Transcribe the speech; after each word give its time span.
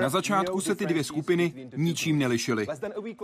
Na 0.00 0.08
začátku 0.08 0.60
se 0.60 0.74
ty 0.74 0.86
dvě 0.86 1.04
skupiny 1.04 1.68
ničím 1.76 2.18
nelišily. 2.18 2.66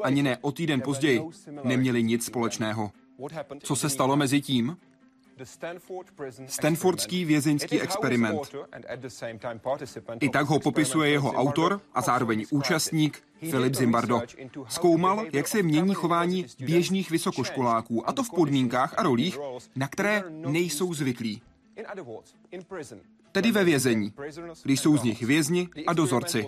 Ani 0.02 0.22
ne 0.22 0.38
o 0.40 0.52
týden 0.52 0.80
později 0.80 1.22
neměli 1.64 2.02
nic 2.02 2.24
společného. 2.24 2.92
Co 3.58 3.76
se 3.76 3.88
stalo 3.88 4.16
mezi 4.16 4.40
tím? 4.40 4.76
Stanfordský 6.46 7.24
vězeňský 7.24 7.80
experiment. 7.80 8.40
I 10.20 10.28
tak 10.28 10.46
ho 10.46 10.60
popisuje 10.60 11.10
jeho 11.10 11.32
autor 11.32 11.80
a 11.94 12.02
zároveň 12.02 12.46
účastník 12.50 13.22
Filip 13.50 13.74
Zimbardo. 13.74 14.22
Zkoumal, 14.68 15.24
jak 15.32 15.48
se 15.48 15.62
mění 15.62 15.94
chování 15.94 16.46
běžných 16.58 17.10
vysokoškoláků, 17.10 18.08
a 18.08 18.12
to 18.12 18.22
v 18.22 18.30
podmínkách 18.30 18.94
a 18.96 19.02
rolích, 19.02 19.38
na 19.76 19.88
které 19.88 20.24
nejsou 20.28 20.94
zvyklí 20.94 21.42
tedy 23.32 23.52
ve 23.52 23.64
vězení, 23.64 24.12
když 24.64 24.80
jsou 24.80 24.96
z 24.96 25.02
nich 25.02 25.22
vězni 25.22 25.68
a 25.86 25.92
dozorci. 25.92 26.46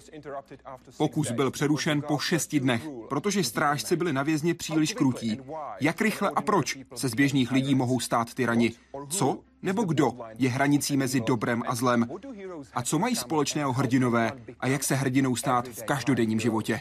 Pokus 0.97 1.31
byl 1.31 1.51
přerušen 1.51 2.03
po 2.03 2.19
šesti 2.19 2.61
dnech, 2.61 2.89
protože 3.09 3.45
strážci 3.45 3.97
byli 3.97 4.13
na 4.13 4.23
vězně 4.23 4.55
příliš 4.55 4.95
krutí. 4.95 5.41
Jak 5.81 6.01
rychle 6.01 6.31
a 6.31 6.43
proč 6.43 6.79
se 6.95 7.09
z 7.09 7.15
běžných 7.15 7.53
lidí 7.53 7.75
mohou 7.75 8.01
stát 8.01 8.35
tyrani? 8.35 8.73
Co 9.09 9.39
nebo 9.63 9.83
kdo 9.83 10.13
je 10.39 10.51
hranicí 10.51 10.97
mezi 10.97 11.21
dobrem 11.21 11.63
a 11.67 11.75
zlem? 11.75 12.07
A 12.75 12.83
co 12.83 12.99
mají 12.99 13.17
společného 13.17 13.73
hrdinové 13.73 14.33
a 14.61 14.67
jak 14.67 14.85
se 14.85 14.95
hrdinou 14.95 15.37
stát 15.37 15.69
v 15.69 15.83
každodenním 15.83 16.41
životě? 16.41 16.81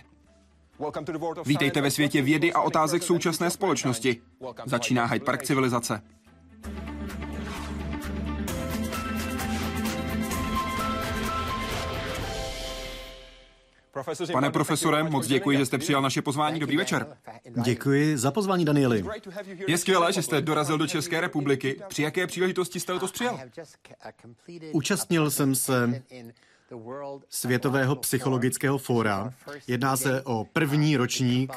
Vítejte 1.45 1.81
ve 1.81 1.92
světě 1.92 2.22
vědy 2.22 2.53
a 2.53 2.61
otázek 2.61 3.03
současné 3.03 3.50
společnosti. 3.50 4.22
Začíná 4.66 5.05
Hyde 5.05 5.25
Park 5.25 5.44
civilizace. 5.44 6.02
Pane 14.32 14.50
profesore, 14.52 15.04
moc 15.04 15.28
děkuji, 15.28 15.58
že 15.58 15.66
jste 15.66 15.78
přijal 15.78 16.02
naše 16.02 16.22
pozvání. 16.22 16.59
Dobrý 16.59 16.78
večer. 16.78 17.18
Děkuji 17.64 18.18
za 18.18 18.32
pozvání, 18.32 18.66
Danieli. 18.66 19.04
Je 19.68 19.78
skvělé, 19.78 20.14
že 20.14 20.22
jste 20.22 20.42
dorazil 20.42 20.78
do 20.78 20.88
České 20.88 21.22
republiky. 21.22 21.82
Při 21.88 22.02
jaké 22.02 22.28
příležitosti 22.28 22.80
jste 22.80 22.94
letos 22.94 23.12
přijal? 23.12 23.40
Účastnil 24.72 25.32
jsem 25.32 25.56
se 25.56 26.04
Světového 27.30 27.95
psychologického 27.95 28.78
fóra. 28.78 29.34
Jedná 29.67 29.98
se 29.98 30.22
o 30.22 30.45
první 30.53 30.98
ročník 30.98 31.53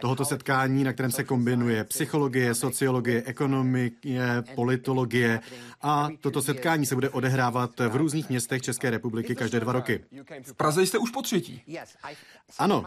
tohoto 0.00 0.24
setkání, 0.24 0.84
na 0.84 0.92
kterém 0.92 1.12
se 1.12 1.24
kombinuje 1.24 1.84
psychologie, 1.84 2.54
sociologie, 2.54 3.22
ekonomie, 3.26 3.90
politologie 4.54 5.40
a 5.82 6.08
toto 6.20 6.42
setkání 6.42 6.86
se 6.86 6.94
bude 6.94 7.10
odehrávat 7.10 7.80
v 7.80 7.96
různých 7.96 8.28
městech 8.28 8.62
České 8.62 8.90
republiky 8.90 9.34
každé 9.34 9.60
dva 9.60 9.72
roky. 9.72 10.04
V 10.42 10.52
Praze 10.52 10.86
jste 10.86 10.98
už 10.98 11.10
po 11.10 11.22
třetí. 11.22 11.62
Ano. 12.58 12.84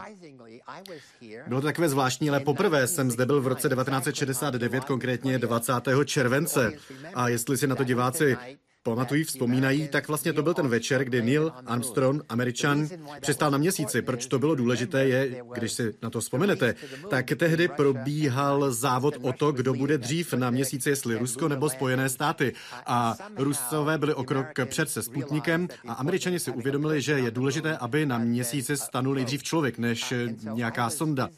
Bylo 1.46 1.60
to 1.60 1.66
takové 1.66 1.88
zvláštní, 1.88 2.30
ale 2.30 2.40
poprvé 2.40 2.86
jsem 2.86 3.10
zde 3.10 3.26
byl 3.26 3.40
v 3.40 3.46
roce 3.46 3.68
1969, 3.68 4.84
konkrétně 4.84 5.38
20. 5.38 5.72
července. 6.04 6.72
A 7.14 7.28
jestli 7.28 7.58
si 7.58 7.66
na 7.66 7.76
to 7.76 7.84
diváci 7.84 8.36
pamatují, 8.82 9.24
vzpomínají, 9.24 9.88
tak 9.88 10.08
vlastně 10.08 10.32
to 10.32 10.42
byl 10.42 10.54
ten 10.54 10.68
večer, 10.68 11.04
kdy 11.04 11.22
Neil 11.22 11.52
Armstrong, 11.66 12.22
američan, 12.28 12.88
přistál 13.20 13.50
na 13.50 13.58
měsíci. 13.58 14.02
Proč 14.02 14.26
to 14.26 14.38
bylo 14.38 14.54
důležité 14.54 15.04
je, 15.04 15.42
když 15.54 15.72
si 15.72 15.94
na 16.02 16.10
to 16.10 16.20
vzpomenete, 16.20 16.74
tak 17.10 17.26
tehdy 17.36 17.68
probíhal 17.68 18.72
závod 18.72 19.14
o 19.22 19.32
to, 19.32 19.52
kdo 19.52 19.74
bude 19.74 19.98
dřív 19.98 20.32
na 20.34 20.50
měsíci, 20.50 20.90
jestli 20.90 21.18
Rusko 21.18 21.48
nebo 21.48 21.70
Spojené 21.70 22.08
státy. 22.08 22.52
A 22.86 23.16
Rusové 23.36 23.98
byli 23.98 24.14
o 24.14 24.24
krok 24.24 24.46
před 24.64 24.90
se 24.90 25.02
Sputnikem 25.02 25.68
a 25.88 25.92
američani 25.92 26.40
si 26.40 26.50
uvědomili, 26.50 27.02
že 27.02 27.12
je 27.12 27.30
důležité, 27.30 27.76
aby 27.76 28.06
na 28.06 28.18
měsíci 28.18 28.76
stanul 28.76 29.14
nejdřív 29.14 29.42
člověk, 29.42 29.78
než 29.78 30.14
nějaká 30.54 30.90
sonda. 30.90 31.28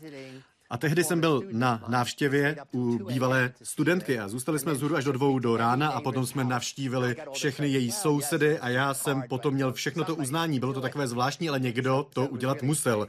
A 0.73 0.79
tehdy 0.79 1.05
jsem 1.05 1.21
byl 1.21 1.43
na 1.53 1.85
návštěvě 1.89 2.57
u 2.75 3.05
bývalé 3.05 3.53
studentky 3.63 4.19
a 4.19 4.29
zůstali 4.29 4.59
jsme 4.59 4.73
vzhůru 4.73 4.97
až 4.97 5.05
do 5.05 5.13
dvou 5.13 5.39
do 5.39 5.57
rána 5.57 5.89
a 5.89 6.01
potom 6.01 6.27
jsme 6.27 6.45
navštívili 6.45 7.17
všechny 7.33 7.69
její 7.69 7.91
sousedy 7.93 8.59
a 8.59 8.69
já 8.69 8.95
jsem 8.95 9.23
potom 9.29 9.55
měl 9.55 9.73
všechno 9.73 10.05
to 10.05 10.15
uznání. 10.15 10.61
Bylo 10.61 10.73
to 10.73 10.81
takové 10.81 11.09
zvláštní, 11.09 11.49
ale 11.49 11.61
někdo 11.61 12.07
to 12.13 12.27
udělat 12.27 12.63
musel. 12.63 13.09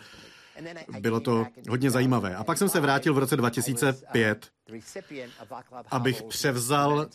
Bylo 1.00 1.19
to 1.19 1.46
hodně 1.69 1.91
zajímavé. 1.91 2.36
A 2.36 2.44
pak 2.44 2.58
jsem 2.58 2.69
se 2.69 2.80
vrátil 2.80 3.14
v 3.14 3.18
roce 3.18 3.38
2005, 3.38 4.47
abych 5.91 6.24
převzal 6.24 7.08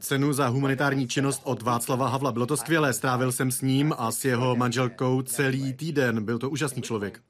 cenu 0.00 0.32
za 0.32 0.48
humanitární 0.48 1.08
činnost 1.08 1.40
od 1.44 1.62
Václava 1.62 2.08
Havla. 2.08 2.32
Bylo 2.32 2.46
to 2.46 2.56
skvělé, 2.56 2.92
strávil 2.92 3.32
jsem 3.32 3.50
s 3.50 3.60
ním 3.60 3.94
a 3.98 4.12
s 4.12 4.24
jeho 4.24 4.56
manželkou 4.56 5.22
celý 5.22 5.72
týden. 5.72 6.24
Byl 6.24 6.38
to 6.38 6.50
úžasný 6.50 6.82
člověk. 6.82 7.20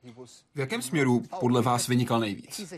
V 0.55 0.59
jakém 0.59 0.83
směru 0.83 1.23
podle 1.41 1.63
vás 1.63 1.89
vynikal 1.89 2.21
nejvíc? 2.21 2.75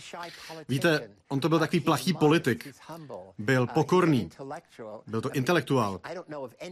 Víte, 0.68 1.10
on 1.28 1.40
to 1.40 1.48
byl 1.48 1.58
takový 1.58 1.80
plachý 1.80 2.14
politik. 2.14 2.68
Byl 3.38 3.66
pokorný. 3.66 4.30
Byl 5.06 5.20
to 5.20 5.30
intelektuál. 5.30 6.00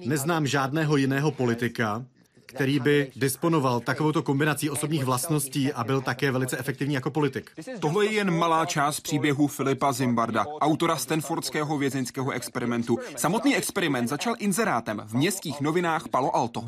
Neznám 0.05 0.47
žádného 0.47 0.97
jiného 0.97 1.31
politika, 1.31 2.05
který 2.47 2.81
by 2.81 3.11
disponoval 3.17 3.81
takovouto 3.81 4.23
kombinací 4.23 4.71
osobních 4.71 5.05
vlastností 5.05 5.73
a 5.73 5.85
byl 5.85 6.01
také 6.01 6.31
velice 6.31 6.59
efektivní 6.59 6.95
jako 6.95 7.11
politik. 7.11 7.51
Tohle 7.81 8.05
je 8.07 8.13
jen 8.13 8.39
malá 8.39 8.67
část 8.67 9.01
příběhu 9.01 9.47
Filipa 9.47 9.93
Zimbarda, 9.93 10.47
autora 10.61 10.97
Stanfordského 10.97 11.79
vězeňského 11.79 12.31
experimentu. 12.31 12.99
Samotný 13.17 13.57
experiment 13.57 14.09
začal 14.09 14.35
inzerátem 14.39 15.03
v 15.07 15.15
městských 15.15 15.61
novinách 15.61 16.09
Palo 16.09 16.37
Alto. 16.37 16.65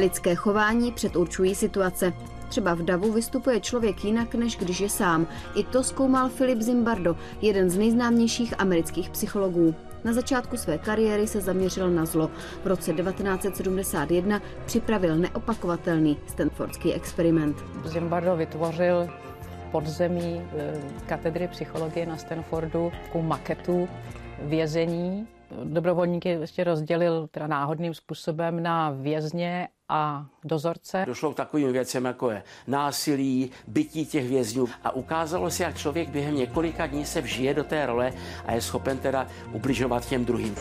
Lidské 0.00 0.34
chování 0.34 0.92
předurčují 0.92 1.54
situace. 1.54 2.12
Třeba 2.48 2.74
v 2.74 2.82
davu 2.82 3.12
vystupuje 3.12 3.60
člověk 3.60 4.04
jinak, 4.04 4.34
než 4.34 4.56
když 4.56 4.80
je 4.80 4.88
sám. 4.90 5.26
I 5.54 5.64
to 5.64 5.82
zkoumal 5.82 6.28
Filip 6.28 6.60
Zimbardo, 6.60 7.16
jeden 7.40 7.70
z 7.70 7.78
nejznámějších 7.78 8.60
amerických 8.60 9.10
psychologů. 9.10 9.74
Na 10.04 10.12
začátku 10.12 10.56
své 10.56 10.78
kariéry 10.78 11.26
se 11.26 11.40
zaměřil 11.40 11.90
na 11.90 12.06
zlo. 12.06 12.30
V 12.64 12.66
roce 12.66 12.92
1971 12.92 14.42
připravil 14.66 15.16
neopakovatelný 15.16 16.18
Stanfordský 16.26 16.94
experiment. 16.94 17.56
Zimbardo 17.84 18.36
vytvořil 18.36 19.08
podzemí 19.72 20.42
eh, 20.58 20.80
katedry 21.06 21.48
psychologie 21.48 22.06
na 22.06 22.16
Stanfordu 22.16 22.92
takovou 23.04 23.24
maketu 23.24 23.88
vězení. 24.42 25.28
Dobrovolníky 25.64 26.28
ještě 26.28 26.64
rozdělil 26.64 27.28
teda 27.30 27.46
náhodným 27.46 27.94
způsobem 27.94 28.62
na 28.62 28.90
vězně 28.90 29.68
a 29.90 30.26
dozorce. 30.44 31.04
Došlo 31.06 31.32
k 31.32 31.36
takovým 31.36 31.72
věcem, 31.72 32.04
jako 32.04 32.30
je 32.30 32.42
násilí, 32.66 33.50
bytí 33.66 34.06
těch 34.06 34.28
vězňů 34.28 34.68
a 34.84 34.90
ukázalo 34.90 35.50
se, 35.50 35.62
jak 35.62 35.76
člověk 35.76 36.08
během 36.08 36.36
několika 36.36 36.86
dní 36.86 37.06
se 37.06 37.20
vžije 37.20 37.54
do 37.54 37.64
té 37.64 37.86
role 37.86 38.12
a 38.46 38.52
je 38.52 38.60
schopen 38.60 38.98
teda 38.98 39.26
ubližovat 39.52 40.06
těm 40.06 40.24
druhým. 40.24 40.54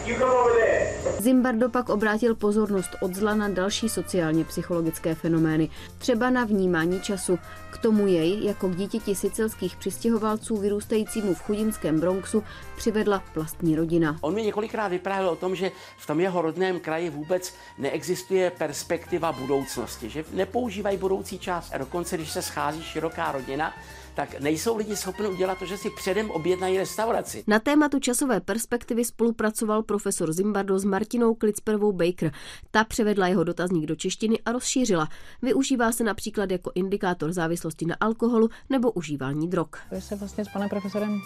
Zimbardo 1.19 1.69
pak 1.69 1.89
obrátil 1.89 2.35
pozornost 2.35 2.89
od 3.01 3.15
zla 3.15 3.35
na 3.35 3.49
další 3.49 3.89
sociálně 3.89 4.45
psychologické 4.45 5.15
fenomény, 5.15 5.69
třeba 5.97 6.29
na 6.29 6.45
vnímání 6.45 7.01
času. 7.01 7.39
K 7.71 7.77
tomu 7.77 8.07
jej, 8.07 8.45
jako 8.45 8.69
k 8.69 8.75
dítěti 8.75 9.15
sicilských 9.15 9.75
přistěhovalců 9.75 10.57
vyrůstajícímu 10.57 11.33
v 11.33 11.41
chudinském 11.41 11.99
Bronxu, 11.99 12.43
přivedla 12.77 13.23
vlastní 13.35 13.75
rodina. 13.75 14.17
On 14.21 14.33
mi 14.33 14.43
několikrát 14.43 14.87
vyprávěl 14.87 15.29
o 15.29 15.35
tom, 15.35 15.55
že 15.55 15.71
v 15.97 16.07
tom 16.07 16.19
jeho 16.19 16.41
rodném 16.41 16.79
kraji 16.79 17.09
vůbec 17.09 17.53
neexistuje 17.77 18.51
perspektiva 18.51 19.18
budoucnosti, 19.19 20.09
že 20.09 20.23
nepoužívají 20.33 20.97
budoucí 20.97 21.39
čas 21.39 21.71
a 21.73 21.77
dokonce, 21.77 22.17
když 22.17 22.31
se 22.31 22.41
schází 22.41 22.83
široká 22.83 23.31
rodina, 23.31 23.73
tak 24.19 24.39
nejsou 24.39 24.77
lidi 24.77 24.95
schopni 24.95 25.27
udělat 25.27 25.57
to, 25.57 25.65
že 25.65 25.77
si 25.77 25.89
předem 25.89 26.31
objednají 26.31 26.77
restauraci. 26.77 27.43
Na 27.47 27.59
tématu 27.59 27.99
časové 27.99 28.39
perspektivy 28.41 29.05
spolupracoval 29.05 29.83
profesor 29.83 30.33
Zimbardo 30.33 30.79
s 30.79 30.83
Martinou 30.83 31.35
Klicperovou 31.35 31.91
Baker. 31.91 32.31
Ta 32.71 32.83
převedla 32.83 33.27
jeho 33.27 33.43
dotazník 33.43 33.85
do 33.85 33.95
češtiny 33.95 34.39
a 34.45 34.51
rozšířila. 34.51 35.07
Využívá 35.41 35.91
se 35.91 36.03
například 36.03 36.51
jako 36.51 36.71
indikátor 36.75 37.33
závislosti 37.33 37.85
na 37.85 37.95
alkoholu 37.99 38.49
nebo 38.69 38.91
užívání 38.91 39.47
drog. 39.47 39.69
My 39.91 40.01
se 40.01 40.15
vlastně 40.15 40.45
s 40.45 40.49
panem 40.49 40.69
profesorem 40.69 41.21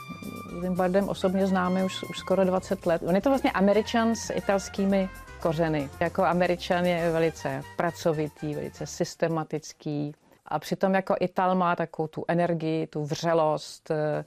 Zimbardem 0.62 1.10
osobně 1.10 1.48
známe 1.48 1.86
už, 1.86 2.04
už 2.10 2.18
skoro 2.18 2.46
20 2.46 2.86
let. 2.86 3.02
On 3.06 3.16
je 3.16 3.22
to 3.22 3.30
vlastně 3.30 3.52
američan 3.52 4.16
s 4.16 4.34
italskými 4.34 5.10
kořeny. 5.44 5.90
Jako 6.00 6.24
američan 6.24 6.86
je 6.86 7.12
velice 7.12 7.64
pracovitý, 7.76 8.56
velice 8.56 8.86
systematický, 8.86 10.16
a 10.46 10.60
přitom 10.60 10.94
jako 10.94 11.16
Ital 11.20 11.56
má 11.56 11.76
takovou 11.76 12.08
tu 12.08 12.26
energii, 12.28 12.88
tu 12.88 13.06
vřelost, 13.06 13.92
eh, 13.92 14.26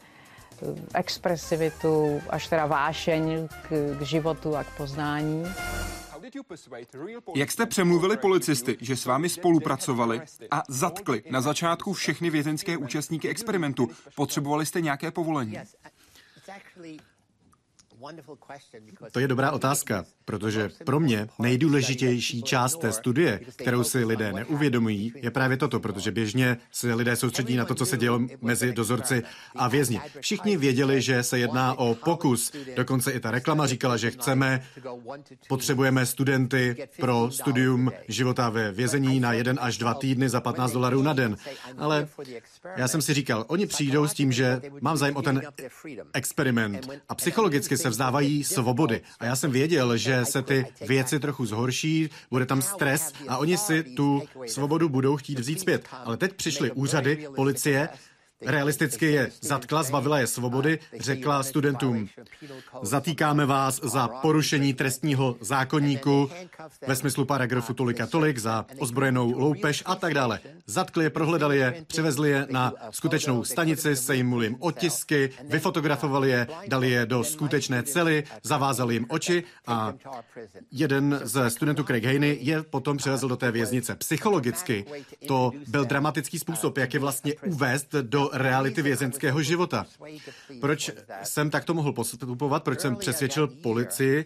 expresivitu, 0.95 2.23
až 2.31 2.49
teda 2.49 2.67
vášeň 2.67 3.49
k, 3.49 3.97
k 3.99 4.03
životu 4.03 4.57
a 4.57 4.65
k 4.65 4.77
poznání. 4.77 5.45
Jak 7.35 7.51
jste 7.51 7.67
přemluvili 7.67 8.17
policisty, 8.17 8.77
že 8.81 8.97
s 8.97 9.07
vámi 9.07 9.29
spolupracovali 9.29 10.21
a 10.51 10.63
zatkli 10.69 11.23
na 11.31 11.41
začátku 11.41 11.93
všechny 11.93 12.31
vězenské 12.31 12.77
účastníky 12.77 13.29
experimentu? 13.29 13.91
Potřebovali 14.15 14.67
jste 14.67 14.81
nějaké 14.81 15.11
povolení? 15.11 15.59
To 19.13 19.21
je 19.21 19.29
dobrá 19.29 19.53
otázka, 19.53 20.05
protože 20.25 20.71
pro 20.85 21.01
mě 21.01 21.29
nejdůležitější 21.39 22.43
část 22.43 22.81
té 22.81 22.93
studie, 22.93 23.41
kterou 23.57 23.85
si 23.85 24.05
lidé 24.05 24.33
neuvědomují, 24.33 25.13
je 25.17 25.31
právě 25.31 25.57
toto, 25.57 25.81
protože 25.81 26.11
běžně 26.11 26.57
se 26.73 26.95
lidé 26.95 27.17
soustředí 27.17 27.57
na 27.57 27.65
to, 27.65 27.75
co 27.75 27.87
se 27.87 27.97
dělo 27.97 28.21
mezi 28.41 28.73
dozorci 28.73 29.23
a 29.57 29.69
vězni. 29.69 30.01
Všichni 30.21 30.57
věděli, 30.57 31.03
že 31.03 31.23
se 31.23 31.39
jedná 31.39 31.79
o 31.79 31.95
pokus. 31.95 32.53
Dokonce 32.77 33.13
i 33.13 33.21
ta 33.21 33.31
reklama 33.31 33.67
říkala, 33.67 33.97
že 33.97 34.11
chceme, 34.11 34.63
potřebujeme 35.49 36.07
studenty 36.07 36.89
pro 37.01 37.31
studium 37.31 37.93
života 38.09 38.51
ve 38.51 38.73
vězení 38.73 39.21
na 39.21 39.33
jeden 39.33 39.59
až 39.61 39.79
dva 39.79 39.95
týdny 39.95 40.29
za 40.29 40.41
15 40.41 40.73
dolarů 40.73 41.03
na 41.03 41.13
den. 41.13 41.37
Ale 41.79 42.09
já 42.77 42.89
jsem 42.89 43.03
si 43.03 43.15
říkal, 43.15 43.45
oni 43.49 43.67
přijdou 43.67 44.07
s 44.07 44.15
tím, 44.15 44.33
že 44.33 44.61
mám 44.81 44.97
zájem 44.97 45.17
o 45.17 45.23
ten 45.23 45.43
experiment 46.13 46.89
a 47.09 47.15
psychologicky 47.15 47.77
se 47.77 47.86
vzdávají 47.91 48.45
svobody. 48.45 49.01
A 49.21 49.25
já 49.25 49.37
jsem 49.37 49.51
věděl, 49.51 49.97
že 49.97 50.25
se 50.25 50.43
ty 50.43 50.67
věci 50.87 51.21
trochu 51.21 51.47
zhorší, 51.47 52.11
bude 52.31 52.47
tam 52.47 52.63
stres 52.63 53.13
a 53.29 53.37
oni 53.37 53.57
si 53.57 53.83
tu 53.83 54.23
svobodu 54.47 54.89
budou 54.89 55.17
chtít 55.17 55.39
vzít 55.39 55.61
zpět. 55.61 55.89
Ale 56.05 56.17
teď 56.17 56.33
přišly 56.33 56.71
úřady, 56.73 57.29
policie 57.37 57.89
Realisticky 58.43 59.07
je 59.07 59.31
zatkla, 59.41 59.83
zbavila 59.83 60.19
je 60.19 60.27
svobody, 60.27 60.79
řekla 61.01 61.43
studentům, 61.43 62.09
zatýkáme 62.83 63.47
vás 63.47 63.81
za 63.83 64.09
porušení 64.09 64.75
trestního 64.75 65.37
zákonníku 65.41 66.31
ve 66.87 66.97
smyslu 66.97 67.25
paragrafu 67.25 67.75
tolik 67.75 68.01
a 68.01 68.07
tolik, 68.07 68.39
za 68.39 68.67
ozbrojenou 68.79 69.39
loupež 69.39 69.83
a 69.87 69.95
tak 69.95 70.15
dále. 70.15 70.41
Zatkli 70.67 71.05
je, 71.05 71.11
prohledali 71.11 71.59
je, 71.59 71.85
přivezli 71.87 72.31
je 72.31 72.47
na 72.51 72.73
skutečnou 72.91 73.45
stanici, 73.45 73.97
sejmuli 73.97 74.47
jim 74.47 74.57
otisky, 74.61 75.31
vyfotografovali 75.45 76.31
je, 76.31 76.47
dali 76.69 76.91
je 76.91 77.07
do 77.07 77.25
skutečné 77.25 77.83
cely, 77.83 78.25
zavázali 78.43 78.95
jim 78.95 79.07
oči 79.09 79.45
a 79.67 79.95
jeden 80.71 81.21
ze 81.23 81.51
studentů 81.51 81.85
Craig 81.85 82.05
Haney 82.05 82.39
je 82.41 82.63
potom 82.63 82.97
přivezl 82.97 83.29
do 83.29 83.37
té 83.37 83.51
věznice. 83.51 83.95
Psychologicky 83.95 84.85
to 85.29 85.53
byl 85.69 85.85
dramatický 85.85 86.39
způsob, 86.39 86.79
jak 86.79 86.95
je 86.95 87.01
vlastně 87.01 87.35
uvést 87.35 87.95
do 87.95 88.26
reality 88.33 88.83
vězenského 88.83 89.43
života. 89.43 89.87
Proč 90.61 90.91
jsem 91.23 91.51
takto 91.51 91.75
mohl 91.75 91.93
postupovat, 91.93 92.65
proč 92.65 92.81
jsem 92.81 92.97
přesvědčil 92.97 93.49
policii, 93.49 94.25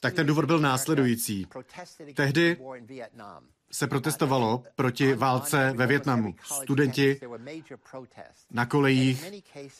tak 0.00 0.14
ten 0.14 0.26
důvod 0.26 0.44
byl 0.44 0.58
následující. 0.58 1.46
Tehdy 2.14 2.56
se 3.70 3.86
protestovalo 3.86 4.62
proti 4.76 5.14
válce 5.14 5.72
ve 5.76 5.86
Větnamu. 5.86 6.34
Studenti 6.44 7.20
na 8.50 8.66
kolejích 8.66 9.32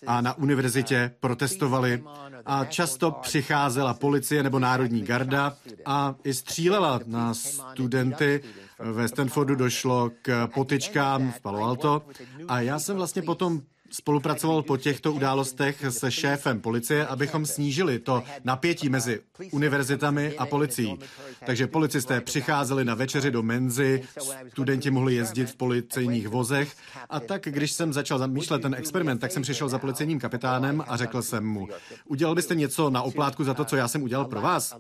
a 0.07 0.21
na 0.21 0.39
univerzitě 0.39 1.15
protestovali 1.21 2.03
a 2.47 2.65
často 2.65 3.11
přicházela 3.11 3.95
policie 3.95 4.43
nebo 4.43 4.59
národní 4.59 5.03
garda 5.03 5.57
a 5.87 6.15
i 6.25 6.35
střílela 6.35 7.01
na 7.07 7.35
studenty. 7.35 8.41
Ve 8.79 9.09
Stanfordu 9.09 9.55
došlo 9.55 10.11
k 10.23 10.47
potyčkám 10.55 11.33
v 11.33 11.41
Palo 11.41 11.63
Alto 11.63 12.03
a 12.49 12.61
já 12.61 12.79
jsem 12.79 12.97
vlastně 12.97 13.23
potom 13.23 13.63
spolupracoval 13.91 14.63
po 14.63 14.77
těchto 14.77 15.13
událostech 15.13 15.85
se 15.89 16.11
šéfem 16.11 16.61
policie, 16.61 17.07
abychom 17.07 17.47
snížili 17.47 17.99
to 17.99 18.23
napětí 18.45 18.89
mezi 18.89 19.21
univerzitami 19.53 20.37
a 20.37 20.47
policií. 20.47 20.99
Takže 21.47 21.67
policisté 21.67 22.21
přicházeli 22.21 22.85
na 22.85 22.95
večeři 22.95 23.31
do 23.31 23.43
Menzy, 23.43 24.03
studenti 24.49 24.91
mohli 24.91 25.15
jezdit 25.15 25.51
v 25.51 25.57
policejních 25.57 26.29
vozech 26.29 26.77
a 27.11 27.21
tak, 27.21 27.43
když 27.43 27.73
jsem 27.73 27.93
začal 27.93 28.19
zamýšlet 28.19 28.63
ten 28.63 28.75
experiment, 28.75 29.21
tak 29.21 29.33
jsem 29.33 29.43
přišel 29.43 29.69
za 29.69 29.79
policejním 29.79 30.21
kapitánem 30.21 30.85
a 30.89 30.97
řekl 30.97 31.23
jsem 31.23 31.47
mu, 31.47 31.69
udělal 32.05 32.35
byste 32.35 32.55
něco 32.55 32.91
na 32.91 33.03
oplátku 33.03 33.45
za 33.45 33.55
to, 33.55 33.65
co 33.65 33.77
já 33.77 33.89
jsem 33.89 34.03
udělal 34.03 34.25
pro 34.25 34.41
vás? 34.41 34.77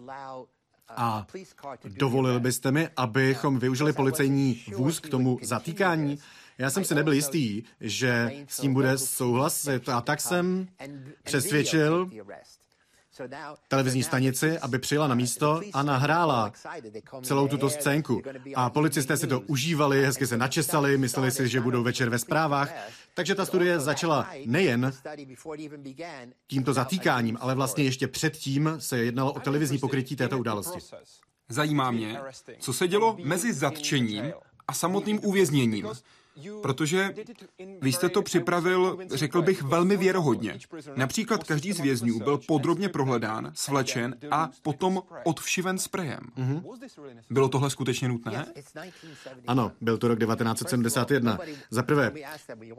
A 1.00 1.26
dovolil 1.84 2.40
byste 2.40 2.72
mi, 2.72 2.88
abychom 2.96 3.58
využili 3.58 3.92
policejní 3.92 4.64
vůz 4.76 5.00
k 5.00 5.08
tomu 5.08 5.38
zatýkání? 5.42 6.18
Já 6.58 6.70
jsem 6.70 6.84
si 6.84 6.94
nebyl 6.94 7.12
jistý, 7.12 7.62
že 7.80 8.32
s 8.46 8.60
tím 8.60 8.74
bude 8.74 8.98
souhlasit 8.98 9.88
a 9.88 10.00
tak 10.00 10.20
jsem 10.20 10.68
přesvědčil 11.22 12.10
televizní 13.68 14.02
stanici, 14.02 14.58
aby 14.58 14.78
přijela 14.78 15.08
na 15.08 15.14
místo 15.14 15.60
a 15.72 15.82
nahrála 15.82 16.52
celou 17.22 17.48
tuto 17.48 17.70
scénku. 17.70 18.22
A 18.54 18.70
policisté 18.70 19.16
si 19.16 19.26
to 19.26 19.40
užívali, 19.40 20.04
hezky 20.04 20.26
se 20.26 20.36
načesali, 20.36 20.98
mysleli 20.98 21.30
si, 21.30 21.48
že 21.48 21.60
budou 21.60 21.82
večer 21.82 22.08
ve 22.08 22.18
zprávách. 22.18 22.74
Takže 23.14 23.34
ta 23.34 23.46
studie 23.46 23.80
začala 23.80 24.30
nejen 24.46 24.92
tímto 26.46 26.72
zatýkáním, 26.72 27.38
ale 27.40 27.54
vlastně 27.54 27.84
ještě 27.84 28.08
předtím 28.08 28.74
se 28.78 28.98
jednalo 28.98 29.32
o 29.32 29.40
televizní 29.40 29.78
pokrytí 29.78 30.16
této 30.16 30.38
události. 30.38 30.78
Zajímá 31.48 31.90
mě, 31.90 32.20
co 32.60 32.72
se 32.72 32.88
dělo 32.88 33.16
mezi 33.24 33.52
zatčením 33.52 34.32
a 34.68 34.72
samotným 34.72 35.20
uvězněním. 35.24 35.88
Protože 36.62 37.14
vy 37.80 37.92
jste 37.92 38.08
to 38.08 38.22
připravil, 38.22 38.98
řekl 39.10 39.42
bych, 39.42 39.62
velmi 39.62 39.96
věrohodně. 39.96 40.58
Například 40.96 41.44
každý 41.44 41.72
z 41.72 41.80
vězňů 41.80 42.18
byl 42.18 42.38
podrobně 42.38 42.88
prohledán, 42.88 43.50
svlečen 43.54 44.16
a 44.30 44.50
potom 44.62 45.02
odvšiven 45.24 45.78
sprejem. 45.78 46.20
Mm-hmm. 46.36 46.62
Bylo 47.30 47.48
tohle 47.48 47.70
skutečně 47.70 48.08
nutné? 48.08 48.46
Ano, 49.46 49.72
byl 49.80 49.98
to 49.98 50.08
rok 50.08 50.18
1971. 50.18 51.38
Za 51.70 51.82
prvé, 51.82 52.12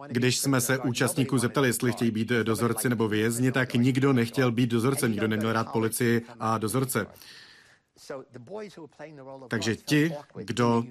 když 0.07 0.39
jsme 0.39 0.61
se 0.61 0.77
účastníků 0.77 1.37
zeptali, 1.37 1.67
jestli 1.67 1.91
chtějí 1.91 2.11
být 2.11 2.29
dozorci 2.29 2.89
nebo 2.89 3.07
vězni, 3.07 3.51
tak 3.51 3.73
nikdo 3.73 4.13
nechtěl 4.13 4.51
být 4.51 4.69
dozorcem, 4.69 5.11
nikdo 5.11 5.27
neměl 5.27 5.53
rád 5.53 5.71
policii 5.71 6.25
a 6.39 6.57
dozorce. 6.57 7.07
Takže 9.47 9.75
ti, 9.75 10.13
kdo 10.35 10.83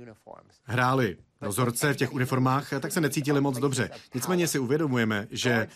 hráli 0.65 1.17
dozorce 1.41 1.93
v 1.93 1.97
těch 1.97 2.13
uniformách, 2.13 2.71
tak 2.81 2.93
se 2.93 3.01
necítili 3.01 3.41
moc 3.41 3.59
dobře. 3.59 3.91
Nicméně 4.15 4.49
si 4.49 4.59
uvědomujeme, 4.59 5.27
že 5.31 5.69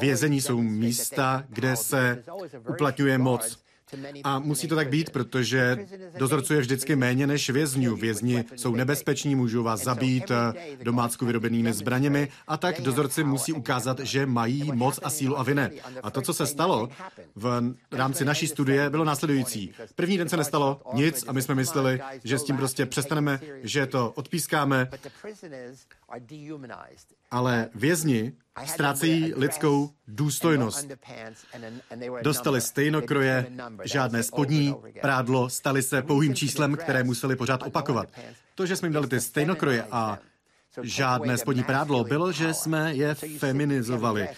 vězení 0.00 0.40
jsou 0.40 0.60
místa, 0.62 1.44
kde 1.48 1.76
se 1.76 2.24
uplatňuje 2.68 3.18
moc. 3.18 3.67
A 4.24 4.38
musí 4.38 4.68
to 4.68 4.76
tak 4.76 4.88
být, 4.88 5.10
protože 5.10 5.86
dozorců 6.18 6.54
je 6.54 6.60
vždycky 6.60 6.96
méně 6.96 7.26
než 7.26 7.50
vězňů. 7.50 7.96
Vězni 7.96 8.44
jsou 8.56 8.74
nebezpeční, 8.74 9.34
můžou 9.34 9.62
vás 9.62 9.82
zabít 9.82 10.30
domácku 10.82 11.26
vyrobenými 11.26 11.72
zbraněmi 11.72 12.28
a 12.48 12.56
tak 12.56 12.80
dozorci 12.80 13.24
musí 13.24 13.52
ukázat, 13.52 14.00
že 14.00 14.26
mají 14.26 14.72
moc 14.72 15.00
a 15.02 15.10
sílu 15.10 15.38
a 15.38 15.42
vine. 15.42 15.70
A 16.02 16.10
to, 16.10 16.22
co 16.22 16.34
se 16.34 16.46
stalo 16.46 16.88
v 17.34 17.74
rámci 17.92 18.24
naší 18.24 18.48
studie, 18.48 18.90
bylo 18.90 19.04
následující. 19.04 19.72
První 19.94 20.18
den 20.18 20.28
se 20.28 20.36
nestalo 20.36 20.82
nic 20.94 21.24
a 21.28 21.32
my 21.32 21.42
jsme 21.42 21.54
mysleli, 21.54 22.00
že 22.24 22.38
s 22.38 22.44
tím 22.44 22.56
prostě 22.56 22.86
přestaneme, 22.86 23.40
že 23.62 23.86
to 23.86 24.12
odpískáme. 24.14 24.90
Ale 27.30 27.68
vězni 27.74 28.32
ztrácejí 28.66 29.34
lidskou 29.36 29.90
důstojnost. 30.08 30.88
Dostali 32.22 32.60
stejnokroje, 32.60 33.46
žádné 33.84 34.22
spodní, 34.22 34.74
prádlo, 35.00 35.48
stali 35.48 35.82
se 35.82 36.02
pouhým 36.02 36.34
číslem, 36.34 36.76
které 36.76 37.04
museli 37.04 37.36
pořád 37.36 37.62
opakovat. 37.62 38.08
To, 38.54 38.66
že 38.66 38.76
jsme 38.76 38.88
jim 38.88 38.92
dali 38.92 39.06
ty 39.06 39.20
stejnokroje 39.20 39.84
a 39.90 40.18
žádné 40.82 41.38
spodní 41.38 41.64
prádlo, 41.64 42.04
bylo, 42.04 42.32
že 42.32 42.54
jsme 42.54 42.94
je 42.94 43.14
feminizovali. 43.14 44.28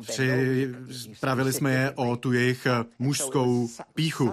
Připravili 0.00 1.52
jsme 1.52 1.72
je 1.72 1.90
o 1.90 2.16
tu 2.16 2.32
jejich 2.32 2.66
mužskou 2.98 3.68
píchu. 3.94 4.32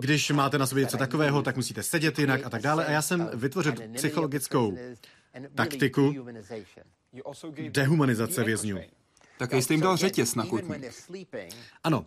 Když 0.00 0.30
máte 0.30 0.58
na 0.58 0.66
sobě 0.66 0.84
něco 0.84 0.96
takového, 0.96 1.42
tak 1.42 1.56
musíte 1.56 1.82
sedět 1.82 2.18
jinak 2.18 2.40
a 2.44 2.50
tak 2.50 2.62
dále. 2.62 2.86
A 2.86 2.90
já 2.90 3.02
jsem 3.02 3.30
vytvořil 3.34 3.74
psychologickou 3.94 4.78
taktiku 5.54 6.14
dehumanizace 7.70 8.44
vězňů. 8.44 8.78
Tak 9.40 9.52
jste 9.52 9.74
jim 9.74 9.80
dal 9.80 9.96
řetěz 9.96 10.34
na 10.34 10.46
kotník. 10.46 10.84
Ano. 11.84 12.06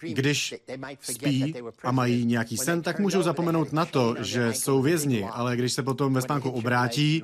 Když 0.00 0.54
spí 1.00 1.54
a 1.84 1.92
mají 1.92 2.24
nějaký 2.24 2.56
sen, 2.56 2.82
tak 2.82 2.98
můžou 2.98 3.22
zapomenout 3.22 3.72
na 3.72 3.84
to, 3.84 4.14
že 4.18 4.52
jsou 4.52 4.82
vězni, 4.82 5.24
ale 5.24 5.56
když 5.56 5.72
se 5.72 5.82
potom 5.82 6.14
ve 6.14 6.22
spánku 6.22 6.50
obrátí, 6.50 7.22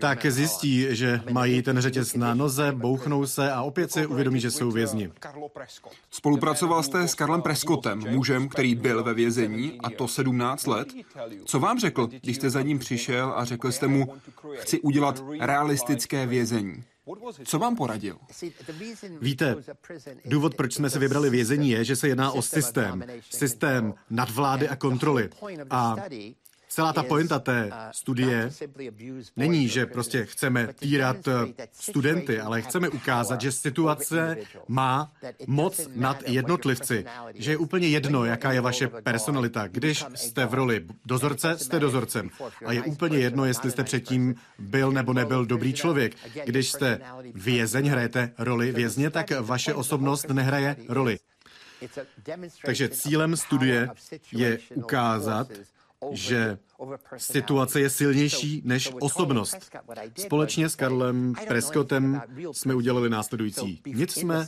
tak 0.00 0.26
zjistí, 0.26 0.86
že 0.90 1.20
mají 1.32 1.62
ten 1.62 1.80
řetěz 1.80 2.14
na 2.14 2.34
noze, 2.34 2.72
bouchnou 2.72 3.26
se 3.26 3.52
a 3.52 3.62
opět 3.62 3.92
si 3.92 4.06
uvědomí, 4.06 4.40
že 4.40 4.50
jsou 4.50 4.70
vězni. 4.70 5.10
Spolupracoval 6.10 6.82
jste 6.82 7.08
s 7.08 7.14
Karlem 7.14 7.42
Prescottem, 7.42 8.04
mužem, 8.08 8.48
který 8.48 8.74
byl 8.74 9.04
ve 9.04 9.14
vězení, 9.14 9.80
a 9.80 9.90
to 9.90 10.08
17 10.08 10.66
let. 10.66 10.88
Co 11.44 11.60
vám 11.60 11.80
řekl, 11.80 12.06
když 12.06 12.36
jste 12.36 12.50
za 12.50 12.62
ním 12.62 12.78
přišel 12.78 13.32
a 13.36 13.44
řekl 13.44 13.72
jste 13.72 13.86
mu, 13.86 14.14
chci 14.54 14.80
udělat 14.80 15.22
realistické 15.40 16.26
vězení? 16.26 16.84
Co 17.44 17.58
vám 17.58 17.76
poradil? 17.76 18.18
Víte, 19.20 19.56
důvod, 20.24 20.54
proč 20.54 20.74
jsme 20.74 20.90
se 20.90 20.98
vybrali 20.98 21.30
vězení, 21.30 21.70
je, 21.70 21.84
že 21.84 21.96
se 21.96 22.08
jedná 22.08 22.32
o 22.32 22.42
systém. 22.42 23.04
Systém 23.30 23.94
nadvlády 24.10 24.68
a 24.68 24.76
kontroly. 24.76 25.30
A 25.70 25.96
Celá 26.72 26.92
ta 26.92 27.02
pointa 27.02 27.38
té 27.38 27.70
studie 27.90 28.50
není, 29.36 29.68
že 29.68 29.86
prostě 29.86 30.24
chceme 30.24 30.68
týrat 30.78 31.16
studenty, 31.72 32.40
ale 32.40 32.62
chceme 32.62 32.88
ukázat, 32.88 33.40
že 33.40 33.52
situace 33.52 34.36
má 34.68 35.12
moc 35.46 35.88
nad 35.94 36.28
jednotlivci, 36.28 37.04
že 37.34 37.50
je 37.50 37.56
úplně 37.56 37.88
jedno, 37.88 38.24
jaká 38.24 38.52
je 38.52 38.60
vaše 38.60 38.88
personalita. 38.88 39.66
Když 39.66 40.04
jste 40.14 40.46
v 40.46 40.54
roli 40.54 40.86
dozorce, 41.04 41.58
jste 41.58 41.80
dozorcem. 41.80 42.30
A 42.66 42.72
je 42.72 42.82
úplně 42.82 43.18
jedno, 43.18 43.44
jestli 43.44 43.70
jste 43.70 43.84
předtím 43.84 44.34
byl 44.58 44.92
nebo 44.92 45.12
nebyl 45.12 45.46
dobrý 45.46 45.72
člověk. 45.72 46.16
Když 46.44 46.70
jste 46.70 47.00
vězeň, 47.34 47.88
hrajete 47.88 48.32
roli 48.38 48.72
vězně, 48.72 49.10
tak 49.10 49.30
vaše 49.40 49.74
osobnost 49.74 50.28
nehraje 50.28 50.76
roli. 50.88 51.18
Takže 52.64 52.88
cílem 52.88 53.36
studie 53.36 53.88
je 54.32 54.58
ukázat, 54.74 55.48
že 56.12 56.58
situace 57.16 57.80
je 57.80 57.90
silnější 57.90 58.62
než 58.64 58.90
osobnost. 59.00 59.56
Společně 60.18 60.68
s 60.68 60.76
Karlem 60.76 61.34
Prescottem 61.48 62.22
jsme 62.52 62.74
udělali 62.74 63.10
následující. 63.10 63.82
Nic 63.86 64.12
jsme 64.12 64.46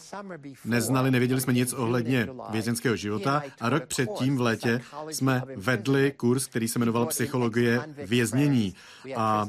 neznali, 0.64 1.10
nevěděli 1.10 1.40
jsme 1.40 1.52
nic 1.52 1.72
ohledně 1.72 2.28
vězenského 2.50 2.96
života 2.96 3.42
a 3.60 3.68
rok 3.68 3.86
předtím 3.86 4.36
v 4.36 4.40
létě 4.40 4.80
jsme 5.10 5.42
vedli 5.56 6.12
kurz, 6.16 6.46
který 6.46 6.68
se 6.68 6.78
jmenoval 6.78 7.06
Psychologie 7.06 7.80
věznění. 8.06 8.74
A 9.16 9.46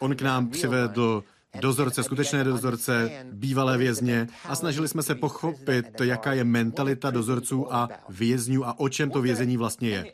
on 0.00 0.16
k 0.16 0.22
nám 0.22 0.48
přivedl 0.48 1.24
dozorce, 1.60 2.02
skutečné 2.02 2.44
dozorce, 2.44 3.24
bývalé 3.32 3.78
vězně 3.78 4.26
a 4.44 4.56
snažili 4.56 4.88
jsme 4.88 5.02
se 5.02 5.14
pochopit, 5.14 6.00
jaká 6.00 6.32
je 6.32 6.44
mentalita 6.44 7.10
dozorců 7.10 7.74
a 7.74 7.88
vězňů 8.08 8.66
a 8.66 8.80
o 8.80 8.88
čem 8.88 9.10
to 9.10 9.22
vězení 9.22 9.56
vlastně 9.56 9.88
je. 9.90 10.12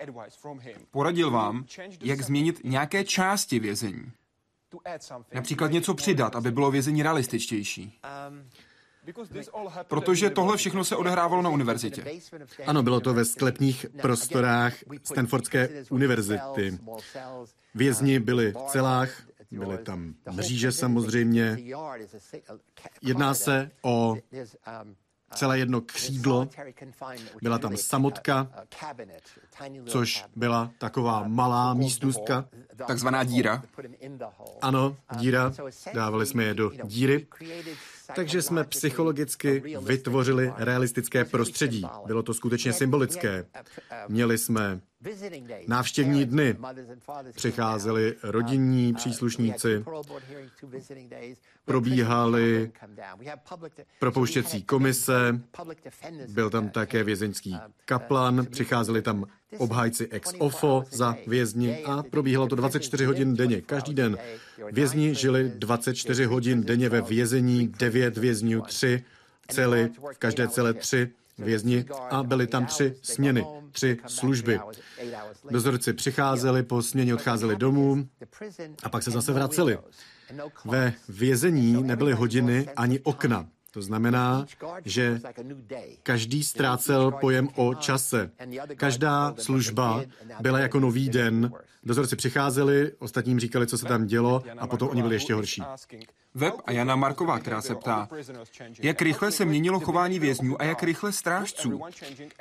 Poradil 0.90 1.30
vám, 1.30 1.64
jak 2.02 2.22
změnit 2.22 2.60
nějaké 2.64 3.04
části 3.04 3.58
vězení. 3.58 4.12
Například 5.34 5.72
něco 5.72 5.94
přidat, 5.94 6.36
aby 6.36 6.50
bylo 6.50 6.70
vězení 6.70 7.02
realističtější. 7.02 7.98
Protože 9.88 10.30
tohle 10.30 10.56
všechno 10.56 10.84
se 10.84 10.96
odehrávalo 10.96 11.42
na 11.42 11.50
univerzitě. 11.50 12.04
Ano, 12.66 12.82
bylo 12.82 13.00
to 13.00 13.14
ve 13.14 13.24
sklepních 13.24 13.86
prostorách 14.02 14.74
Stanfordské 15.02 15.84
univerzity. 15.90 16.78
Vězni 17.74 18.20
byli 18.20 18.52
v 18.52 18.70
celách, 18.70 19.22
byly 19.50 19.78
tam 19.78 20.14
mříže 20.30 20.72
samozřejmě. 20.72 21.58
Jedná 23.02 23.34
se 23.34 23.70
o 23.82 24.16
celé 25.34 25.58
jedno 25.58 25.80
křídlo. 25.80 26.48
Byla 27.42 27.58
tam 27.58 27.76
samotka, 27.76 28.50
což 29.86 30.24
byla 30.36 30.70
taková 30.78 31.28
malá 31.28 31.74
místnostka. 31.74 32.48
Takzvaná 32.86 33.24
díra. 33.24 33.62
Ano, 34.62 34.96
díra. 35.16 35.52
Dávali 35.94 36.26
jsme 36.26 36.44
je 36.44 36.54
do 36.54 36.70
díry. 36.84 37.26
Takže 38.14 38.42
jsme 38.42 38.64
psychologicky 38.64 39.62
vytvořili 39.82 40.52
realistické 40.56 41.24
prostředí. 41.24 41.84
Bylo 42.06 42.22
to 42.22 42.34
skutečně 42.34 42.72
symbolické. 42.72 43.46
Měli 44.08 44.38
jsme 44.38 44.80
návštěvní 45.66 46.26
dny. 46.26 46.56
Přicházeli 47.34 48.16
rodinní 48.22 48.94
příslušníci, 48.94 49.84
probíhaly 51.64 52.72
propouštěcí 53.98 54.62
komise, 54.62 55.40
byl 56.28 56.50
tam 56.50 56.68
také 56.68 57.04
vězeňský 57.04 57.56
kaplan, 57.84 58.46
přicházeli 58.50 59.02
tam 59.02 59.26
obhájci 59.58 60.08
ex 60.10 60.34
ofo 60.38 60.84
za 60.90 61.16
vězni 61.26 61.84
a 61.84 62.02
probíhalo 62.02 62.46
to 62.46 62.56
24 62.56 63.04
hodin 63.04 63.34
denně, 63.34 63.60
každý 63.60 63.94
den. 63.94 64.18
Vězni 64.72 65.14
žili 65.14 65.52
24 65.56 66.24
hodin 66.24 66.62
denně 66.64 66.88
ve 66.88 67.00
vězení, 67.00 67.72
9 67.78 68.18
vězňů, 68.18 68.60
3 68.60 69.04
cely, 69.48 69.90
v 70.14 70.18
každé 70.18 70.48
celé 70.48 70.74
3 70.74 71.10
vězni 71.38 71.84
a 72.10 72.22
byly 72.22 72.46
tam 72.46 72.66
tři 72.66 72.94
směny, 73.02 73.44
tři 73.72 73.98
služby. 74.06 74.60
Dozorci 75.50 75.92
přicházeli, 75.92 76.62
po 76.62 76.82
směně 76.82 77.14
odcházeli 77.14 77.56
domů 77.56 78.08
a 78.82 78.88
pak 78.88 79.02
se 79.02 79.10
zase 79.10 79.32
vraceli. 79.32 79.78
Ve 80.64 80.94
vězení 81.08 81.82
nebyly 81.82 82.12
hodiny 82.12 82.68
ani 82.76 83.00
okna. 83.00 83.48
To 83.70 83.82
znamená, 83.82 84.46
že 84.84 85.20
každý 86.02 86.44
ztrácel 86.44 87.10
pojem 87.10 87.48
o 87.54 87.74
čase. 87.74 88.30
Každá 88.76 89.34
služba 89.38 90.02
byla 90.40 90.58
jako 90.58 90.80
nový 90.80 91.08
den. 91.08 91.52
Dozorci 91.82 92.16
přicházeli, 92.16 92.92
ostatním 92.98 93.40
říkali, 93.40 93.66
co 93.66 93.78
se 93.78 93.86
tam 93.86 94.06
dělo 94.06 94.42
a 94.58 94.66
potom 94.66 94.88
oni 94.88 95.02
byli 95.02 95.14
ještě 95.14 95.34
horší. 95.34 95.62
Web 96.34 96.54
a 96.64 96.72
Jana 96.72 96.96
Marková, 96.96 97.38
která 97.38 97.62
se 97.62 97.74
ptá, 97.74 98.08
jak 98.82 99.02
rychle 99.02 99.32
se 99.32 99.44
měnilo 99.44 99.80
chování 99.80 100.18
vězňů 100.18 100.60
a 100.60 100.64
jak 100.64 100.82
rychle 100.82 101.12
strážců? 101.12 101.80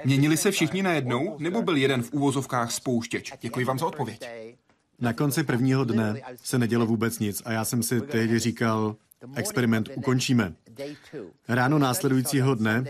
Měnili 0.05 0.38
se 0.38 0.51
všichni 0.51 0.84
najednou, 0.84 1.36
nebo 1.39 1.62
byl 1.62 1.77
jeden 1.77 2.03
v 2.03 2.13
úvozovkách 2.13 2.72
spouštěč? 2.72 3.34
Děkuji 3.41 3.65
vám 3.65 3.79
za 3.79 3.86
odpověď. 3.86 4.29
Na 5.00 5.13
konci 5.13 5.43
prvního 5.43 5.86
dne 5.86 6.22
se 6.43 6.60
nedělo 6.60 6.86
vůbec 6.86 7.19
nic 7.19 7.41
a 7.46 7.51
já 7.51 7.65
jsem 7.65 7.84
si 7.84 8.01
tehdy 8.01 8.39
říkal, 8.39 8.96
experiment 9.36 9.89
ukončíme. 9.95 10.53
Ráno 11.47 11.79
následujícího 11.79 12.55
dne, 12.55 12.83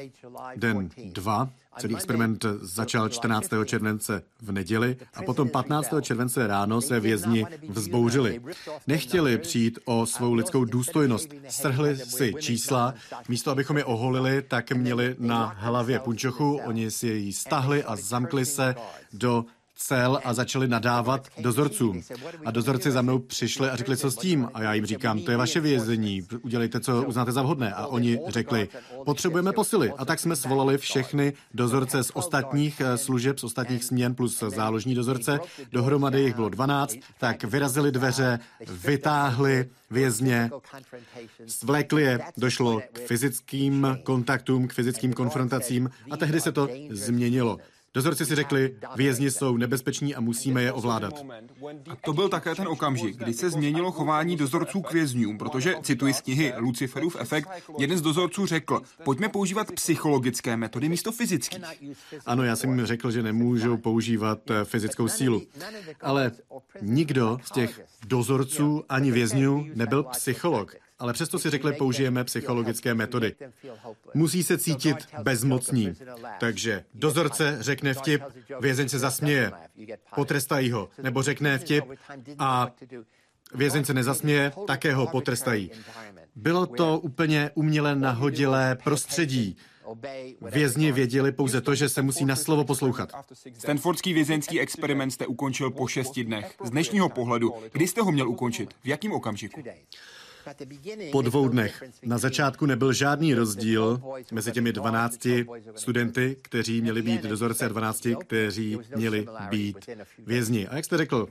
den 0.55 0.89
2, 1.05 1.49
celý 1.79 1.95
experiment 1.95 2.45
začal 2.61 3.09
14. 3.09 3.49
července 3.65 4.23
v 4.41 4.51
neděli 4.51 4.97
a 5.13 5.23
potom 5.23 5.49
15. 5.49 5.93
července 6.01 6.47
ráno 6.47 6.81
se 6.81 6.99
vězni 6.99 7.45
vzbouřili. 7.69 8.41
Nechtěli 8.87 9.37
přijít 9.37 9.79
o 9.85 10.05
svou 10.05 10.33
lidskou 10.33 10.65
důstojnost. 10.65 11.29
Strhli 11.49 11.97
si 11.97 12.33
čísla, 12.39 12.93
místo 13.29 13.51
abychom 13.51 13.77
je 13.77 13.85
oholili, 13.85 14.41
tak 14.41 14.71
měli 14.71 15.15
na 15.19 15.55
hlavě 15.57 15.99
punčochu, 15.99 16.59
oni 16.65 16.91
si 16.91 17.07
ji 17.07 17.33
stahli 17.33 17.83
a 17.83 17.95
zamkli 17.95 18.45
se 18.45 18.75
do 19.13 19.45
cel 19.77 20.19
a 20.23 20.33
začali 20.33 20.67
nadávat 20.67 21.27
dozorcům. 21.37 22.01
A 22.45 22.51
dozorci 22.51 22.91
za 22.91 23.01
mnou 23.01 23.19
přišli 23.19 23.69
a 23.69 23.75
řekli, 23.75 23.97
co 23.97 24.11
s 24.11 24.15
tím. 24.15 24.49
A 24.53 24.61
já 24.61 24.73
jim 24.73 24.85
říkám, 24.85 25.19
to 25.19 25.31
je 25.31 25.37
vaše 25.37 25.59
vězení, 25.59 26.27
udělejte, 26.41 26.79
co 26.79 27.03
uznáte 27.03 27.31
za 27.31 27.41
vhodné. 27.41 27.73
A 27.73 27.87
oni 27.87 28.19
řekli, 28.27 28.69
potřebujeme 29.05 29.53
posily. 29.53 29.91
A 29.97 30.05
tak 30.05 30.19
jsme 30.19 30.35
svolali 30.35 30.77
všechny 30.77 31.33
dozorce 31.53 32.03
z 32.03 32.11
ostatních 32.13 32.81
eh, 32.81 32.97
služeb, 32.97 33.39
z 33.39 33.43
ostatních 33.43 33.83
směn 33.83 34.15
plus 34.15 34.43
záložní 34.47 34.95
dozorce. 34.95 35.39
Dohromady 35.71 36.21
jich 36.21 36.35
bylo 36.35 36.49
12, 36.49 36.95
tak 37.19 37.43
vyrazili 37.43 37.91
dveře, 37.91 38.39
vytáhli 38.67 39.69
vězně, 39.91 40.49
zvlékli 41.45 42.01
je, 42.01 42.19
došlo 42.37 42.81
k 42.93 42.99
fyzickým 42.99 43.97
kontaktům, 44.03 44.67
k 44.67 44.73
fyzickým 44.73 45.13
konfrontacím 45.13 45.89
a 46.11 46.17
tehdy 46.17 46.41
se 46.41 46.51
to 46.51 46.69
změnilo. 46.89 47.57
Dozorci 47.97 48.25
si 48.25 48.35
řekli, 48.35 48.75
vězni 48.95 49.31
jsou 49.31 49.57
nebezpeční 49.57 50.15
a 50.15 50.21
musíme 50.21 50.63
je 50.63 50.71
ovládat. 50.71 51.25
A 51.89 51.95
to 51.95 52.13
byl 52.13 52.29
také 52.29 52.55
ten 52.55 52.67
okamžik, 52.67 53.17
kdy 53.17 53.33
se 53.33 53.49
změnilo 53.49 53.91
chování 53.91 54.37
dozorců 54.37 54.81
k 54.81 54.93
vězňům, 54.93 55.37
protože, 55.37 55.75
cituji 55.81 56.13
z 56.13 56.21
knihy 56.21 56.53
Luciferův 56.57 57.15
efekt, 57.19 57.49
jeden 57.77 57.97
z 57.97 58.01
dozorců 58.01 58.45
řekl, 58.45 58.81
pojďme 59.03 59.29
používat 59.29 59.71
psychologické 59.71 60.57
metody 60.57 60.89
místo 60.89 61.11
fyzických. 61.11 61.63
Ano, 62.25 62.43
já 62.43 62.55
jsem 62.55 62.69
jim 62.69 62.85
řekl, 62.85 63.11
že 63.11 63.23
nemůžou 63.23 63.77
používat 63.77 64.51
eh, 64.51 64.65
fyzickou 64.65 65.07
sílu. 65.07 65.41
Ale 66.01 66.31
nikdo 66.81 67.37
z 67.43 67.51
těch 67.51 67.81
dozorců 68.07 68.83
ani 68.89 69.11
vězňů 69.11 69.67
nebyl 69.75 70.03
psycholog 70.03 70.75
ale 70.99 71.13
přesto 71.13 71.39
si 71.39 71.49
řekli, 71.49 71.73
použijeme 71.73 72.23
psychologické 72.23 72.93
metody. 72.93 73.35
Musí 74.13 74.43
se 74.43 74.57
cítit 74.57 74.97
bezmocní. 75.23 75.93
Takže 76.39 76.83
dozorce 76.93 77.57
řekne 77.59 77.93
vtip, 77.93 78.21
vězeň 78.61 78.89
se 78.89 78.99
zasměje, 78.99 79.51
potrestají 80.15 80.71
ho, 80.71 80.89
nebo 81.03 81.23
řekne 81.23 81.57
vtip 81.57 81.85
a 82.39 82.71
vězeň 83.53 83.85
se 83.85 83.93
nezasměje, 83.93 84.51
také 84.67 84.93
ho 84.93 85.07
potrestají. 85.07 85.71
Bylo 86.35 86.65
to 86.65 86.99
úplně 86.99 87.51
uměle 87.55 87.95
nahodilé 87.95 88.77
prostředí. 88.83 89.57
Vězni 90.41 90.91
věděli 90.91 91.31
pouze 91.31 91.61
to, 91.61 91.75
že 91.75 91.89
se 91.89 92.01
musí 92.01 92.25
na 92.25 92.35
slovo 92.35 92.63
poslouchat. 92.63 93.11
Stanfordský 93.57 94.13
vězeňský 94.13 94.59
experiment 94.59 95.13
jste 95.13 95.27
ukončil 95.27 95.71
po 95.71 95.87
šesti 95.87 96.23
dnech. 96.23 96.55
Z 96.63 96.69
dnešního 96.69 97.09
pohledu, 97.09 97.53
kdy 97.71 97.87
jste 97.87 98.01
ho 98.01 98.11
měl 98.11 98.29
ukončit? 98.29 98.73
V 98.83 98.87
jakém 98.87 99.11
okamžiku? 99.11 99.63
Po 101.11 101.21
dvou 101.21 101.47
dnech. 101.47 101.83
Na 102.03 102.17
začátku 102.17 102.65
nebyl 102.65 102.93
žádný 102.93 103.33
rozdíl 103.33 104.01
mezi 104.31 104.51
těmi 104.51 104.73
12 104.73 105.27
studenty, 105.75 106.37
kteří 106.41 106.81
měli 106.81 107.01
být 107.01 107.23
dozorce 107.23 107.65
a 107.65 107.67
12, 107.67 108.07
kteří 108.19 108.79
měli 108.95 109.27
být 109.49 109.89
vězni. 110.17 110.67
A 110.67 110.75
jak 110.75 110.85
jste 110.85 110.97
řekl, 110.97 111.27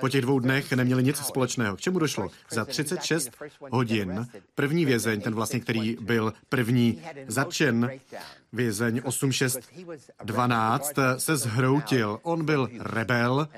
po 0.00 0.08
těch 0.08 0.20
dvou 0.20 0.38
dnech 0.38 0.72
neměli 0.72 1.02
nic 1.02 1.16
společného. 1.16 1.76
K 1.76 1.80
čemu 1.80 1.98
došlo? 1.98 2.30
Za 2.50 2.64
36 2.64 3.30
hodin 3.70 4.26
první 4.54 4.84
vězeň, 4.84 5.20
ten 5.20 5.34
vlastně, 5.34 5.60
který 5.60 5.96
byl 6.00 6.32
první 6.48 7.02
zatčen, 7.26 7.90
Vězeň 8.54 9.00
8612 9.04 10.92
se 11.18 11.36
zhroutil. 11.36 12.18
On 12.22 12.44
byl 12.44 12.68
rebel, 12.80 13.48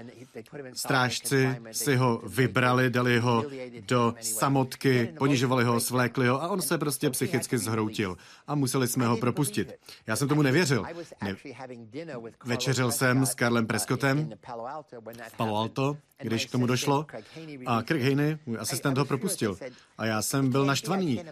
strážci 0.72 1.56
si 1.72 1.96
ho 1.96 2.22
vybrali, 2.26 2.90
dali 2.90 3.18
ho 3.18 3.44
do 3.80 4.14
samotky, 4.20 5.14
ponižovali 5.18 5.64
ho, 5.64 5.80
svlékli 5.80 6.26
ho 6.26 6.42
a 6.42 6.48
on 6.48 6.62
se 6.62 6.78
prostě 6.78 7.10
psychicky 7.10 7.58
zhroutil 7.58 8.16
a 8.46 8.54
museli 8.54 8.88
jsme 8.88 9.06
ho 9.06 9.16
propustit. 9.16 9.74
Já 10.06 10.16
jsem 10.16 10.28
tomu 10.28 10.42
nevěřil. 10.42 10.84
Ne. 11.24 11.36
Večeřil 12.44 12.92
jsem 12.92 13.26
s 13.26 13.34
Karlem 13.34 13.66
Prescottem 13.66 14.30
v 15.28 15.36
Palo 15.36 15.56
Alto, 15.56 15.96
když 16.22 16.46
k 16.46 16.50
tomu 16.50 16.66
došlo 16.66 17.06
a 17.66 17.82
Craig 17.82 18.02
Haney, 18.02 18.38
můj 18.46 18.58
asistent, 18.58 18.98
ho 18.98 19.04
propustil. 19.04 19.58
A 19.98 20.06
já 20.06 20.22
jsem 20.22 20.50
byl 20.50 20.64
naštvaný. 20.64 21.22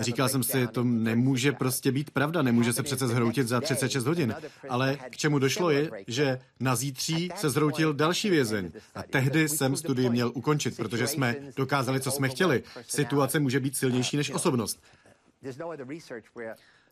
Říkal 0.00 0.28
jsem 0.28 0.42
si, 0.42 0.66
to 0.66 0.84
nemůže 0.84 1.52
prostě 1.52 1.92
být 1.92 2.10
pravda, 2.10 2.42
nemůže 2.42 2.72
se 2.72 2.82
přece 2.82 3.08
zhroutit 3.08 3.48
za 3.48 3.60
36 3.60 4.06
hodin. 4.06 4.34
Ale 4.68 4.96
k 5.10 5.16
čemu 5.16 5.38
došlo 5.38 5.70
je, 5.70 5.90
že 6.06 6.38
na 6.60 6.76
zítří 6.76 7.28
se 7.36 7.50
zhroutil 7.50 7.94
další 7.94 8.30
vězeň. 8.30 8.70
A 8.94 9.02
tehdy 9.02 9.48
jsem 9.48 9.76
studii 9.76 10.10
měl 10.10 10.32
ukončit, 10.34 10.76
protože 10.76 11.06
jsme 11.06 11.36
dokázali, 11.56 12.00
co 12.00 12.10
jsme 12.10 12.28
chtěli. 12.28 12.62
Situace 12.88 13.40
může 13.40 13.60
být 13.60 13.76
silnější 13.76 14.16
než 14.16 14.30
osobnost. 14.30 14.82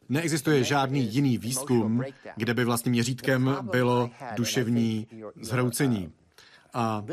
Neexistuje 0.09 0.65
žádný 0.65 1.15
jiný 1.15 1.39
výzkum, 1.39 2.05
kde 2.37 2.55
by 2.55 2.65
vlastně 2.65 2.91
měřítkem 2.91 3.57
bylo 3.63 4.11
duševní 4.37 5.07
zhroucení. 5.41 6.13
A 6.73 7.05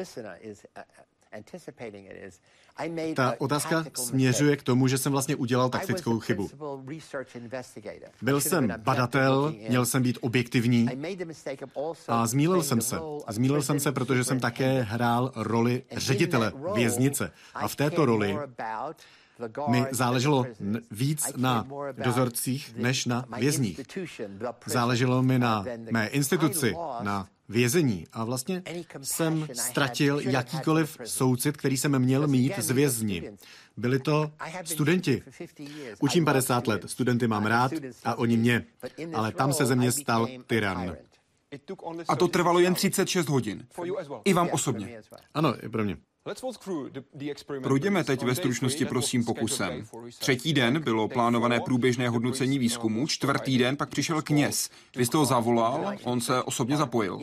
ta 3.16 3.34
otázka 3.38 3.86
směřuje 3.94 4.58
k 4.58 4.64
tomu, 4.64 4.88
že 4.88 4.98
jsem 4.98 5.12
vlastně 5.12 5.36
udělal 5.36 5.70
taktickou 5.70 6.20
chybu. 6.20 6.50
Byl 8.22 8.42
jsem 8.42 8.74
badatel, 8.78 9.54
měl 9.70 9.86
jsem 9.86 10.04
být 10.04 10.18
objektivní 10.22 10.90
a 12.08 12.28
zmílil 12.28 12.64
jsem 12.64 12.82
se. 12.82 12.98
Zmílil 13.30 13.62
jsem 13.62 13.80
se, 13.80 13.92
protože 13.92 14.24
jsem 14.24 14.40
také 14.40 14.82
hrál 14.82 15.32
roli 15.36 15.84
ředitele 15.92 16.54
věznice. 16.74 17.32
A 17.54 17.68
v 17.68 17.76
této 17.76 18.06
roli 18.06 18.38
mi 19.68 19.86
záleželo 19.92 20.46
víc 20.92 21.32
na 21.38 21.68
dozorcích 22.04 22.76
než 22.76 23.06
na 23.06 23.26
vězních. 23.38 23.80
Záleželo 24.66 25.24
mi 25.24 25.40
na 25.40 25.66
mé 25.92 26.08
instituci, 26.08 26.76
na 27.02 27.28
vězení 27.50 28.06
a 28.14 28.24
vlastně 28.24 28.64
jsem 29.02 29.48
ztratil 29.54 30.20
jakýkoliv 30.20 30.98
soucit, 31.04 31.58
který 31.58 31.78
jsem 31.78 32.00
měl 32.00 32.28
mít 32.28 32.54
z 32.60 32.72
vězni. 32.72 33.32
Byli 33.78 34.00
to 34.00 34.32
studenti. 34.64 35.24
Učím 36.00 36.26
50 36.26 36.68
let, 36.68 36.84
studenty 36.86 37.28
mám 37.28 37.46
rád 37.46 37.72
a 38.04 38.16
oni 38.16 38.38
mě, 38.38 38.66
ale 39.14 39.32
tam 39.32 39.54
se 39.54 39.66
ze 39.66 39.76
mě 39.76 39.92
stal 39.92 40.28
tyran. 40.48 40.96
A 42.08 42.16
to 42.16 42.28
trvalo 42.28 42.60
jen 42.60 42.74
36 42.74 43.30
hodin. 43.30 43.68
I 44.26 44.34
vám 44.34 44.50
osobně. 44.52 45.02
Ano, 45.34 45.66
i 45.66 45.70
pro 45.70 45.84
mě. 45.84 45.98
Projděme 47.64 48.04
teď 48.04 48.24
ve 48.24 48.36
stručnosti 48.36 48.86
prosím 48.86 49.26
pokusem. 49.26 49.88
Třetí 50.20 50.54
den 50.54 50.82
bylo 50.82 51.08
plánované 51.08 51.60
průběžné 51.60 52.10
hodnocení 52.10 52.60
výzkumu, 52.60 53.08
čtvrtý 53.08 53.58
den 53.58 53.78
pak 53.78 53.90
přišel 53.90 54.22
kněz. 54.22 54.70
Vy 54.96 55.06
jste 55.06 55.18
ho 55.18 55.26
zavolal, 55.26 55.94
on 56.04 56.22
se 56.22 56.44
osobně 56.44 56.78
zapojil. 56.78 57.20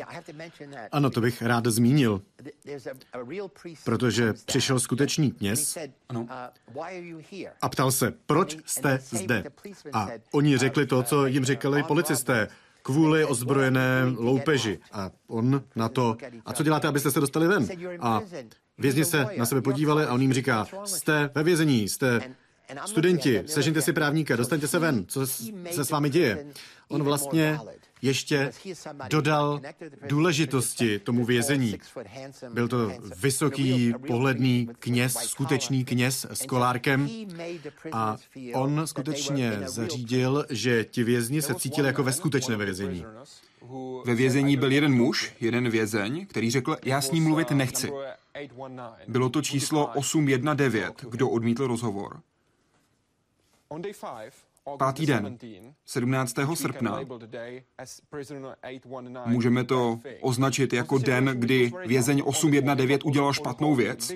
Ano, 0.93 1.11
to 1.11 1.21
bych 1.21 1.43
rád 1.43 1.67
zmínil, 1.67 2.23
protože 3.85 4.33
přišel 4.33 4.81
skutečný 4.81 5.31
kněz 5.31 5.79
ano. 6.09 6.27
a 7.63 7.69
ptal 7.69 7.93
se, 7.93 8.15
proč 8.27 8.57
jste 8.67 8.99
zde? 9.03 9.45
A 9.93 10.09
oni 10.33 10.59
řekli 10.59 10.87
to, 10.87 11.03
co 11.03 11.27
jim 11.27 11.45
říkali 11.45 11.83
policisté 11.83 12.49
kvůli 12.87 13.25
ozbrojené 13.25 14.02
loupeži. 14.16 14.78
A 14.93 15.11
on 15.28 15.62
na 15.76 15.88
to, 15.88 16.16
a 16.45 16.52
co 16.52 16.62
děláte, 16.62 16.88
abyste 16.88 17.11
se 17.11 17.21
dostali 17.21 17.49
ven? 17.49 17.66
A 18.00 18.21
Vězni 18.78 19.05
se 19.05 19.26
na 19.38 19.47
sebe 19.47 19.62
podívali 19.62 20.05
a 20.05 20.12
on 20.12 20.23
jim 20.23 20.33
říká, 20.33 20.66
jste 20.85 21.30
ve 21.34 21.43
vězení, 21.43 21.89
jste 21.89 22.21
studenti, 22.87 23.43
sežente 23.47 23.82
si 23.82 23.93
právníka, 23.93 24.37
dostaňte 24.37 24.69
se 24.69 24.78
ven, 24.78 25.04
co 25.08 25.26
se 25.71 25.84
s 25.84 25.91
vámi 25.91 26.11
děje. 26.11 26.47
On 26.89 27.02
vlastně 27.02 27.58
ještě 28.02 28.52
dodal 29.09 29.61
důležitosti 30.09 30.99
tomu 30.99 31.25
vězení. 31.25 31.78
Byl 32.52 32.69
to 32.69 32.93
vysoký, 33.21 33.95
pohledný 34.06 34.69
kněz, 34.78 35.15
skutečný 35.15 35.85
kněz 35.85 36.26
s 36.30 36.47
kolárkem 36.47 37.09
a 37.93 38.17
on 38.54 38.82
skutečně 38.85 39.52
zařídil, 39.65 40.47
že 40.50 40.85
ti 40.85 41.04
vězni 41.04 41.43
se 41.43 41.54
cítili 41.54 41.87
jako 41.87 42.02
ve 42.02 42.13
skutečné 42.13 42.56
vězení. 42.56 43.04
Ve 44.04 44.15
vězení 44.15 44.56
byl 44.56 44.73
jeden 44.73 44.95
muž, 44.95 45.32
jeden 45.41 45.71
vězeň, 45.71 46.26
který 46.26 46.50
řekl, 46.50 46.76
já 46.85 47.00
s 47.00 47.11
ním 47.11 47.25
mluvit 47.25 47.50
nechci. 47.50 47.93
Bylo 49.09 49.28
to 49.28 49.43
číslo 49.43 49.87
819, 49.95 50.95
kdo 51.11 51.28
odmítl 51.28 51.67
rozhovor. 51.67 52.21
Pátý 54.79 55.07
den, 55.07 55.39
17. 55.85 56.35
srpna, 56.55 57.00
můžeme 59.26 59.65
to 59.65 60.00
označit 60.21 60.73
jako 60.73 60.99
den, 60.99 61.25
kdy 61.35 61.73
vězeň 61.87 62.23
819 62.25 63.05
udělal 63.05 63.33
špatnou 63.33 63.75
věc. 63.75 64.13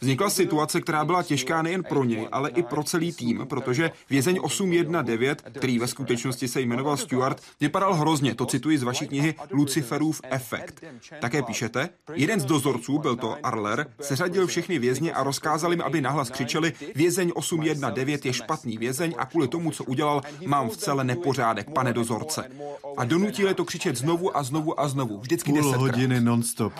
Vznikla 0.00 0.30
situace, 0.30 0.80
která 0.80 1.04
byla 1.04 1.22
těžká 1.22 1.62
nejen 1.62 1.82
pro 1.82 2.04
něj, 2.04 2.28
ale 2.32 2.50
i 2.50 2.62
pro 2.62 2.82
celý 2.82 3.12
tým, 3.12 3.46
protože 3.48 3.90
vězeň 4.10 4.38
819, 4.42 5.38
který 5.52 5.78
ve 5.78 5.88
skutečnosti 5.88 6.48
se 6.48 6.60
jmenoval 6.60 6.96
Stuart, 6.96 7.42
vypadal 7.60 7.94
hrozně, 7.94 8.34
to 8.34 8.46
cituji 8.46 8.78
z 8.78 8.82
vaší 8.82 9.08
knihy 9.08 9.34
Luciferův 9.50 10.20
efekt. 10.24 10.84
Také 11.20 11.42
píšete, 11.42 11.88
jeden 12.14 12.40
z 12.40 12.44
dozorců, 12.44 12.98
byl 12.98 13.16
to 13.16 13.36
Arler, 13.42 13.86
seřadil 14.00 14.46
všechny 14.46 14.78
vězně 14.78 15.12
a 15.12 15.22
rozkázal 15.22 15.70
jim, 15.70 15.82
aby 15.82 16.00
nahlas 16.00 16.30
křičeli, 16.30 16.72
vězeň 16.94 17.32
819 17.34 18.24
je 18.24 18.32
špatný 18.32 18.78
vězeň 18.78 19.14
a 19.18 19.26
kvůli 19.26 19.48
tomu, 19.48 19.70
co 19.70 19.89
udělal, 19.90 20.22
mám 20.46 20.70
v 20.70 20.76
celé 20.76 21.04
nepořádek, 21.04 21.70
pane 21.70 21.92
dozorce. 21.92 22.50
A 22.96 23.04
donutili 23.04 23.54
to 23.54 23.64
křičet 23.64 23.96
znovu 23.96 24.36
a 24.36 24.42
znovu 24.42 24.80
a 24.80 24.88
znovu, 24.88 25.18
vždycky 25.20 25.52
Půl 25.52 25.78
hodiny 25.78 26.20
non-stop. 26.20 26.72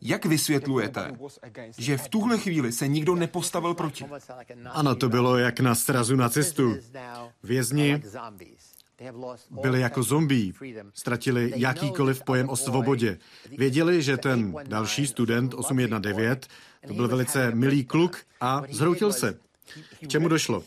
Jak 0.00 0.26
vysvětlujete, 0.26 1.12
že 1.78 1.96
v 1.96 2.08
tuhle 2.08 2.38
chvíli 2.38 2.72
se 2.72 2.88
nikdo 2.88 3.14
nepostavil 3.14 3.74
proti? 3.74 4.04
Ano, 4.70 4.94
to 4.94 5.08
bylo 5.08 5.38
jak 5.38 5.60
na 5.60 5.74
srazu 5.74 6.16
nacistů. 6.16 6.76
Vězni 7.42 8.02
byli 9.50 9.80
jako 9.80 10.02
zombí, 10.02 10.54
ztratili 10.94 11.52
jakýkoliv 11.56 12.22
pojem 12.22 12.48
o 12.48 12.56
svobodě. 12.56 13.18
Věděli, 13.58 14.02
že 14.02 14.16
ten 14.16 14.54
další 14.62 15.06
student 15.06 15.54
819, 15.54 16.48
to 16.86 16.94
byl 16.94 17.08
velice 17.08 17.50
milý 17.54 17.84
kluk 17.84 18.16
a 18.40 18.62
zhroutil 18.70 19.12
se. 19.12 19.38
K 20.04 20.08
čemu 20.08 20.28
došlo? 20.28 20.62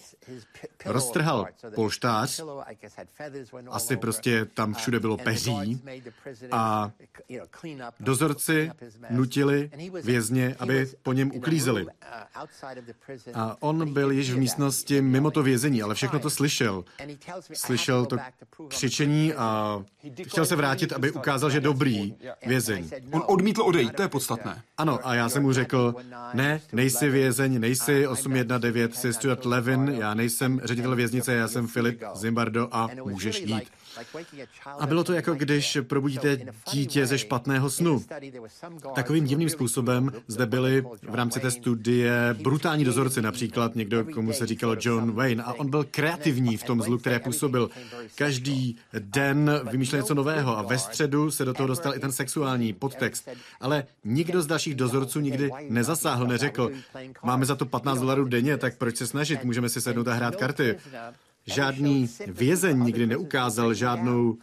Roztrhal 0.86 1.48
polštář, 1.76 2.42
asi 3.70 3.98
prostě 3.98 4.46
tam 4.46 4.74
všude 4.74 5.00
bylo 5.00 5.18
peří 5.18 5.82
a 6.52 6.92
dozorci 8.00 8.72
nutili 9.10 9.72
vězně, 10.04 10.56
aby 10.60 10.88
po 11.04 11.14
něm 11.14 11.32
uklízeli. 11.36 11.86
A 13.34 13.58
on 13.60 13.94
byl 13.94 14.12
již 14.12 14.32
v 14.32 14.38
místnosti 14.38 15.02
mimo 15.02 15.32
to 15.32 15.44
vězení, 15.44 15.82
ale 15.82 15.96
všechno 15.96 16.20
to 16.20 16.30
slyšel. 16.30 16.86
Slyšel 17.54 18.06
to 18.06 18.18
křičení 18.68 19.34
a 19.34 19.84
chtěl 20.28 20.46
se 20.46 20.56
vrátit, 20.56 20.94
aby 20.94 21.12
ukázal, 21.12 21.50
že 21.50 21.60
dobrý 21.62 22.16
vězeň. 22.46 22.90
On 23.12 23.24
odmítl 23.28 23.62
odejít, 23.62 23.96
to 23.96 24.02
je 24.02 24.08
podstatné. 24.08 24.62
Ano, 24.78 25.00
a 25.04 25.16
já 25.16 25.30
jsem 25.30 25.44
mu 25.44 25.54
řekl, 25.54 25.96
ne, 26.34 26.62
nejsi 26.74 27.10
vězeň, 27.10 27.60
nejsi 27.60 28.08
819, 28.08 28.96
jsi 28.96 29.14
Stuart 29.14 29.46
Levin, 29.46 29.96
já 30.00 30.14
nejsem 30.14 30.62
ředitel 30.64 30.75
věznice, 30.96 31.34
já 31.34 31.48
jsem 31.48 31.68
Filip 31.68 32.04
Zimbardo 32.16 32.68
a 32.72 32.90
můžeš 33.06 33.42
jít. 33.42 33.64
A 34.80 34.88
bylo 34.88 35.04
to 35.04 35.14
jako 35.14 35.34
když 35.34 35.78
probudíte 35.82 36.38
dítě 36.72 37.06
ze 37.06 37.18
špatného 37.18 37.70
snu. 37.70 38.06
Takovým 38.96 39.26
divným 39.26 39.50
způsobem 39.50 40.12
zde 40.28 40.46
byli 40.46 40.84
v 41.10 41.16
rámci 41.16 41.40
té 41.40 41.52
studie 41.52 42.36
brutální 42.42 42.86
dozorci, 42.86 43.22
například 43.22 43.76
někdo, 43.76 44.06
komu 44.06 44.34
se 44.34 44.46
říkalo 44.46 44.76
John 44.80 45.12
Wayne, 45.12 45.44
a 45.44 45.54
on 45.54 45.70
byl 45.70 45.86
kreativní 45.92 46.58
v 46.58 46.64
tom 46.64 46.82
zlu, 46.82 46.98
které 46.98 47.20
působil. 47.20 47.70
Každý 48.16 48.78
den 49.00 49.52
vymýšlel 49.72 50.02
něco 50.02 50.14
nového 50.14 50.58
a 50.58 50.62
ve 50.62 50.78
středu 50.78 51.32
se 51.32 51.46
do 51.46 51.54
toho 51.54 51.68
dostal 51.68 51.96
i 51.96 52.00
ten 52.00 52.12
sexuální 52.12 52.74
podtext. 52.74 53.30
Ale 53.62 53.86
nikdo 54.04 54.42
z 54.42 54.48
dalších 54.48 54.76
dozorců 54.76 55.20
nikdy 55.20 55.52
nezasáhl, 55.70 56.28
neřekl, 56.28 56.72
máme 57.24 57.46
za 57.46 57.56
to 57.56 57.66
15 57.66 58.00
dolarů 58.00 58.26
denně, 58.26 58.58
tak 58.58 58.78
proč 58.78 58.98
se 58.98 59.08
snažit, 59.08 59.44
můžeme 59.44 59.70
si 59.70 59.82
sednout 59.82 60.08
a 60.08 60.14
hrát 60.14 60.36
karty. 60.36 60.76
Žádný 61.48 62.10
vězeň 62.28 62.84
nikdy 62.84 63.08
neukázal 63.08 63.74
žádnou 63.74 64.38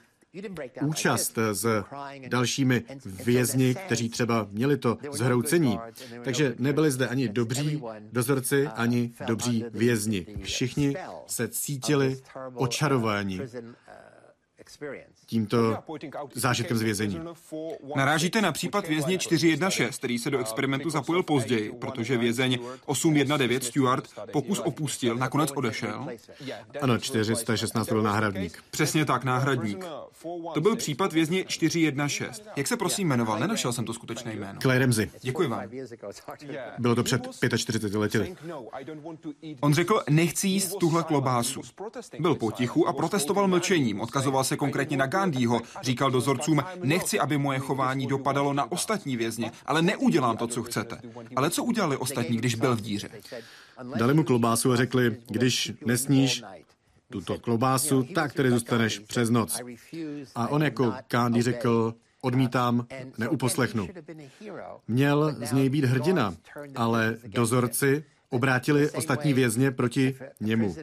účast 0.87 1.39
s 1.53 1.85
dalšími 2.29 2.85
vězni, 3.25 3.75
kteří 3.75 4.09
třeba 4.09 4.49
měli 4.51 4.77
to 4.77 4.99
zhroucení. 5.13 5.79
Takže 6.25 6.55
nebyli 6.59 6.91
zde 6.91 7.09
ani 7.09 7.29
dobří 7.29 7.83
dozorci, 8.13 8.67
ani 8.67 9.13
dobří 9.27 9.65
vězni. 9.71 10.27
Všichni 10.43 10.95
se 11.27 11.49
cítili 11.49 12.21
očarováni 12.55 13.41
tímto 15.27 15.79
zážitkem 16.35 16.77
z 16.77 16.83
vězení. 16.83 17.21
Narážíte 17.97 18.41
na 18.41 18.53
případ 18.53 18.89
vězně 18.89 19.19
416, 19.19 19.99
který 19.99 20.19
se 20.19 20.31
do 20.31 20.39
experimentu 20.39 20.91
zapojil 20.91 21.23
později, 21.23 21.73
protože 21.81 22.17
vězeň 22.17 22.59
819 22.87 23.65
Stuart 23.65 24.09
pokus 24.33 24.59
opustil, 24.59 25.17
nakonec 25.17 25.51
odešel? 25.55 26.07
Ano, 26.81 26.99
416 26.99 27.89
byl 27.89 28.03
náhradník. 28.03 28.65
Přesně 28.71 29.05
tak, 29.05 29.25
náhradník. 29.25 29.85
To 30.55 30.61
byl 30.61 30.77
případ 30.77 31.13
vězně 31.13 31.45
416. 31.45 32.43
Jak 32.57 32.69
se 32.69 32.77
prosím 32.77 33.09
jmenoval? 33.09 33.39
Nenašel 33.39 33.73
jsem 33.73 33.85
to 33.85 33.93
skutečné 33.93 34.35
jméno. 34.35 34.61
Clay 34.61 34.79
Ramsey. 34.79 35.11
Děkuji 35.21 35.49
vám. 35.49 35.63
Bylo 36.79 36.95
to 36.95 37.03
před 37.03 37.29
45 37.57 37.99
lety. 37.99 38.37
On 39.61 39.75
řekl, 39.75 40.03
nechci 40.11 40.49
jíst 40.49 40.79
tuhle 40.79 41.03
klobásu. 41.03 41.61
Byl 42.19 42.35
potichu 42.35 42.89
a 42.89 42.93
protestoval 42.93 43.49
mlčením. 43.49 44.01
Odkazoval 44.01 44.45
se 44.45 44.57
konkrétně 44.57 44.72
na 44.97 45.07
Gandhiho. 45.07 45.61
Říkal 45.83 46.11
dozorcům, 46.11 46.63
nechci, 46.83 47.21
aby 47.21 47.39
moje 47.39 47.59
chování 47.59 48.07
dopadalo 48.07 48.53
na 48.53 48.73
ostatní 48.73 49.17
vězně, 49.17 49.53
ale 49.67 49.83
neudělám 49.83 50.37
to, 50.37 50.47
co 50.47 50.63
chcete. 50.63 50.99
Ale 51.37 51.51
co 51.51 51.65
udělali 51.65 51.97
ostatní, 51.97 52.37
když 52.37 52.55
byl 52.55 52.77
v 52.77 52.81
díře? 52.81 53.09
Dali 53.97 54.15
mu 54.15 54.25
klobásu 54.25 54.73
a 54.73 54.77
řekli, 54.77 55.17
když 55.29 55.73
nesníš 55.87 56.43
tuto 57.11 57.39
klobásu, 57.39 58.03
tak 58.03 58.33
tedy 58.33 58.51
zůstaneš 58.51 58.99
přes 58.99 59.31
noc. 59.31 59.61
A 60.35 60.49
on 60.49 60.63
jako 60.63 60.95
Gandhi 61.11 61.43
řekl, 61.43 61.95
odmítám, 62.21 62.87
neuposlechnu. 63.19 63.89
Měl 64.89 65.37
z 65.45 65.53
něj 65.53 65.69
být 65.69 65.85
hrdina, 65.85 66.35
ale 66.77 67.17
dozorci 67.27 68.05
obrátili 68.33 68.91
ostatní 68.91 69.35
vězně 69.35 69.71
proti 69.71 70.15
němu. 70.41 70.77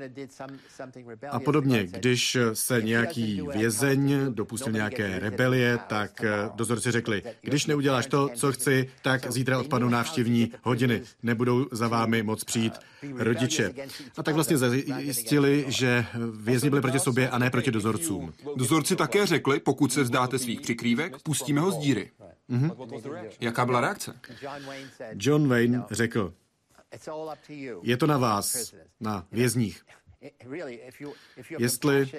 A 1.31 1.39
podobně, 1.39 1.87
když 1.87 2.37
se 2.53 2.81
nějaký 2.81 3.41
vězeň 3.53 4.25
dopustil 4.29 4.73
nějaké 4.73 5.19
rebelie, 5.19 5.79
tak 5.87 6.25
dozorci 6.55 6.91
řekli, 6.91 7.23
když 7.41 7.65
neuděláš 7.65 8.05
to, 8.05 8.29
co 8.35 8.51
chci, 8.51 8.89
tak 9.01 9.31
zítra 9.31 9.59
odpadnou 9.59 9.89
návštěvní 9.89 10.51
hodiny, 10.63 11.01
nebudou 11.23 11.67
za 11.71 11.87
vámi 11.87 12.23
moc 12.23 12.43
přijít 12.43 12.73
rodiče. 13.15 13.73
A 14.17 14.23
tak 14.23 14.35
vlastně 14.35 14.57
zjistili, 14.57 15.65
že 15.67 16.05
vězni 16.33 16.69
byli 16.69 16.81
proti 16.81 16.99
sobě 16.99 17.29
a 17.29 17.37
ne 17.37 17.49
proti 17.49 17.71
dozorcům. 17.71 18.33
Dozorci 18.55 18.95
také 18.95 19.25
řekli, 19.25 19.59
pokud 19.59 19.93
se 19.93 20.03
vzdáte 20.03 20.39
svých 20.39 20.61
přikrývek, 20.61 21.21
pustíme 21.23 21.61
ho 21.61 21.71
z 21.71 21.77
díry. 21.77 22.11
Mm-hmm. 22.49 23.29
Jaká 23.41 23.65
byla 23.65 23.81
reakce? 23.81 24.13
John 25.13 25.47
Wayne 25.47 25.83
řekl, 25.91 26.33
je 27.81 27.97
to 27.97 28.07
na 28.07 28.17
vás, 28.17 28.73
na 28.99 29.27
vězních. 29.31 29.85
Jestli 31.59 32.11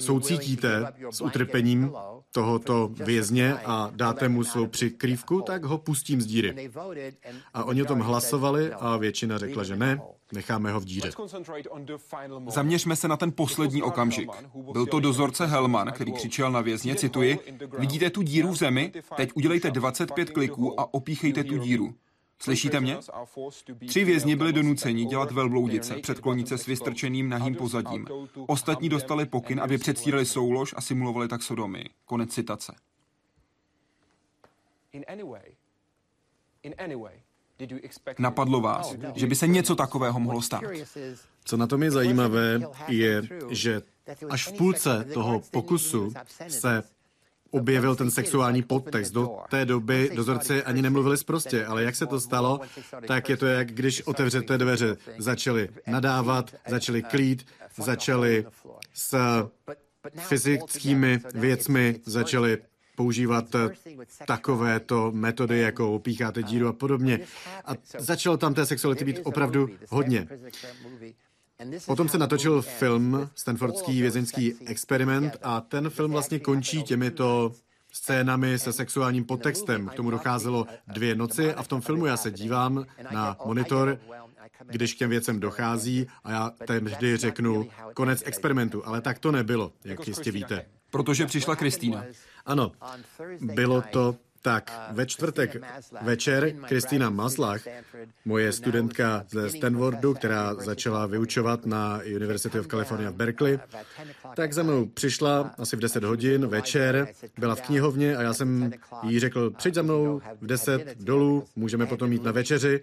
soucítíte 0.00 0.92
s 1.10 1.20
utrpením 1.20 1.92
tohoto 2.32 2.88
vězně 2.88 3.54
a 3.54 3.92
dáte 3.94 4.28
mu 4.28 4.44
svou 4.44 4.66
přikrývku, 4.66 5.40
tak 5.40 5.64
ho 5.64 5.78
pustím 5.78 6.20
z 6.20 6.26
díry. 6.26 6.70
A 7.54 7.64
oni 7.64 7.82
o 7.82 7.86
tom 7.86 8.00
hlasovali 8.00 8.72
a 8.72 8.96
většina 8.96 9.38
řekla, 9.38 9.64
že 9.64 9.76
ne, 9.76 10.00
necháme 10.32 10.72
ho 10.72 10.80
v 10.80 10.84
díře. 10.84 11.10
Zaměřme 12.48 12.96
se 12.96 13.08
na 13.08 13.16
ten 13.16 13.32
poslední 13.32 13.82
okamžik. 13.82 14.30
Byl 14.72 14.86
to 14.86 15.00
dozorce 15.00 15.46
Helman, 15.46 15.92
který 15.92 16.12
křičel 16.12 16.52
na 16.52 16.60
vězně, 16.60 16.94
cituji, 16.94 17.38
vidíte 17.78 18.10
tu 18.10 18.22
díru 18.22 18.48
v 18.48 18.56
zemi, 18.56 18.92
teď 19.16 19.30
udělejte 19.34 19.70
25 19.70 20.30
kliků 20.30 20.80
a 20.80 20.94
opíchejte 20.94 21.44
tu 21.44 21.58
díru. 21.58 21.94
Slyšíte 22.42 22.80
mě? 22.80 22.98
Tři 23.88 24.04
vězni 24.04 24.36
byli 24.36 24.52
donuceni 24.52 25.04
dělat 25.04 25.32
velbloudice, 25.32 25.94
předklonit 25.94 26.48
se 26.48 26.58
s 26.58 26.66
vystrčeným 26.66 27.28
nahým 27.28 27.54
pozadím. 27.54 28.06
Ostatní 28.46 28.88
dostali 28.88 29.26
pokyn, 29.26 29.60
aby 29.60 29.78
předstírali 29.78 30.26
soulož 30.26 30.74
a 30.76 30.80
simulovali 30.80 31.28
tak 31.28 31.42
sodomy. 31.42 31.84
Konec 32.04 32.34
citace. 32.34 32.74
Napadlo 38.18 38.60
vás, 38.60 38.94
že 39.14 39.26
by 39.26 39.34
se 39.34 39.46
něco 39.46 39.74
takového 39.74 40.20
mohlo 40.20 40.42
stát? 40.42 40.62
Co 41.44 41.56
na 41.56 41.66
tom 41.66 41.82
je 41.82 41.90
zajímavé, 41.90 42.60
je, 42.88 43.22
že 43.50 43.82
až 44.30 44.48
v 44.48 44.52
půlce 44.52 45.04
toho 45.14 45.40
pokusu 45.50 46.12
se 46.48 46.82
objevil 47.52 47.96
ten 47.96 48.10
sexuální 48.10 48.62
podtext. 48.62 49.12
Do 49.12 49.38
té 49.50 49.64
doby 49.64 50.10
dozorci 50.14 50.62
ani 50.62 50.82
nemluvili 50.82 51.16
zprostě, 51.16 51.66
ale 51.66 51.82
jak 51.82 51.96
se 51.96 52.06
to 52.06 52.20
stalo, 52.20 52.60
tak 53.06 53.28
je 53.28 53.36
to 53.36 53.46
jak 53.46 53.72
když 53.72 54.02
otevřete 54.02 54.58
dveře. 54.58 54.96
Začali 55.18 55.68
nadávat, 55.86 56.54
začali 56.68 57.02
klít, 57.02 57.46
začali 57.76 58.46
s 58.94 59.16
fyzickými 60.18 61.20
věcmi, 61.34 62.00
začali 62.04 62.58
používat 62.96 63.44
takovéto 64.26 65.12
metody, 65.12 65.58
jako 65.58 65.94
opícháte 65.94 66.42
díru 66.42 66.68
a 66.68 66.72
podobně. 66.72 67.20
A 67.64 67.72
začalo 67.98 68.36
tam 68.36 68.54
té 68.54 68.66
sexuality 68.66 69.04
být 69.04 69.20
opravdu 69.24 69.68
hodně. 69.88 70.28
Potom 71.86 72.08
se 72.08 72.18
natočil 72.18 72.62
film 72.62 73.30
Stanfordský 73.34 74.00
vězeňský 74.00 74.54
experiment 74.66 75.36
a 75.42 75.60
ten 75.60 75.90
film 75.90 76.12
vlastně 76.12 76.38
končí 76.38 76.82
těmito 76.82 77.52
scénami 77.92 78.58
se 78.58 78.72
sexuálním 78.72 79.24
podtextem. 79.24 79.88
K 79.88 79.94
tomu 79.94 80.10
docházelo 80.10 80.66
dvě 80.86 81.14
noci 81.14 81.54
a 81.54 81.62
v 81.62 81.68
tom 81.68 81.80
filmu 81.80 82.06
já 82.06 82.16
se 82.16 82.30
dívám 82.30 82.86
na 83.10 83.36
monitor, 83.44 83.98
když 84.66 84.94
k 84.94 84.98
těm 84.98 85.10
věcem 85.10 85.40
dochází 85.40 86.06
a 86.24 86.30
já 86.32 86.50
tehdy 86.66 87.16
řeknu 87.16 87.68
konec 87.94 88.22
experimentu, 88.26 88.86
ale 88.86 89.00
tak 89.00 89.18
to 89.18 89.32
nebylo, 89.32 89.72
jak 89.84 90.08
jistě 90.08 90.30
víte. 90.30 90.64
Protože 90.90 91.26
přišla 91.26 91.56
Kristýna. 91.56 92.04
Ano, 92.46 92.72
bylo 93.40 93.82
to 93.82 94.16
tak 94.42 94.90
ve 94.90 95.06
čtvrtek 95.06 95.56
večer 96.02 96.52
Kristýna 96.66 97.10
Maslach, 97.10 97.62
moje 98.24 98.52
studentka 98.52 99.24
ze 99.30 99.50
Stanfordu, 99.50 100.14
která 100.14 100.54
začala 100.54 101.06
vyučovat 101.06 101.66
na 101.66 102.00
University 102.14 102.60
of 102.60 102.66
California 102.66 103.10
v 103.10 103.14
Berkeley, 103.14 103.58
tak 104.36 104.52
za 104.52 104.62
mnou 104.62 104.86
přišla 104.86 105.54
asi 105.58 105.76
v 105.76 105.80
10 105.80 106.04
hodin 106.04 106.46
večer, 106.46 107.08
byla 107.38 107.54
v 107.54 107.60
knihovně 107.62 108.16
a 108.16 108.22
já 108.22 108.34
jsem 108.34 108.72
jí 109.02 109.20
řekl, 109.20 109.50
přijď 109.50 109.74
za 109.74 109.82
mnou 109.82 110.20
v 110.40 110.46
10 110.46 110.96
dolů, 111.00 111.44
můžeme 111.56 111.86
potom 111.86 112.10
mít 112.10 112.24
na 112.24 112.32
večeři. 112.32 112.80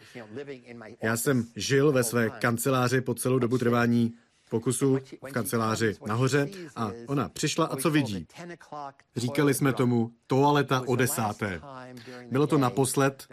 Já 1.03 1.17
jsem 1.17 1.45
žil 1.55 1.91
ve 1.91 2.03
své 2.03 2.29
kanceláři 2.29 3.01
po 3.01 3.13
celou 3.13 3.39
dobu 3.39 3.57
trvání 3.57 4.13
pokusu 4.49 4.97
v 5.27 5.31
kanceláři 5.31 5.95
nahoře 6.07 6.49
a 6.75 6.91
ona 7.07 7.29
přišla 7.29 7.65
a 7.65 7.75
co 7.75 7.89
vidí? 7.89 8.27
Říkali 9.15 9.53
jsme 9.53 9.73
tomu 9.73 10.11
toaleta 10.27 10.83
o 10.87 10.95
desáté. 10.95 11.61
Bylo 12.31 12.47
to 12.47 12.57
naposled 12.57 13.27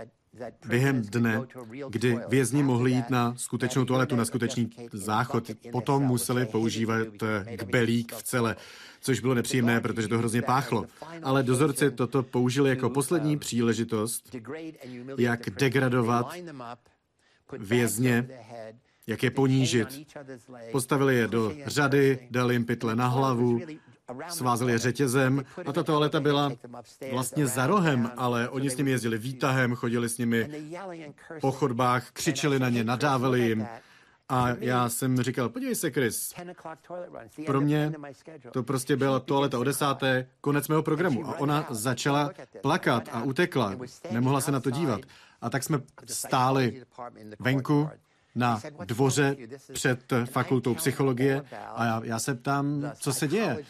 během 0.67 1.03
dne, 1.03 1.41
kdy 1.89 2.19
vězni 2.29 2.63
mohli 2.63 2.91
jít 2.91 3.11
na 3.11 3.35
skutečnou 3.37 3.85
toaletu, 3.85 4.17
na 4.17 4.25
skutečný 4.25 4.71
záchod. 4.93 5.51
Potom 5.73 6.03
museli 6.03 6.47
používat 6.47 7.09
kbelík 7.57 8.15
v 8.15 8.23
celé, 8.23 8.57
což 9.01 9.21
bylo 9.21 9.35
nepříjemné, 9.35 9.81
protože 9.81 10.09
to 10.09 10.19
hrozně 10.19 10.43
páchlo. 10.43 10.85
Ale 11.23 11.43
dozorci 11.43 11.91
toto 11.91 12.23
použili 12.23 12.71
jako 12.71 12.91
poslední 12.91 13.39
příležitost, 13.39 14.37
jak 15.19 15.51
degradovat 15.51 16.35
vězně 17.59 18.29
jak 19.07 19.23
je 19.23 19.31
ponížit. 19.31 20.17
Postavili 20.73 21.17
je 21.17 21.29
do 21.29 21.53
řady, 21.67 22.29
dali 22.31 22.55
jim 22.55 22.65
pytle 22.65 22.97
na 22.97 23.07
hlavu, 23.07 23.61
svázeli 24.29 24.73
je 24.73 24.79
řetězem 24.79 25.45
a 25.67 25.73
ta 25.73 25.83
toaleta 25.83 26.21
byla 26.21 26.53
vlastně 27.13 27.47
za 27.47 27.67
rohem, 27.67 28.11
ale 28.17 28.49
oni 28.49 28.71
s 28.71 28.77
nimi 28.77 28.91
jezdili 28.91 29.19
výtahem, 29.19 29.75
chodili 29.75 30.09
s 30.09 30.19
nimi 30.19 30.51
po 31.41 31.53
chodbách, 31.53 32.11
křičeli 32.13 32.59
na 32.59 32.69
ně, 32.69 32.85
nadávali 32.85 33.41
jim. 33.41 33.67
A 34.29 34.49
já 34.59 34.89
jsem 34.89 35.23
říkal, 35.23 35.49
podívej 35.49 35.75
se, 35.75 35.91
Chris, 35.91 36.35
pro 37.47 37.61
mě 37.61 37.93
to 38.51 38.63
prostě 38.63 38.97
byla 38.97 39.21
toaleta 39.21 39.59
o 39.59 39.65
desáté, 39.65 40.29
konec 40.41 40.69
mého 40.69 40.83
programu. 40.83 41.29
A 41.29 41.39
ona 41.39 41.67
začala 41.71 42.31
plakat 42.63 43.09
a 43.13 43.23
utekla. 43.23 43.77
Nemohla 44.11 44.41
se 44.41 44.53
na 44.53 44.61
to 44.61 44.71
dívat. 44.71 45.01
A 45.41 45.51
tak 45.51 45.63
jsme 45.63 45.81
stáli 46.07 46.83
venku 47.41 47.89
na 48.37 48.61
dvoře 48.85 49.37
před 49.73 50.13
fakultou 50.25 50.75
psychologie 50.75 51.43
a 51.75 51.85
já, 51.85 52.01
já 52.05 52.19
se 52.19 52.35
ptám, 52.35 52.93
co 53.01 53.13
se 53.13 53.29
děje. 53.29 53.65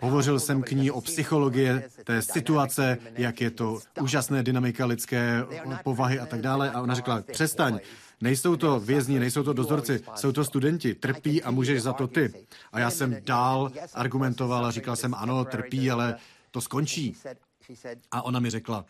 Hovořil 0.00 0.40
jsem 0.40 0.62
k 0.62 0.70
ní 0.70 0.90
o 0.90 1.00
psychologie 1.00 1.90
té 2.04 2.22
situace, 2.22 2.98
jak 3.14 3.40
je 3.40 3.50
to 3.50 3.78
úžasné 4.02 4.42
dynamika 4.42 4.86
lidské 4.86 5.44
povahy 5.84 6.20
a 6.20 6.26
tak 6.26 6.40
dále. 6.40 6.70
A 6.70 6.80
ona 6.80 6.94
řekla, 6.94 7.22
přestaň, 7.32 7.78
Nejsou 8.20 8.56
to 8.56 8.80
vězni, 8.80 9.20
nejsou 9.20 9.42
to 9.42 9.52
dozorci, 9.52 10.00
jsou 10.14 10.32
to 10.32 10.44
studenti, 10.44 10.94
trpí 10.94 11.42
a 11.42 11.50
můžeš 11.50 11.82
za 11.82 11.92
to 11.92 12.06
ty. 12.06 12.46
A 12.72 12.80
já 12.80 12.90
jsem 12.90 13.16
dál 13.24 13.72
argumentoval 13.94 14.66
a 14.66 14.70
říkal 14.70 14.96
jsem, 14.96 15.14
ano, 15.14 15.44
trpí, 15.44 15.90
ale 15.90 16.16
to 16.50 16.60
skončí. 16.60 17.16
A 18.10 18.22
ona 18.22 18.40
mi 18.40 18.50
řekla, 18.50 18.84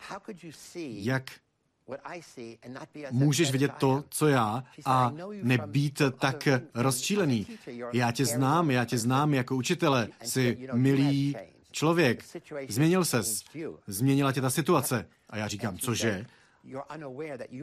jak 0.75 1.31
můžeš 3.11 3.51
vidět 3.51 3.71
to, 3.77 4.03
co 4.09 4.27
já, 4.27 4.63
a 4.85 5.13
nebýt 5.43 6.01
tak 6.19 6.47
rozčílený. 6.73 7.47
Já 7.93 8.11
tě 8.11 8.25
znám, 8.25 8.71
já 8.71 8.85
tě 8.85 8.97
znám 8.97 9.33
jako 9.33 9.55
učitele, 9.55 10.07
jsi 10.23 10.67
milý 10.73 11.35
člověk. 11.71 12.25
Změnil 12.69 13.05
ses, 13.05 13.43
změnila 13.87 14.31
tě 14.31 14.41
ta 14.41 14.49
situace. 14.49 15.05
A 15.29 15.37
já 15.37 15.47
říkám, 15.47 15.77
cože? 15.77 16.25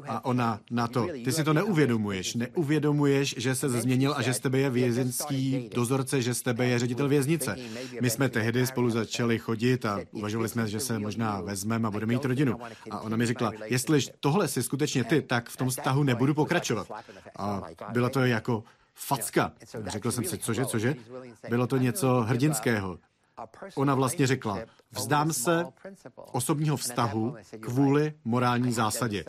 A 0.08 0.24
ona 0.24 0.60
na 0.70 0.88
to, 0.88 1.06
ty 1.24 1.32
si 1.32 1.44
to 1.44 1.52
neuvědomuješ. 1.52 2.34
Neuvědomuješ, 2.34 3.34
že 3.38 3.54
se 3.54 3.68
změnil 3.68 4.14
a 4.16 4.22
že 4.22 4.34
z 4.34 4.40
tebe 4.40 4.58
je 4.58 4.70
vězenský 4.70 5.70
dozorce, 5.74 6.22
že 6.22 6.34
z 6.34 6.42
tebe 6.42 6.66
je 6.66 6.78
ředitel 6.78 7.08
věznice. 7.08 7.56
My 8.00 8.10
jsme 8.10 8.28
tehdy 8.28 8.66
spolu 8.66 8.90
začali 8.90 9.38
chodit 9.38 9.84
a 9.86 10.00
uvažovali 10.12 10.48
jsme, 10.48 10.68
že 10.68 10.80
se 10.80 10.98
možná 10.98 11.40
vezmeme 11.40 11.88
a 11.88 11.90
budeme 11.90 12.12
mít 12.12 12.24
rodinu. 12.24 12.58
A 12.90 13.00
ona 13.00 13.16
mi 13.16 13.26
řekla, 13.26 13.52
jestli 13.64 14.00
tohle 14.20 14.48
si 14.48 14.62
skutečně 14.62 15.04
ty, 15.04 15.22
tak 15.22 15.48
v 15.48 15.56
tom 15.56 15.68
vztahu 15.70 16.02
nebudu 16.02 16.34
pokračovat. 16.34 16.88
A 17.38 17.62
bylo 17.92 18.08
to 18.08 18.20
jako 18.20 18.64
facka. 18.94 19.52
Řekl 19.86 20.12
jsem 20.12 20.24
si, 20.24 20.38
cože, 20.38 20.66
cože? 20.66 20.94
Bylo 21.48 21.66
to 21.66 21.76
něco 21.76 22.20
hrdinského. 22.20 22.98
Ona 23.74 23.94
vlastně 23.94 24.26
řekla, 24.26 24.58
vzdám 24.90 25.32
se 25.32 25.64
osobního 26.32 26.76
vztahu 26.76 27.36
kvůli 27.60 28.14
morální 28.24 28.72
zásadě. 28.72 29.24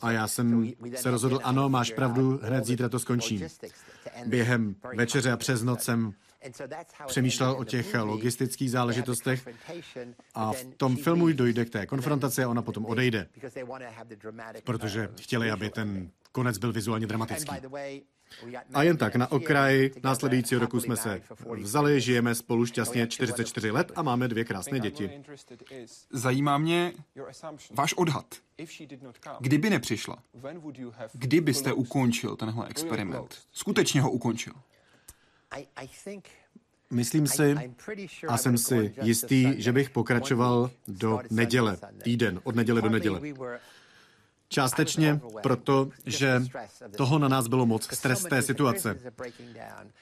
A 0.00 0.10
já 0.10 0.28
jsem 0.28 0.72
se 0.94 1.10
rozhodl, 1.10 1.40
ano, 1.44 1.68
máš 1.68 1.90
pravdu, 1.90 2.40
hned 2.42 2.64
zítra 2.64 2.88
to 2.88 2.98
skončím. 2.98 3.48
Během 4.26 4.74
večeře 4.96 5.32
a 5.32 5.36
přes 5.36 5.62
noc 5.62 5.82
jsem 5.82 6.14
přemýšlel 7.06 7.50
o 7.50 7.64
těch 7.64 7.94
logistických 7.94 8.70
záležitostech 8.70 9.48
a 10.34 10.52
v 10.52 10.64
tom 10.64 10.96
filmu 10.96 11.32
dojde 11.32 11.64
k 11.64 11.70
té 11.70 11.86
konfrontaci 11.86 12.44
a 12.44 12.48
ona 12.48 12.62
potom 12.62 12.86
odejde, 12.86 13.28
protože 14.64 15.08
chtěli, 15.20 15.50
aby 15.50 15.70
ten 15.70 16.10
konec 16.32 16.58
byl 16.58 16.72
vizuálně 16.72 17.06
dramatický. 17.06 17.54
A 18.74 18.82
jen 18.82 18.96
tak, 18.96 19.16
na 19.16 19.32
okraj 19.32 19.90
následujícího 20.02 20.60
roku 20.60 20.80
jsme 20.80 20.96
se 20.96 21.22
vzali, 21.62 22.00
žijeme 22.00 22.34
spolu 22.34 22.66
šťastně 22.66 23.06
44 23.06 23.70
let 23.70 23.92
a 23.96 24.02
máme 24.02 24.28
dvě 24.28 24.44
krásné 24.44 24.80
děti. 24.80 25.10
Zajímá 26.10 26.58
mě 26.58 26.92
váš 27.70 27.94
odhad. 27.94 28.26
Kdyby 29.40 29.70
nepřišla, 29.70 30.18
kdy 31.12 31.40
byste 31.40 31.72
ukončil 31.72 32.36
tenhle 32.36 32.68
experiment? 32.68 33.38
Skutečně 33.52 34.00
ho 34.00 34.10
ukončil? 34.10 34.52
Myslím 36.90 37.26
si 37.26 37.54
a 38.28 38.36
jsem 38.36 38.58
si 38.58 38.94
jistý, 39.02 39.62
že 39.62 39.72
bych 39.72 39.90
pokračoval 39.90 40.70
do 40.88 41.20
neděle, 41.30 41.76
týden, 42.02 42.40
od 42.44 42.54
neděle 42.54 42.82
do 42.82 42.88
neděle. 42.88 43.20
Částečně 44.54 45.20
proto, 45.42 45.88
že 46.06 46.42
toho 46.96 47.18
na 47.18 47.28
nás 47.28 47.46
bylo 47.46 47.66
moc, 47.66 47.94
stres 47.94 48.22
té 48.22 48.42
situace. 48.42 48.98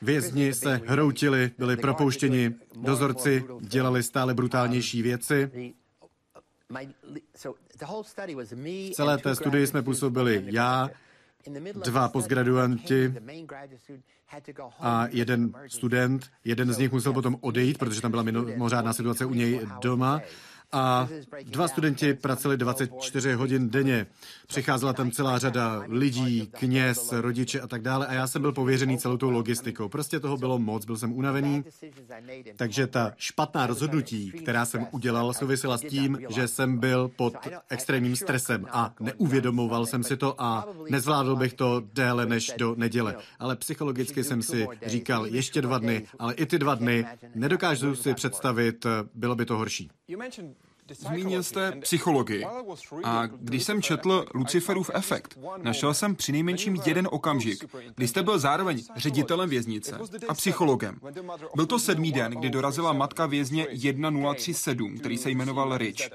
Vězni 0.02 0.54
se 0.54 0.80
hroutili, 0.86 1.50
byli 1.58 1.76
propouštěni, 1.76 2.54
dozorci 2.76 3.44
dělali 3.60 4.02
stále 4.02 4.34
brutálnější 4.34 5.02
věci. 5.02 5.72
V 8.04 8.90
celé 8.92 9.18
té 9.18 9.34
studii 9.34 9.66
jsme 9.66 9.82
působili 9.82 10.44
já, 10.46 10.90
dva 11.84 12.08
postgraduanti 12.08 13.14
a 14.80 15.06
jeden 15.10 15.52
student. 15.66 16.30
Jeden 16.44 16.72
z 16.72 16.78
nich 16.78 16.92
musel 16.92 17.12
potom 17.12 17.36
odejít, 17.40 17.78
protože 17.78 18.00
tam 18.00 18.10
byla 18.10 18.22
mimořádná 18.22 18.92
situace 18.92 19.24
u 19.24 19.34
něj 19.34 19.60
doma 19.80 20.20
a 20.72 21.08
dva 21.42 21.68
studenti 21.68 22.14
pracovali 22.14 22.56
24 22.56 23.32
hodin 23.32 23.70
denně. 23.70 24.06
Přicházela 24.46 24.92
tam 24.92 25.10
celá 25.10 25.38
řada 25.38 25.82
lidí, 25.88 26.46
kněz, 26.46 27.12
rodiče 27.12 27.60
a 27.60 27.66
tak 27.66 27.82
dále 27.82 28.06
a 28.06 28.14
já 28.14 28.26
jsem 28.26 28.42
byl 28.42 28.52
pověřený 28.52 28.98
celou 28.98 29.16
tou 29.16 29.30
logistikou. 29.30 29.88
Prostě 29.88 30.20
toho 30.20 30.36
bylo 30.36 30.58
moc, 30.58 30.84
byl 30.84 30.96
jsem 30.96 31.12
unavený, 31.12 31.64
takže 32.56 32.86
ta 32.86 33.12
špatná 33.16 33.66
rozhodnutí, 33.66 34.30
která 34.30 34.64
jsem 34.64 34.86
udělal, 34.90 35.32
souvisela 35.32 35.78
s 35.78 35.80
tím, 35.80 36.18
že 36.28 36.48
jsem 36.48 36.78
byl 36.78 37.08
pod 37.16 37.34
extrémním 37.68 38.16
stresem 38.16 38.66
a 38.70 38.94
neuvědomoval 39.00 39.86
jsem 39.86 40.02
si 40.02 40.16
to 40.16 40.42
a 40.42 40.68
nezvládl 40.90 41.36
bych 41.36 41.54
to 41.54 41.82
déle 41.92 42.26
než 42.26 42.52
do 42.58 42.74
neděle. 42.74 43.16
Ale 43.38 43.56
psychologicky 43.56 44.24
jsem 44.24 44.42
si 44.42 44.66
říkal 44.86 45.26
ještě 45.26 45.62
dva 45.62 45.78
dny, 45.78 46.06
ale 46.18 46.34
i 46.34 46.46
ty 46.46 46.58
dva 46.58 46.74
dny 46.74 47.06
nedokážu 47.34 47.94
si 47.96 48.14
představit, 48.14 48.86
bylo 49.14 49.34
by 49.34 49.44
to 49.44 49.56
horší. 49.56 49.90
Zmínil 50.90 51.42
jste 51.42 51.72
psychologii. 51.72 52.44
A 53.04 53.26
když 53.26 53.64
jsem 53.64 53.82
četl 53.82 54.24
Luciferův 54.34 54.90
efekt, 54.94 55.38
našel 55.62 55.94
jsem 55.94 56.16
přinejmenším 56.16 56.82
jeden 56.86 57.08
okamžik, 57.10 57.64
kdy 57.94 58.08
jste 58.08 58.22
byl 58.22 58.38
zároveň 58.38 58.82
ředitelem 58.96 59.50
věznice 59.50 59.98
a 60.28 60.34
psychologem. 60.34 60.98
Byl 61.54 61.66
to 61.66 61.78
sedmý 61.78 62.12
den, 62.12 62.32
kdy 62.32 62.50
dorazila 62.50 62.92
matka 62.92 63.26
vězně 63.26 63.66
1037, 63.66 64.98
který 64.98 65.18
se 65.18 65.30
jmenoval 65.30 65.78
Rich. 65.78 66.10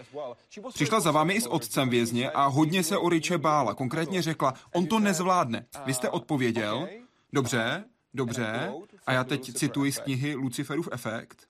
Přišla 0.73 0.99
za 0.99 1.12
vámi 1.12 1.34
i 1.34 1.41
s 1.41 1.47
otcem 1.47 1.89
vězně 1.89 2.32
a 2.32 2.45
hodně 2.45 2.84
se 2.84 2.97
o 2.97 3.10
Riche 3.10 3.38
bála. 3.38 3.73
Konkrétně 3.73 4.21
řekla, 4.21 4.53
on 4.73 4.86
to 4.88 4.99
nezvládne. 4.99 5.65
Vy 5.86 5.93
jste 5.93 6.10
odpověděl, 6.10 6.88
dobře, 7.34 7.84
dobře, 8.13 8.71
a 9.06 9.13
já 9.13 9.23
teď 9.23 9.53
cituji 9.53 9.91
z 9.91 9.99
knihy 9.99 10.36
Luciferův 10.36 10.89
efekt. 10.91 11.47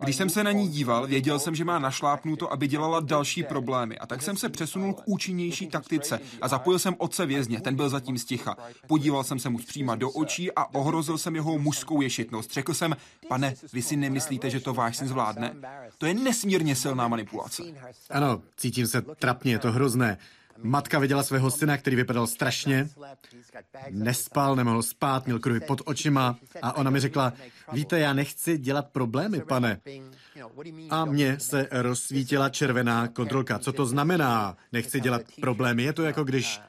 Když 0.00 0.16
jsem 0.16 0.30
se 0.30 0.44
na 0.44 0.52
ní 0.52 0.68
díval, 0.68 1.06
věděl 1.06 1.38
jsem, 1.38 1.54
že 1.54 1.64
má 1.64 1.78
našlápnuto, 1.78 2.52
aby 2.52 2.68
dělala 2.68 3.00
další 3.00 3.42
problémy. 3.42 3.98
A 3.98 4.06
tak 4.06 4.22
jsem 4.22 4.36
se 4.36 4.48
přesunul 4.48 4.94
k 4.94 5.02
účinnější 5.06 5.66
taktice 5.66 6.20
a 6.40 6.48
zapojil 6.48 6.78
jsem 6.78 6.94
otce 6.98 7.26
vězně, 7.26 7.60
ten 7.60 7.76
byl 7.76 7.88
zatím 7.88 8.18
sticha. 8.18 8.56
Podíval 8.86 9.24
jsem 9.24 9.38
se 9.38 9.48
mu 9.48 9.58
zpříma 9.58 9.94
do 9.94 10.10
očí 10.10 10.52
a 10.52 10.74
ohrozil 10.74 11.18
jsem 11.18 11.34
jeho 11.34 11.58
mužskou 11.58 12.00
ješitnost. 12.00 12.52
Řekl 12.52 12.74
jsem, 12.74 12.96
pane, 13.28 13.54
vy 13.72 13.82
si 13.82 13.96
nemyslíte, 13.96 14.50
že 14.50 14.60
to 14.60 14.74
váš 14.74 14.96
syn 14.96 15.08
zvládne? 15.08 15.56
To 15.98 16.06
je 16.06 16.14
nesmírně 16.14 16.76
silná 16.76 17.08
manipulace. 17.08 17.62
Ano, 18.10 18.42
cítím 18.56 18.86
se 18.86 19.02
trapně, 19.02 19.52
je 19.52 19.58
to 19.58 19.72
hrozné. 19.72 20.18
Matka 20.62 20.98
viděla 20.98 21.22
svého 21.22 21.50
syna, 21.50 21.76
který 21.76 21.96
vypadal 21.96 22.26
strašně, 22.26 22.88
nespal, 23.90 24.56
nemohl 24.56 24.82
spát, 24.82 25.26
měl 25.26 25.38
kruhy 25.38 25.60
pod 25.60 25.82
očima 25.84 26.36
a 26.62 26.76
ona 26.76 26.90
mi 26.90 27.00
řekla, 27.00 27.32
víte, 27.72 27.98
já 27.98 28.12
nechci 28.12 28.58
dělat 28.58 28.88
problémy, 28.92 29.40
pane. 29.40 29.80
A 30.90 31.04
mně 31.04 31.40
se 31.40 31.68
rozsvítila 31.70 32.48
červená 32.48 33.08
kontrolka. 33.08 33.58
Co 33.58 33.72
to 33.72 33.86
znamená? 33.86 34.56
Nechci 34.72 35.00
dělat 35.00 35.22
problémy. 35.40 35.82
Je 35.82 35.92
to 35.92 36.02
jako 36.02 36.24
když 36.24 36.60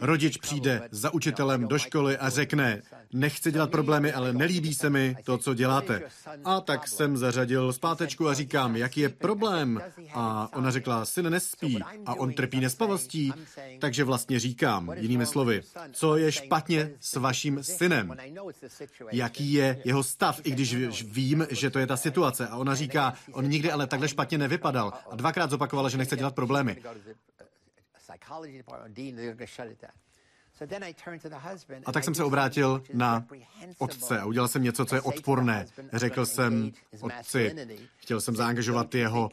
Rodič 0.00 0.36
přijde 0.36 0.88
za 0.90 1.14
učitelem 1.14 1.68
do 1.68 1.78
školy 1.78 2.18
a 2.18 2.30
řekne, 2.30 2.82
nechci 3.12 3.52
dělat 3.52 3.70
problémy, 3.70 4.12
ale 4.12 4.32
nelíbí 4.32 4.74
se 4.74 4.90
mi 4.90 5.16
to, 5.24 5.38
co 5.38 5.54
děláte. 5.54 6.02
A 6.44 6.60
tak 6.60 6.88
jsem 6.88 7.16
zařadil 7.16 7.72
zpátečku 7.72 8.28
a 8.28 8.34
říkám, 8.34 8.76
jaký 8.76 9.00
je 9.00 9.08
problém? 9.08 9.82
A 10.14 10.48
ona 10.56 10.70
řekla, 10.70 11.04
syn 11.04 11.30
nespí 11.30 11.78
a 12.06 12.14
on 12.14 12.32
trpí 12.32 12.60
nespavostí. 12.60 13.32
Takže 13.78 14.04
vlastně 14.04 14.40
říkám, 14.40 14.92
jinými 14.96 15.26
slovy, 15.26 15.62
co 15.92 16.16
je 16.16 16.32
špatně 16.32 16.90
s 17.00 17.16
vaším 17.16 17.62
synem? 17.62 18.16
Jaký 19.12 19.52
je 19.52 19.82
jeho 19.84 20.02
stav, 20.02 20.40
i 20.44 20.50
když 20.50 21.02
vím, 21.02 21.46
že 21.50 21.70
to 21.70 21.78
je 21.78 21.86
ta 21.86 21.96
situace. 21.96 22.48
A 22.48 22.56
ona 22.56 22.74
říká, 22.74 23.14
on 23.32 23.48
nikdy 23.48 23.72
ale 23.72 23.86
takhle 23.86 24.08
špatně 24.08 24.38
nevypadal. 24.38 24.92
A 25.10 25.16
dvakrát 25.16 25.50
zopakovala, 25.50 25.88
že 25.88 25.98
nechce 25.98 26.16
dělat 26.16 26.34
problémy. 26.34 26.76
A 31.86 31.92
tak 31.92 32.04
jsem 32.04 32.14
se 32.14 32.24
obrátil 32.24 32.82
na 32.92 33.26
otce 33.78 34.20
a 34.20 34.24
udělal 34.24 34.48
jsem 34.48 34.62
něco, 34.62 34.84
co 34.84 34.94
je 34.94 35.00
odporné. 35.00 35.66
Řekl 35.92 36.26
jsem 36.26 36.72
otci, 37.00 37.54
chtěl 37.96 38.20
jsem 38.20 38.36
zaangažovat 38.36 38.94
jeho 38.94 39.30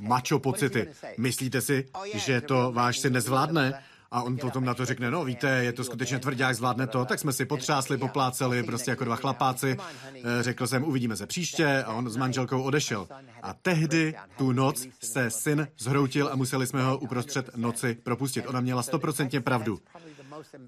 macho 0.00 0.38
pocity. 0.38 0.88
Myslíte 1.18 1.60
si, 1.60 1.88
že 2.14 2.40
to 2.40 2.72
váš 2.72 2.98
syn 2.98 3.12
nezvládne? 3.12 3.82
A 4.10 4.22
on 4.22 4.36
potom 4.36 4.64
na 4.64 4.74
to 4.74 4.84
řekne, 4.84 5.10
no 5.10 5.24
víte, 5.24 5.48
je 5.48 5.72
to 5.72 5.84
skutečně 5.84 6.18
tvrdák, 6.18 6.56
zvládne 6.56 6.86
to, 6.86 7.04
tak 7.04 7.18
jsme 7.18 7.32
si 7.32 7.44
potřásli, 7.44 7.98
popláceli, 7.98 8.62
prostě 8.62 8.90
jako 8.90 9.04
dva 9.04 9.16
chlapáci. 9.16 9.76
Eh, 10.14 10.42
řekl 10.42 10.66
jsem, 10.66 10.84
uvidíme 10.84 11.16
se 11.16 11.26
příště 11.26 11.84
a 11.86 11.92
on 11.92 12.10
s 12.10 12.16
manželkou 12.16 12.62
odešel. 12.62 13.08
A 13.42 13.52
tehdy 13.52 14.14
tu 14.38 14.52
noc 14.52 14.86
se 15.02 15.30
syn 15.30 15.68
zhroutil 15.78 16.28
a 16.32 16.36
museli 16.36 16.66
jsme 16.66 16.82
ho 16.82 16.98
uprostřed 16.98 17.56
noci 17.56 17.94
propustit. 18.02 18.46
Ona 18.46 18.60
měla 18.60 18.82
stoprocentně 18.82 19.40
pravdu. 19.40 19.78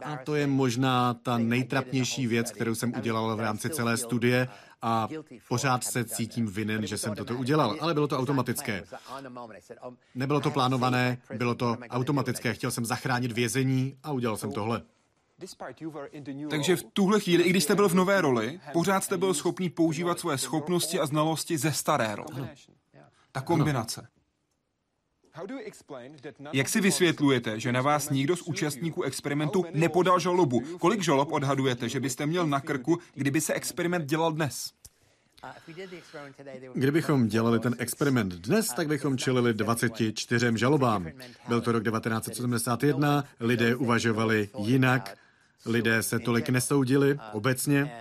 A 0.04 0.16
to 0.16 0.34
je 0.34 0.46
možná 0.46 1.14
ta 1.14 1.38
nejtrapnější 1.38 2.26
věc, 2.26 2.50
kterou 2.50 2.74
jsem 2.74 2.92
udělal 2.98 3.36
v 3.36 3.40
rámci 3.40 3.70
celé 3.70 3.96
studie 3.96 4.48
a 4.82 5.08
pořád 5.48 5.84
se 5.84 6.04
cítím 6.04 6.46
vinen, 6.46 6.86
že 6.86 6.98
jsem 6.98 7.14
toto 7.14 7.34
udělal, 7.34 7.76
ale 7.80 7.94
bylo 7.94 8.08
to 8.08 8.18
automatické. 8.18 8.84
Nebylo 10.14 10.40
to 10.40 10.50
plánované, 10.50 11.18
bylo 11.36 11.54
to 11.54 11.76
automatické. 11.90 12.54
Chtěl 12.54 12.70
jsem 12.70 12.84
zachránit 12.84 13.32
vězení 13.32 13.96
a 14.02 14.12
udělal 14.12 14.36
jsem 14.36 14.52
tohle. 14.52 14.82
Takže 16.50 16.76
v 16.76 16.82
tuhle 16.82 17.20
chvíli, 17.20 17.42
i 17.42 17.50
když 17.50 17.64
jste 17.64 17.74
byl 17.74 17.88
v 17.88 17.94
nové 17.94 18.20
roli, 18.20 18.60
pořád 18.72 19.04
jste 19.04 19.16
byl 19.16 19.34
schopný 19.34 19.70
používat 19.70 20.20
svoje 20.20 20.38
schopnosti 20.38 21.00
a 21.00 21.06
znalosti 21.06 21.58
ze 21.58 21.72
staré 21.72 22.16
role. 22.16 22.48
Ta 23.32 23.40
kombinace. 23.40 24.08
Jak 26.52 26.68
si 26.68 26.80
vysvětlujete, 26.80 27.60
že 27.60 27.72
na 27.72 27.82
vás 27.82 28.10
nikdo 28.10 28.36
z 28.36 28.42
účastníků 28.42 29.02
experimentu 29.02 29.64
nepodal 29.74 30.20
žalobu? 30.20 30.62
Kolik 30.80 31.02
žalob 31.02 31.32
odhadujete, 31.32 31.88
že 31.88 32.00
byste 32.00 32.26
měl 32.26 32.46
na 32.46 32.60
krku, 32.60 32.98
kdyby 33.14 33.40
se 33.40 33.54
experiment 33.54 34.04
dělal 34.04 34.32
dnes? 34.32 34.72
Kdybychom 36.74 37.28
dělali 37.28 37.60
ten 37.60 37.74
experiment 37.78 38.32
dnes, 38.32 38.68
tak 38.68 38.88
bychom 38.88 39.18
čelili 39.18 39.54
24 39.54 40.52
žalobám. 40.54 41.08
Byl 41.48 41.60
to 41.60 41.72
rok 41.72 41.84
1971, 41.84 43.24
lidé 43.40 43.76
uvažovali 43.76 44.48
jinak, 44.58 45.18
lidé 45.66 46.02
se 46.02 46.18
tolik 46.18 46.48
nesoudili 46.48 47.18
obecně. 47.32 47.92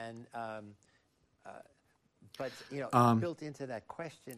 A 2.92 3.14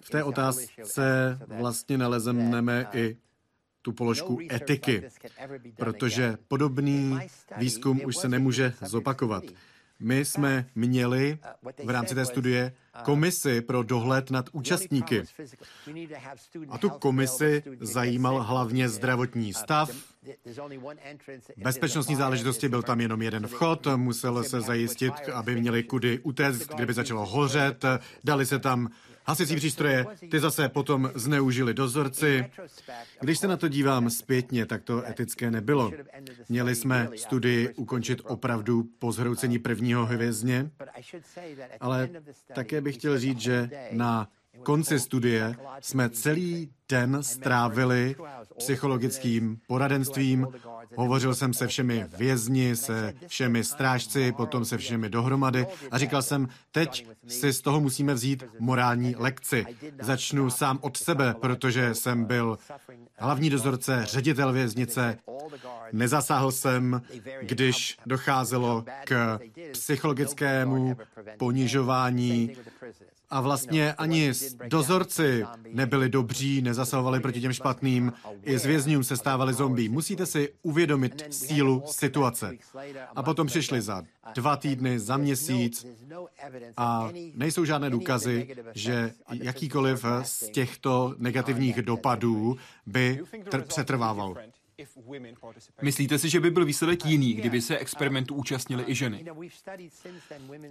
v 0.02 0.10
té 0.12 0.24
otázce 0.24 1.40
vlastně 1.48 1.98
nalezneme 1.98 2.88
i 2.94 3.18
tu 3.82 3.92
položku 3.92 4.40
etiky, 4.52 5.04
protože 5.78 6.38
podobný 6.48 7.20
výzkum 7.58 8.02
už 8.06 8.18
se 8.18 8.30
nemůže 8.30 8.74
zopakovat. 8.82 9.44
My 10.00 10.26
jsme 10.26 10.66
měli 10.76 11.40
v 11.84 11.90
rámci 11.90 12.16
té 12.16 12.26
studie 12.26 12.74
komisi 13.04 13.62
pro 13.62 13.84
dohled 13.84 14.32
nad 14.32 14.50
účastníky. 14.52 15.24
A 16.70 16.78
tu 16.78 16.90
komisi 16.90 17.64
zajímal 17.80 18.44
hlavně 18.44 18.90
zdravotní 18.90 19.54
stav. 19.54 19.92
Bezpečnostní 21.58 22.16
záležitosti 22.16 22.70
byl 22.70 22.84
tam 22.84 23.02
jenom 23.02 23.22
jeden 23.22 23.48
vchod, 23.48 23.88
musel 23.96 24.44
se 24.44 24.62
zajistit, 24.62 25.14
aby 25.34 25.56
měli 25.62 25.84
kudy 25.84 26.20
utéct, 26.20 26.74
kdyby 26.76 26.94
začalo 26.94 27.26
hořet. 27.26 27.86
Dali 28.24 28.46
se 28.46 28.60
tam 28.60 28.90
hasicí 29.30 29.56
přístroje, 29.56 30.06
ty 30.32 30.40
zase 30.40 30.70
potom 30.70 31.12
zneužili 31.16 31.74
dozorci. 31.74 32.46
Když 33.22 33.40
se 33.40 33.48
na 33.48 33.58
to 33.58 33.68
dívám 33.68 34.10
zpětně, 34.10 34.66
tak 34.66 34.84
to 34.84 35.08
etické 35.08 35.52
nebylo. 35.52 35.92
Měli 36.50 36.76
jsme 36.76 37.10
studii 37.16 37.70
ukončit 37.70 38.22
opravdu 38.24 38.84
po 39.00 39.12
zhroucení 39.12 39.60
prvního 39.60 40.06
hvězdně, 40.06 40.72
ale 41.80 42.10
také 42.54 42.82
bych 42.82 42.96
chtěl 42.96 43.20
říct, 43.20 43.40
že 43.40 43.70
na 43.92 44.28
konci 44.64 45.00
studie 45.00 45.56
jsme 45.80 46.10
celý 46.10 46.70
den 46.90 47.24
strávili 47.24 48.16
psychologickým 48.58 49.58
poradenstvím. 49.68 50.48
Hovořil 50.96 51.36
jsem 51.36 51.54
se 51.54 51.68
všemi 51.68 52.06
vězni, 52.18 52.76
se 52.76 53.14
všemi 53.28 53.64
strážci, 53.64 54.32
potom 54.32 54.66
se 54.66 54.78
všemi 54.78 55.10
dohromady 55.10 55.68
a 55.92 55.98
říkal 55.98 56.22
jsem, 56.22 56.48
teď 56.72 57.08
si 57.28 57.54
z 57.54 57.62
toho 57.62 57.80
musíme 57.80 58.14
vzít 58.14 58.44
morální 58.60 59.16
lekci. 59.18 59.66
Začnu 60.02 60.50
sám 60.50 60.80
od 60.82 60.98
sebe, 60.98 61.36
protože 61.42 61.96
jsem 61.96 62.26
byl 62.26 62.58
hlavní 63.18 63.50
dozorce, 63.50 64.06
ředitel 64.06 64.54
věznice. 64.54 65.18
Nezasáhl 65.92 66.52
jsem, 66.52 67.02
když 67.42 67.98
docházelo 68.06 68.86
k 69.06 69.40
psychologickému 69.72 70.98
ponižování 71.38 72.56
a 73.30 73.42
vlastně 73.42 73.94
ani 73.94 74.32
dozorci 74.68 75.46
nebyli 75.68 76.10
dobří, 76.10 76.62
nezasahovali 76.62 77.20
proti 77.20 77.42
těm 77.42 77.54
špatným, 77.54 78.14
i 78.44 78.58
z 78.58 78.66
vězňům 78.66 79.04
se 79.04 79.18
stávali 79.18 79.54
zombí. 79.54 79.90
Musíte 79.90 80.26
si 80.26 80.54
uvědomit 80.62 81.24
sílu 81.30 81.84
situace. 81.86 82.52
A 83.16 83.24
potom 83.24 83.48
přišli 83.48 83.82
za 83.82 84.04
dva 84.34 84.56
týdny, 84.56 85.00
za 85.00 85.18
měsíc 85.18 85.86
a 86.78 87.10
nejsou 87.36 87.66
žádné 87.66 87.90
důkazy, 87.90 88.56
že 88.74 89.14
jakýkoliv 89.32 90.06
z 90.24 90.50
těchto 90.50 91.16
negativních 91.18 91.82
dopadů 91.82 92.58
by 92.86 93.20
přetrvával. 93.68 94.36
Myslíte 95.82 96.20
si, 96.20 96.30
že 96.30 96.40
by 96.40 96.52
byl 96.52 96.66
výsledek 96.66 97.06
jiný, 97.06 97.34
kdyby 97.34 97.62
se 97.62 97.78
experimentu 97.78 98.36
účastnili 98.36 98.84
i 98.88 98.96
ženy? 98.96 99.26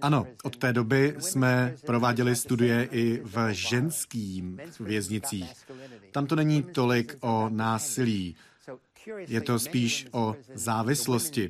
Ano, 0.01 0.27
od 0.43 0.57
té 0.57 0.73
doby 0.73 1.15
jsme 1.19 1.75
prováděli 1.85 2.35
studie 2.35 2.87
i 2.91 3.21
v 3.23 3.53
ženským 3.53 4.59
věznicích. 4.79 5.51
Tam 6.11 6.27
to 6.27 6.35
není 6.35 6.63
tolik 6.63 7.17
o 7.21 7.49
násilí, 7.49 8.35
je 9.27 9.41
to 9.41 9.59
spíš 9.59 10.07
o 10.11 10.35
závislosti. 10.53 11.49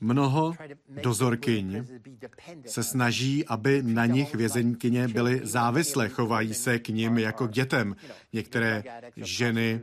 Mnoho 0.00 0.54
dozorkyň 1.02 1.86
se 2.66 2.82
snaží, 2.82 3.46
aby 3.46 3.82
na 3.82 4.06
nich 4.06 4.34
vězenkyně 4.34 5.08
byly 5.08 5.40
závislé, 5.42 6.08
chovají 6.08 6.54
se 6.54 6.78
k 6.78 6.88
nim 6.88 7.18
jako 7.18 7.48
k 7.48 7.50
dětem. 7.50 7.96
Některé 8.32 8.84
ženy, 9.16 9.80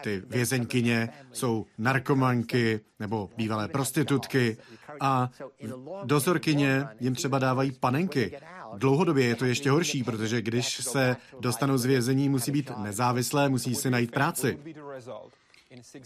ty 0.00 0.22
vězenkyně, 0.26 1.08
jsou 1.32 1.66
narkomanky 1.78 2.80
nebo 3.00 3.30
bývalé 3.36 3.68
prostitutky 3.68 4.56
a 5.00 5.30
dozorkyně 6.04 6.86
jim 7.00 7.14
třeba 7.14 7.38
dávají 7.38 7.72
panenky. 7.72 8.38
Dlouhodobě 8.76 9.26
je 9.26 9.34
to 9.34 9.44
ještě 9.44 9.70
horší, 9.70 10.04
protože 10.04 10.42
když 10.42 10.76
se 10.76 11.16
dostanou 11.40 11.78
z 11.78 11.84
vězení, 11.84 12.28
musí 12.28 12.50
být 12.50 12.70
nezávislé, 12.78 13.48
musí 13.48 13.74
si 13.74 13.90
najít 13.90 14.10
práci. 14.10 14.58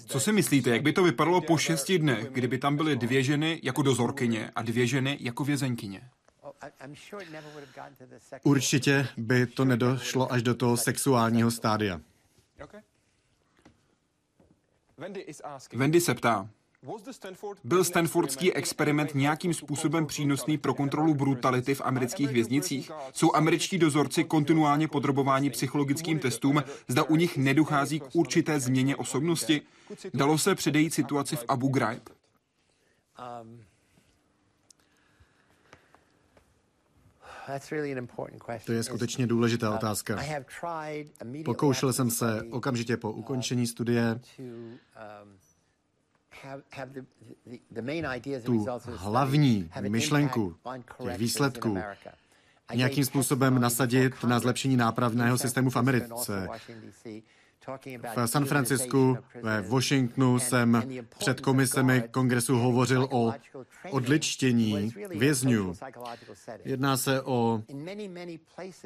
Co 0.07 0.20
si 0.20 0.33
myslíte, 0.33 0.70
jak 0.70 0.83
by 0.83 0.92
to 0.92 1.03
vypadalo 1.03 1.40
po 1.40 1.59
šesti 1.59 1.98
dnech, 1.98 2.31
kdyby 2.31 2.59
tam 2.59 2.77
byly 2.77 2.96
dvě 2.96 3.22
ženy 3.22 3.61
jako 3.62 3.83
dozorkyně 3.83 4.51
a 4.55 4.62
dvě 4.62 4.87
ženy 4.87 5.18
jako 5.20 5.44
vězenkyně? 5.44 6.11
Určitě 8.42 9.09
by 9.16 9.46
to 9.46 9.64
nedošlo 9.64 10.33
až 10.33 10.42
do 10.42 10.55
toho 10.55 10.77
sexuálního 10.77 11.51
stádia. 11.51 12.01
Wendy 15.72 16.01
se 16.01 16.14
ptá, 16.14 16.48
byl 17.64 17.85
Stanfordský 17.85 18.55
experiment 18.55 19.14
nějakým 19.14 19.55
způsobem 19.55 20.07
přínosný 20.07 20.59
pro 20.59 20.75
kontrolu 20.75 21.14
brutality 21.14 21.75
v 21.75 21.81
amerických 21.85 22.29
věznicích? 22.29 22.90
Jsou 23.12 23.35
američtí 23.35 23.79
dozorci 23.79 24.25
kontinuálně 24.25 24.88
podrobováni 24.88 25.51
psychologickým 25.51 26.18
testům, 26.18 26.64
zda 26.88 27.03
u 27.03 27.16
nich 27.16 27.37
nedochází 27.37 28.01
k 28.01 28.05
určité 28.12 28.61
změně 28.61 28.97
osobnosti? 28.97 29.62
Dalo 30.14 30.38
se 30.38 30.55
předejít 30.55 30.95
situaci 30.95 31.37
v 31.37 31.45
Abu 31.49 31.68
Ghraib? 31.68 32.11
To 38.64 38.73
je 38.73 38.83
skutečně 38.83 39.27
důležitá 39.27 39.75
otázka. 39.75 40.18
Pokoušel 41.45 41.92
jsem 41.92 42.11
se 42.11 42.42
okamžitě 42.51 42.97
po 42.97 43.12
ukončení 43.12 43.66
studie 43.66 44.21
tu 48.45 48.66
hlavní 48.97 49.71
myšlenku 49.88 50.57
těch 51.05 51.18
výsledků 51.18 51.79
nějakým 52.75 53.05
způsobem 53.05 53.61
nasadit 53.61 54.25
na 54.25 54.38
zlepšení 54.38 54.77
nápravného 54.77 55.38
systému 55.38 55.71
v 55.71 55.77
Americe. 55.77 56.49
V 58.16 58.27
San 58.27 58.44
Francisku, 58.44 59.18
ve 59.42 59.61
Washingtonu 59.61 60.38
jsem 60.38 60.83
před 61.18 61.40
komisemi 61.40 62.03
kongresu 62.11 62.59
hovořil 62.59 63.09
o 63.11 63.35
odličtění 63.90 64.94
vězňů. 65.11 65.75
Jedná 66.64 66.96
se 66.96 67.22
o 67.22 67.62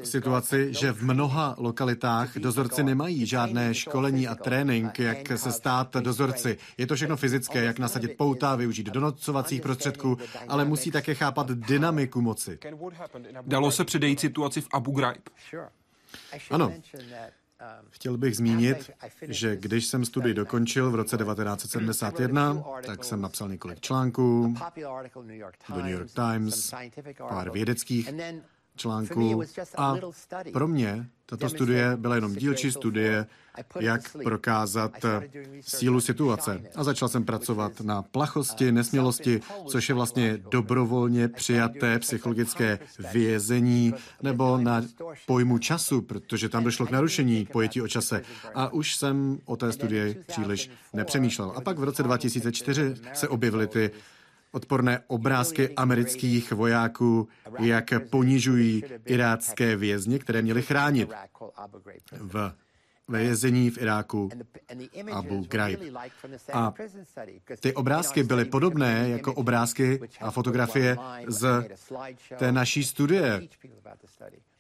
situaci, 0.03 0.75
že 0.75 0.93
v 0.93 1.03
mnoha 1.03 1.55
lokalitách 1.59 2.39
dozorci 2.39 2.85
nemají 2.85 3.27
žádné 3.27 3.75
školení 3.75 4.29
a 4.29 4.35
trénink, 4.35 4.99
jak 4.99 5.39
se 5.39 5.53
stát 5.53 5.95
dozorci. 5.97 6.59
Je 6.79 6.87
to 6.87 6.95
všechno 6.95 7.17
fyzické, 7.17 7.65
jak 7.65 7.79
nasadit 7.79 8.17
pouta, 8.17 8.57
využít 8.57 8.87
donocovacích 8.87 9.61
prostředků, 9.61 10.17
ale 10.49 10.65
musí 10.65 10.91
také 10.91 11.15
chápat 11.15 11.51
dynamiku 11.51 12.21
moci. 12.21 12.59
Dalo 13.43 13.71
se 13.71 13.85
předejít 13.85 14.21
situaci 14.21 14.61
v 14.61 14.69
Abu 14.73 14.93
Ghraib? 14.93 15.29
Ano. 16.51 16.73
Chtěl 17.91 18.17
bych 18.17 18.37
zmínit, 18.37 18.91
že 19.23 19.57
když 19.57 19.87
jsem 19.87 20.05
studii 20.05 20.35
dokončil 20.35 20.91
v 20.91 20.95
roce 20.95 21.17
1971, 21.17 22.65
tak 22.87 23.05
jsem 23.05 23.21
napsal 23.21 23.49
několik 23.49 23.81
článků 23.81 24.55
do 25.15 25.23
New 25.83 25.91
York 25.91 26.11
Times, 26.15 26.75
pár 27.29 27.51
vědeckých 27.51 28.09
článku 28.77 29.43
a 29.77 29.95
pro 30.53 30.69
mě 30.69 31.07
tato 31.27 31.49
studie 31.49 31.97
byla 31.97 32.15
jenom 32.15 32.35
dílčí 32.35 32.73
studie, 32.73 33.27
jak 33.81 34.17
prokázat 34.23 34.93
sílu 35.61 36.01
situace. 36.01 36.63
A 36.75 36.85
začal 36.85 37.09
jsem 37.09 37.25
pracovat 37.25 37.81
na 37.81 38.03
plachosti, 38.03 38.73
nesmělosti, 38.73 39.41
což 39.67 39.89
je 39.89 39.95
vlastně 39.95 40.39
dobrovolně 40.51 41.29
přijaté 41.29 41.99
psychologické 41.99 42.79
vězení, 43.13 43.95
nebo 44.23 44.59
na 44.59 44.83
pojmu 45.27 45.59
času, 45.59 46.03
protože 46.03 46.49
tam 46.49 46.65
došlo 46.65 46.87
k 46.87 46.91
narušení 46.91 47.47
pojetí 47.53 47.83
o 47.83 47.89
čase. 47.89 48.23
A 48.55 48.73
už 48.73 48.97
jsem 48.97 49.39
o 49.45 49.57
té 49.57 49.73
studii 49.73 50.23
příliš 50.27 50.71
nepřemýšlel. 50.93 51.53
A 51.57 51.61
pak 51.61 51.79
v 51.79 51.85
roce 51.85 52.03
2004 52.03 52.95
se 53.13 53.29
objevily 53.29 53.67
ty 53.67 53.91
odporné 54.53 55.01
obrázky 55.07 55.75
amerických 55.77 56.53
vojáků, 56.53 57.29
jak 57.59 57.85
ponižují 58.11 58.85
irácké 59.05 59.77
vězně, 59.77 60.19
které 60.19 60.43
měli 60.43 60.63
chránit 60.63 61.09
v 62.11 62.53
ve 63.09 63.19
vězení 63.19 63.71
v 63.71 63.79
Iráku 63.79 64.31
Abu 65.13 65.47
Ghraib. 65.49 65.81
A 66.53 66.75
ty 67.61 67.75
obrázky 67.75 68.23
byly 68.23 68.45
podobné 68.45 69.09
jako 69.09 69.35
obrázky 69.35 70.01
a 70.21 70.31
fotografie 70.31 70.97
z 71.27 71.69
té 72.39 72.53
naší 72.53 72.85
studie. 72.85 73.49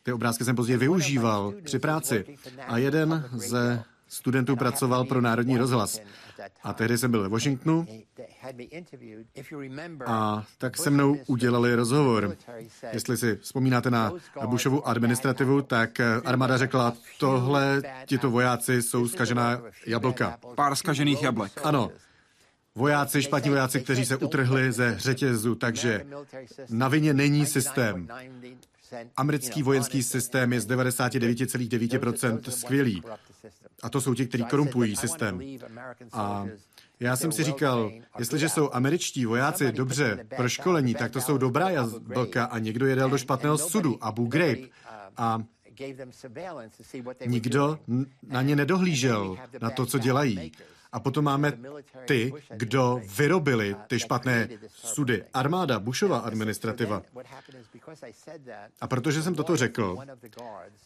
Ty 0.02 0.12
obrázky 0.12 0.44
jsem 0.44 0.56
později 0.56 0.76
využíval 0.76 1.54
při 1.64 1.78
práci. 1.78 2.24
A 2.66 2.78
jeden 2.78 3.30
ze 3.32 3.84
studentů 4.08 4.56
pracoval 4.56 5.04
pro 5.04 5.20
Národní 5.20 5.58
rozhlas. 5.58 6.00
A 6.62 6.72
tehdy 6.72 6.98
jsem 6.98 7.10
byl 7.10 7.22
ve 7.22 7.28
Washingtonu 7.28 7.86
a 10.06 10.44
tak 10.58 10.76
se 10.76 10.90
mnou 10.90 11.16
udělali 11.26 11.74
rozhovor. 11.74 12.36
Jestli 12.92 13.16
si 13.16 13.36
vzpomínáte 13.36 13.90
na 13.90 14.12
Bushovu 14.46 14.88
administrativu, 14.88 15.62
tak 15.62 16.00
armáda 16.24 16.58
řekla, 16.58 16.92
tohle, 17.18 17.82
tito 18.06 18.30
vojáci 18.30 18.82
jsou 18.82 19.08
skažená 19.08 19.62
jablka. 19.86 20.38
Pár 20.54 20.74
skažených 20.74 21.22
jablek. 21.22 21.52
Ano, 21.64 21.90
vojáci, 22.74 23.22
špatní 23.22 23.50
vojáci, 23.50 23.80
kteří 23.80 24.06
se 24.06 24.16
utrhli 24.16 24.72
ze 24.72 24.98
řetězu, 24.98 25.54
takže 25.54 26.06
na 26.70 26.88
vině 26.88 27.14
není 27.14 27.46
systém. 27.46 28.08
Americký 29.16 29.62
vojenský 29.62 30.02
systém 30.02 30.52
je 30.52 30.60
z 30.60 30.66
99,9% 30.66 32.50
skvělý. 32.50 33.02
A 33.82 33.88
to 33.90 34.00
jsou 34.00 34.14
ti, 34.14 34.26
kteří 34.26 34.44
korumpují 34.44 34.96
systém. 34.96 35.40
A 36.12 36.46
já 37.00 37.16
jsem 37.16 37.32
si 37.32 37.44
říkal, 37.44 37.92
jestliže 38.18 38.48
jsou 38.48 38.70
američtí 38.72 39.26
vojáci 39.26 39.72
dobře 39.72 40.26
proškolení, 40.36 40.94
tak 40.94 41.12
to 41.12 41.20
jsou 41.20 41.38
dobrá 41.38 41.70
jablka 41.70 42.44
a 42.44 42.58
někdo 42.58 42.86
jedel 42.86 43.10
do 43.10 43.18
špatného 43.18 43.58
sudu, 43.58 44.04
Abu 44.04 44.26
Ghraib. 44.26 44.70
A 45.16 45.42
nikdo 47.26 47.78
na 48.22 48.42
ně 48.42 48.56
nedohlížel, 48.56 49.36
na 49.60 49.70
to, 49.70 49.86
co 49.86 49.98
dělají. 49.98 50.52
A 50.96 51.00
potom 51.00 51.24
máme 51.24 51.52
ty, 52.08 52.32
kdo 52.56 53.00
vyrobili 53.16 53.76
ty 53.86 53.98
špatné 53.98 54.48
sudy. 54.68 55.24
Armáda, 55.34 55.78
Bushova 55.78 56.18
administrativa. 56.18 57.02
A 58.80 58.86
protože 58.86 59.22
jsem 59.22 59.34
toto 59.34 59.56
řekl, 59.56 59.98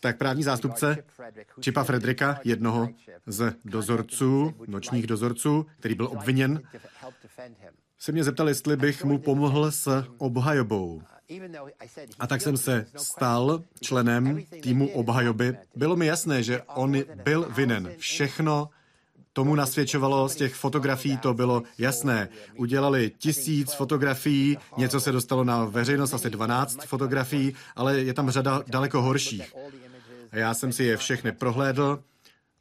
tak 0.01 0.19
právní 0.19 0.43
zástupce 0.43 0.97
Čipa 1.61 1.85
Fredrika, 1.85 2.41
jednoho 2.45 2.89
z 3.27 3.55
dozorců, 3.65 4.55
nočních 4.67 5.07
dozorců, 5.07 5.67
který 5.79 5.95
byl 5.95 6.07
obviněn, 6.07 6.63
se 7.99 8.13
mě 8.13 8.25
zeptal, 8.25 8.49
jestli 8.49 8.77
bych 8.77 9.05
mu 9.05 9.19
pomohl 9.19 9.71
s 9.71 10.05
obhajobou. 10.19 11.03
A 12.19 12.27
tak 12.27 12.43
jsem 12.43 12.57
se 12.57 12.87
stal 12.97 13.65
členem 13.81 14.43
týmu 14.63 14.89
obhajoby. 14.89 15.57
Bylo 15.77 15.97
mi 15.97 16.07
jasné, 16.07 16.43
že 16.43 16.63
on 16.63 16.97
byl 17.25 17.49
vinen. 17.51 17.93
Všechno 17.99 18.71
tomu 19.33 19.55
nasvědčovalo 19.55 20.29
z 20.29 20.37
těch 20.37 20.55
fotografií, 20.55 21.17
to 21.17 21.35
bylo 21.35 21.63
jasné. 21.79 22.29
Udělali 22.57 23.13
tisíc 23.19 23.73
fotografií, 23.73 24.59
něco 24.77 25.01
se 25.01 25.13
dostalo 25.13 25.45
na 25.45 25.65
veřejnost, 25.65 26.15
asi 26.15 26.31
12 26.31 26.85
fotografií, 26.85 27.55
ale 27.77 27.99
je 27.99 28.15
tam 28.15 28.31
řada 28.31 28.63
daleko 28.67 29.03
horších. 29.03 29.55
A 30.33 30.37
já 30.37 30.55
jsem 30.55 30.73
si 30.73 30.85
je 30.85 30.97
všechny 30.97 31.33
prohlédl, 31.33 32.03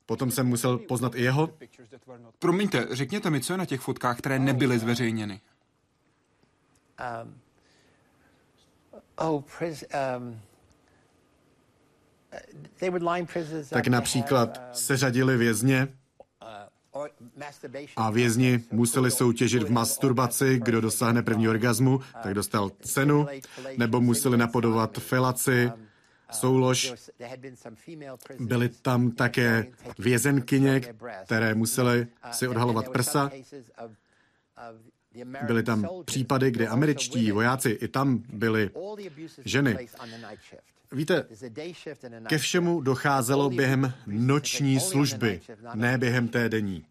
potom 0.06 0.32
jsem 0.32 0.48
musel 0.48 0.78
poznat 0.78 1.16
i 1.16 1.22
jeho. 1.22 1.50
Promiňte, 2.40 2.88
řekněte 2.92 3.30
mi, 3.30 3.42
co 3.42 3.54
je 3.54 3.58
na 3.58 3.66
těch 3.66 3.82
fotkách, 3.82 4.18
které 4.18 4.40
nebyly 4.40 4.80
zveřejněny. 4.80 5.42
Um, 7.24 7.42
oh, 9.16 9.44
pres, 9.58 9.84
um, 10.18 10.42
tak 13.70 13.88
například 13.88 14.62
seřadili 14.74 15.38
vězně 15.38 15.88
a 17.96 18.12
vězni 18.12 18.64
museli 18.72 19.12
soutěžit 19.12 19.64
v 19.64 19.72
masturbaci, 19.72 20.60
kdo 20.64 20.82
dosáhne 20.82 21.24
první 21.24 21.50
orgazmu, 21.50 22.02
tak 22.24 22.34
dostal 22.34 22.72
cenu, 22.82 23.28
nebo 23.78 24.02
museli 24.02 24.38
napodovat 24.38 24.98
felaci, 24.98 25.72
soulož. 26.32 26.94
Byly 28.40 28.70
tam 28.70 29.12
také 29.12 29.66
vězenkyně, 30.00 30.82
které 31.26 31.56
musely 31.56 32.08
si 32.32 32.48
odhalovat 32.48 32.90
prsa. 32.90 33.32
Byly 35.48 35.64
tam 35.64 35.88
případy, 36.06 36.52
kdy 36.52 36.68
američtí 36.68 37.32
vojáci, 37.32 37.70
i 37.70 37.88
tam 37.88 38.24
byly 38.34 38.70
ženy. 39.46 39.88
Víte, 40.92 41.26
ke 42.28 42.38
všemu 42.38 42.82
docházelo 42.82 43.50
během 43.50 43.94
noční 44.08 44.80
služby, 44.80 45.42
ne 45.74 45.98
během 45.98 46.28
té 46.28 46.50
denní. 46.50 46.86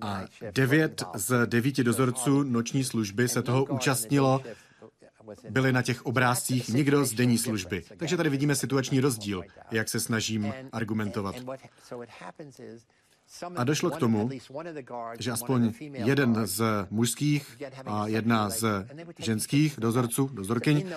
A 0.00 0.24
devět 0.52 1.02
z 1.14 1.46
devíti 1.46 1.84
dozorců 1.84 2.42
noční 2.42 2.84
služby 2.84 3.28
se 3.28 3.42
toho 3.42 3.64
účastnilo 3.64 4.42
byli 5.50 5.72
na 5.72 5.82
těch 5.82 6.06
obrázcích 6.06 6.68
nikdo 6.68 7.04
z 7.04 7.12
denní 7.12 7.38
služby. 7.38 7.84
Takže 7.96 8.16
tady 8.16 8.30
vidíme 8.30 8.54
situační 8.54 9.00
rozdíl, 9.00 9.42
jak 9.70 9.88
se 9.88 10.00
snažím 10.00 10.54
argumentovat. 10.72 11.36
A 13.56 13.64
došlo 13.64 13.90
k 13.90 13.96
tomu, 13.96 14.30
že 15.18 15.32
aspoň 15.32 15.72
jeden 15.80 16.46
z 16.46 16.62
mužských 16.90 17.56
a 17.86 18.06
jedna 18.06 18.50
z 18.50 18.86
ženských 19.18 19.74
dozorců, 19.78 20.30
dozorkyň, 20.32 20.92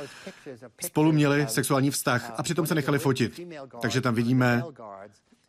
spolu 0.86 1.12
měli 1.12 1.48
sexuální 1.48 1.92
vztah 1.92 2.34
a 2.38 2.44
přitom 2.44 2.68
se 2.68 2.76
nechali 2.76 3.00
fotit. 3.00 3.40
Takže 3.82 4.02
tam 4.02 4.16
vidíme 4.16 4.64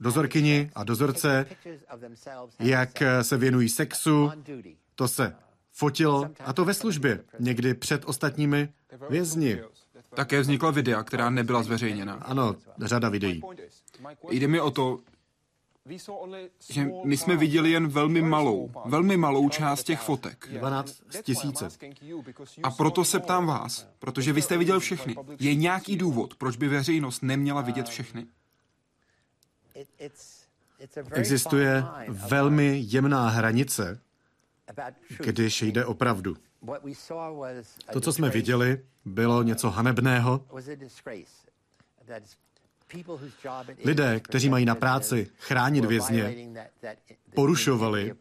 dozorkyni 0.00 0.70
a 0.74 0.84
dozorce, 0.84 1.46
jak 2.60 3.02
se 3.22 3.36
věnují 3.36 3.68
sexu, 3.68 4.30
to 4.94 5.08
se 5.08 5.36
fotilo, 5.72 6.30
a 6.44 6.52
to 6.52 6.64
ve 6.64 6.74
službě, 6.74 7.24
někdy 7.38 7.74
před 7.74 8.04
ostatními 8.04 8.68
vězni. 9.10 9.60
Také 10.14 10.40
vznikla 10.40 10.70
videa, 10.70 11.02
která 11.02 11.30
nebyla 11.30 11.62
zveřejněna. 11.62 12.14
Ano, 12.14 12.56
řada 12.80 13.08
videí. 13.08 13.42
Jde 14.30 14.48
mi 14.48 14.60
o 14.60 14.70
to, 14.70 15.00
že 16.70 16.90
my 17.04 17.16
jsme 17.16 17.36
viděli 17.36 17.70
jen 17.70 17.88
velmi 17.88 18.22
malou, 18.22 18.72
velmi 18.84 19.16
malou 19.16 19.48
část 19.48 19.84
těch 19.84 20.00
fotek. 20.00 20.48
12 20.50 21.02
tisíce. 21.22 21.68
A 22.62 22.70
proto 22.70 23.04
se 23.04 23.20
ptám 23.20 23.46
vás, 23.46 23.88
protože 23.98 24.32
vy 24.32 24.42
jste 24.42 24.58
viděl 24.58 24.80
všechny. 24.80 25.16
Je 25.40 25.54
nějaký 25.54 25.96
důvod, 25.96 26.34
proč 26.34 26.56
by 26.56 26.68
veřejnost 26.68 27.22
neměla 27.22 27.60
vidět 27.60 27.88
všechny? 27.88 28.26
Existuje 31.12 31.84
velmi 32.08 32.82
jemná 32.84 33.28
hranice, 33.28 34.00
když 35.18 35.62
jde 35.62 35.84
o 35.84 35.94
pravdu. 35.94 36.36
To, 37.92 38.00
co 38.00 38.12
jsme 38.12 38.30
viděli, 38.30 38.84
bylo 39.04 39.42
něco 39.42 39.70
hanebného. 39.70 40.46
Lidé, 43.84 44.20
kteří 44.20 44.48
mají 44.48 44.64
na 44.64 44.74
práci 44.74 45.30
chránit 45.38 45.84
vězně, 45.84 46.34
porušovali 47.34 48.14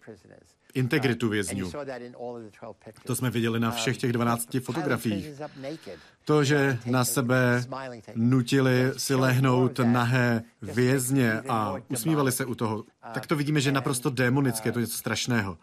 integritu 0.73 1.29
vězňů. 1.29 1.71
To 3.05 3.15
jsme 3.15 3.29
viděli 3.29 3.59
na 3.59 3.71
všech 3.71 3.97
těch 3.97 4.13
12 4.13 4.57
fotografiích. 4.59 5.41
To, 6.25 6.43
že 6.43 6.79
na 6.85 7.05
sebe 7.05 7.63
nutili 8.15 8.91
si 8.97 9.15
lehnout 9.15 9.79
nahé 9.79 10.43
vězně 10.61 11.41
a 11.49 11.75
usmívali 11.89 12.31
se 12.31 12.45
u 12.45 12.55
toho, 12.55 12.83
tak 13.13 13.27
to 13.27 13.35
vidíme, 13.35 13.61
že 13.61 13.69
je 13.69 13.73
naprosto 13.73 14.09
démonické, 14.09 14.71
to 14.71 14.79
je 14.79 14.83
něco 14.83 14.97
strašného. 14.97 15.57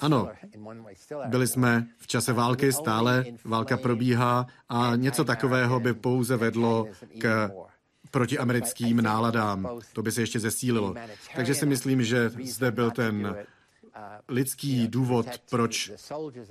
Ano, 0.00 0.28
byli 1.26 1.46
jsme 1.46 1.86
v 1.98 2.06
čase 2.06 2.32
války, 2.32 2.72
stále 2.72 3.24
válka 3.44 3.76
probíhá 3.76 4.46
a 4.68 4.92
něco 4.96 5.24
takového 5.24 5.80
by 5.80 5.94
pouze 5.94 6.36
vedlo 6.36 6.86
k 7.18 7.50
protiamerickým 8.10 9.02
náladám. 9.02 9.68
To 9.92 10.02
by 10.02 10.12
se 10.12 10.22
ještě 10.22 10.40
zesílilo. 10.40 10.94
Takže 11.36 11.54
si 11.54 11.66
myslím, 11.66 12.02
že 12.02 12.30
zde 12.44 12.70
byl 12.70 12.90
ten 12.90 13.36
lidský 14.28 14.88
důvod, 14.88 15.26
proč 15.50 15.92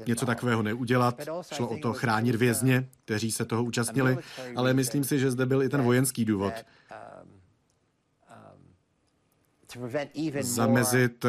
něco 0.07 0.25
takového 0.25 0.63
neudělat. 0.63 1.21
Šlo 1.53 1.67
o 1.69 1.77
to 1.77 1.93
chránit 1.93 2.35
vězně, 2.35 2.89
kteří 3.05 3.31
se 3.31 3.45
toho 3.45 3.63
účastnili, 3.63 4.17
ale 4.55 4.73
myslím 4.73 5.03
si, 5.03 5.19
že 5.19 5.31
zde 5.31 5.45
byl 5.45 5.63
i 5.63 5.69
ten 5.69 5.81
vojenský 5.81 6.25
důvod. 6.25 6.53
Zamezit 10.41 11.25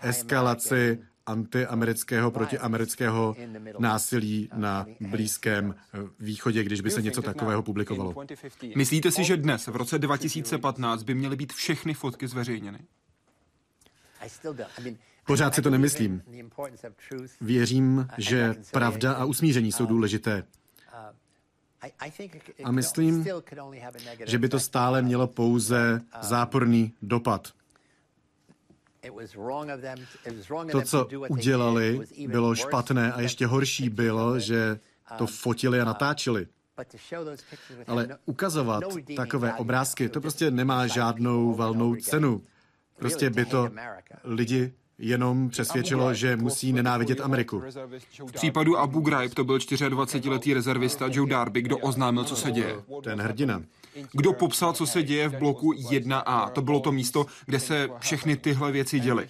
eskalaci 0.00 0.98
antiamerického 1.26 2.30
protiamerického 2.30 3.36
násilí 3.78 4.48
na 4.54 4.86
Blízkém 5.00 5.74
východě, 6.20 6.64
když 6.64 6.80
by 6.80 6.90
se 6.90 7.02
něco 7.02 7.22
takového 7.22 7.62
publikovalo. 7.62 8.14
Myslíte 8.76 9.10
si, 9.10 9.24
že 9.24 9.36
dnes, 9.36 9.66
v 9.66 9.76
roce 9.76 9.98
2015, 9.98 11.02
by 11.02 11.14
měly 11.14 11.36
být 11.36 11.52
všechny 11.52 11.94
fotky 11.94 12.28
zveřejněny? 12.28 12.78
Pořád 15.26 15.54
si 15.54 15.62
to 15.62 15.70
nemyslím. 15.70 16.22
Věřím, 17.40 18.08
že 18.18 18.54
pravda 18.72 19.12
a 19.12 19.24
usmíření 19.24 19.72
jsou 19.72 19.86
důležité. 19.86 20.44
A 22.64 22.70
myslím, 22.70 23.26
že 24.26 24.38
by 24.38 24.48
to 24.48 24.60
stále 24.60 25.02
mělo 25.02 25.26
pouze 25.26 26.00
záporný 26.20 26.94
dopad. 27.02 27.52
To, 30.72 30.82
co 30.82 31.08
udělali, 31.28 32.00
bylo 32.26 32.54
špatné 32.54 33.12
a 33.12 33.20
ještě 33.20 33.46
horší 33.46 33.88
bylo, 33.88 34.38
že 34.38 34.80
to 35.18 35.26
fotili 35.26 35.80
a 35.80 35.84
natáčeli. 35.84 36.46
Ale 37.86 38.18
ukazovat 38.24 38.84
takové 39.16 39.54
obrázky, 39.54 40.08
to 40.08 40.20
prostě 40.20 40.50
nemá 40.50 40.86
žádnou 40.86 41.54
valnou 41.54 41.96
cenu. 41.96 42.42
Prostě 42.98 43.30
by 43.30 43.44
to 43.44 43.70
lidi 44.24 44.72
jenom 44.98 45.50
přesvědčilo, 45.50 46.14
že 46.14 46.36
musí 46.36 46.72
nenávidět 46.72 47.20
Ameriku. 47.20 47.62
V 48.26 48.32
případu 48.32 48.78
Abu 48.78 49.00
Ghraib 49.00 49.34
to 49.34 49.44
byl 49.44 49.58
24-letý 49.58 50.54
rezervista 50.54 51.08
Joe 51.10 51.30
Darby, 51.30 51.62
kdo 51.62 51.78
oznámil, 51.78 52.24
co 52.24 52.36
se 52.36 52.50
děje. 52.50 52.76
Ten 53.02 53.20
hrdina. 53.20 53.62
Kdo 54.12 54.32
popsal, 54.32 54.72
co 54.72 54.86
se 54.86 55.02
děje 55.02 55.28
v 55.28 55.38
bloku 55.38 55.72
1A. 55.72 56.50
To 56.50 56.62
bylo 56.62 56.80
to 56.80 56.92
místo, 56.92 57.26
kde 57.46 57.60
se 57.60 57.88
všechny 57.98 58.36
tyhle 58.36 58.72
věci 58.72 59.00
děly. 59.00 59.28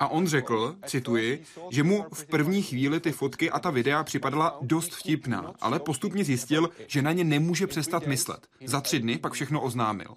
A 0.00 0.08
on 0.08 0.26
řekl, 0.26 0.76
cituji, 0.86 1.44
že 1.70 1.82
mu 1.82 2.06
v 2.14 2.24
první 2.26 2.62
chvíli 2.62 3.00
ty 3.00 3.12
fotky 3.12 3.50
a 3.50 3.58
ta 3.58 3.70
videa 3.70 4.04
připadala 4.04 4.58
dost 4.62 4.94
vtipná, 4.94 5.54
ale 5.60 5.80
postupně 5.80 6.24
zjistil, 6.24 6.70
že 6.86 7.02
na 7.02 7.12
ně 7.12 7.24
nemůže 7.24 7.66
přestat 7.66 8.06
myslet. 8.06 8.46
Za 8.64 8.80
tři 8.80 9.00
dny 9.00 9.18
pak 9.18 9.32
všechno 9.32 9.60
oznámil. 9.60 10.16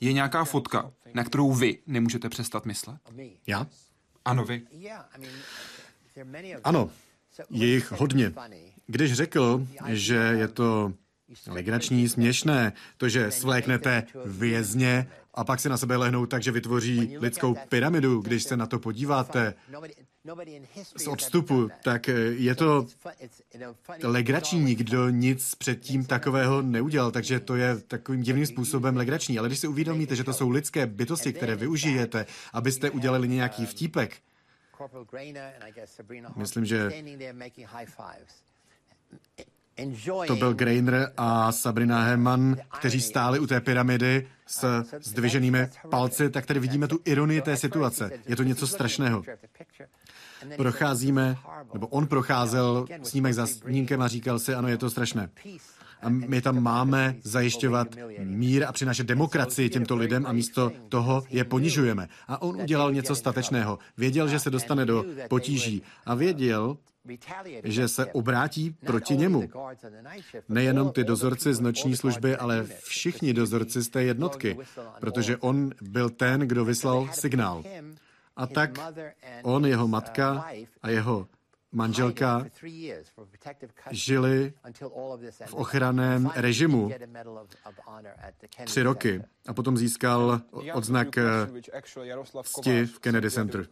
Je 0.00 0.12
nějaká 0.12 0.44
fotka, 0.44 0.92
na 1.14 1.24
kterou 1.24 1.52
vy 1.52 1.78
nemůžete 1.86 2.28
přestat 2.28 2.66
myslet? 2.66 3.00
Já? 3.46 3.66
Ano, 4.24 4.44
vy. 4.44 4.62
Ano, 6.64 6.90
je 7.50 7.66
jich 7.66 7.92
hodně. 7.92 8.32
Když 8.86 9.12
řekl, 9.12 9.66
že 9.88 10.14
je 10.14 10.48
to 10.48 10.92
legrační, 11.46 12.08
směšné, 12.08 12.72
to, 12.96 13.08
že 13.08 13.30
svléknete 13.30 14.04
vězně 14.24 15.06
a 15.34 15.44
pak 15.44 15.60
si 15.60 15.68
na 15.68 15.76
sebe 15.76 15.96
lehnou 15.96 16.26
tak, 16.26 16.42
že 16.42 16.50
vytvoří 16.50 17.16
lidskou 17.20 17.56
pyramidu, 17.68 18.20
když 18.20 18.42
se 18.42 18.56
na 18.56 18.66
to 18.66 18.78
podíváte 18.78 19.54
z 20.96 21.06
odstupu, 21.06 21.70
tak 21.82 22.08
je 22.30 22.54
to 22.54 22.86
legrační. 24.02 24.60
Nikdo 24.60 25.08
nic 25.08 25.54
předtím 25.54 26.04
takového 26.04 26.62
neudělal, 26.62 27.10
takže 27.10 27.40
to 27.40 27.56
je 27.56 27.76
takovým 27.76 28.22
divným 28.22 28.46
způsobem 28.46 28.96
legrační. 28.96 29.38
Ale 29.38 29.48
když 29.48 29.58
si 29.58 29.68
uvědomíte, 29.68 30.16
že 30.16 30.24
to 30.24 30.32
jsou 30.32 30.50
lidské 30.50 30.86
bytosti, 30.86 31.32
které 31.32 31.56
využijete, 31.56 32.26
abyste 32.52 32.90
udělali 32.90 33.28
nějaký 33.28 33.66
vtípek, 33.66 34.16
myslím, 36.36 36.64
že 36.64 36.90
to 40.26 40.36
byl 40.36 40.54
Greiner 40.54 41.12
a 41.16 41.52
Sabrina 41.52 42.02
Herman, 42.02 42.56
kteří 42.78 43.00
stáli 43.00 43.38
u 43.38 43.46
té 43.46 43.60
pyramidy 43.60 44.28
s 44.46 44.84
zdviženými 45.00 45.68
palci, 45.90 46.30
tak 46.30 46.46
tady 46.46 46.60
vidíme 46.60 46.88
tu 46.88 46.98
ironii 47.04 47.40
té 47.40 47.56
situace. 47.56 48.10
Je 48.26 48.36
to 48.36 48.42
něco 48.42 48.66
strašného. 48.66 49.22
Procházíme, 50.56 51.36
nebo 51.72 51.86
on 51.86 52.06
procházel 52.06 52.86
snímek 53.02 53.34
za 53.34 53.46
snímkem 53.46 54.02
a 54.02 54.08
říkal 54.08 54.38
si, 54.38 54.54
ano, 54.54 54.68
je 54.68 54.78
to 54.78 54.90
strašné. 54.90 55.28
A 56.04 56.08
my 56.08 56.42
tam 56.42 56.62
máme 56.62 57.16
zajišťovat 57.22 57.88
mír 58.18 58.64
a 58.64 58.72
přinášet 58.72 59.06
demokracii 59.06 59.68
těmto 59.68 59.96
lidem 59.96 60.26
a 60.26 60.32
místo 60.32 60.72
toho 60.88 61.22
je 61.30 61.44
ponižujeme. 61.44 62.08
A 62.28 62.42
on 62.42 62.60
udělal 62.60 62.92
něco 62.92 63.16
statečného. 63.16 63.78
Věděl, 63.96 64.28
že 64.28 64.38
se 64.38 64.50
dostane 64.50 64.86
do 64.86 65.04
potíží 65.28 65.82
a 66.06 66.14
věděl, 66.14 66.76
že 67.64 67.88
se 67.88 68.06
obrátí 68.06 68.76
proti 68.86 69.16
němu. 69.16 69.48
Nejenom 70.48 70.92
ty 70.92 71.04
dozorci 71.04 71.54
z 71.54 71.60
noční 71.60 71.96
služby, 71.96 72.36
ale 72.36 72.66
všichni 72.84 73.34
dozorci 73.34 73.82
z 73.82 73.88
té 73.88 74.02
jednotky, 74.02 74.58
protože 75.00 75.36
on 75.36 75.70
byl 75.82 76.10
ten, 76.10 76.40
kdo 76.40 76.64
vyslal 76.64 77.08
signál. 77.12 77.64
A 78.36 78.46
tak 78.46 78.78
on, 79.42 79.66
jeho 79.66 79.88
matka 79.88 80.46
a 80.82 80.90
jeho 80.90 81.28
manželka 81.74 82.46
žili 83.90 84.52
v 85.46 85.54
ochraném 85.54 86.30
režimu 86.34 86.90
tři 88.64 88.82
roky 88.82 89.22
a 89.46 89.54
potom 89.54 89.76
získal 89.76 90.40
odznak 90.72 91.08
cti 92.42 92.86
v 92.86 92.98
Kennedy 92.98 93.30
Center. 93.30 93.66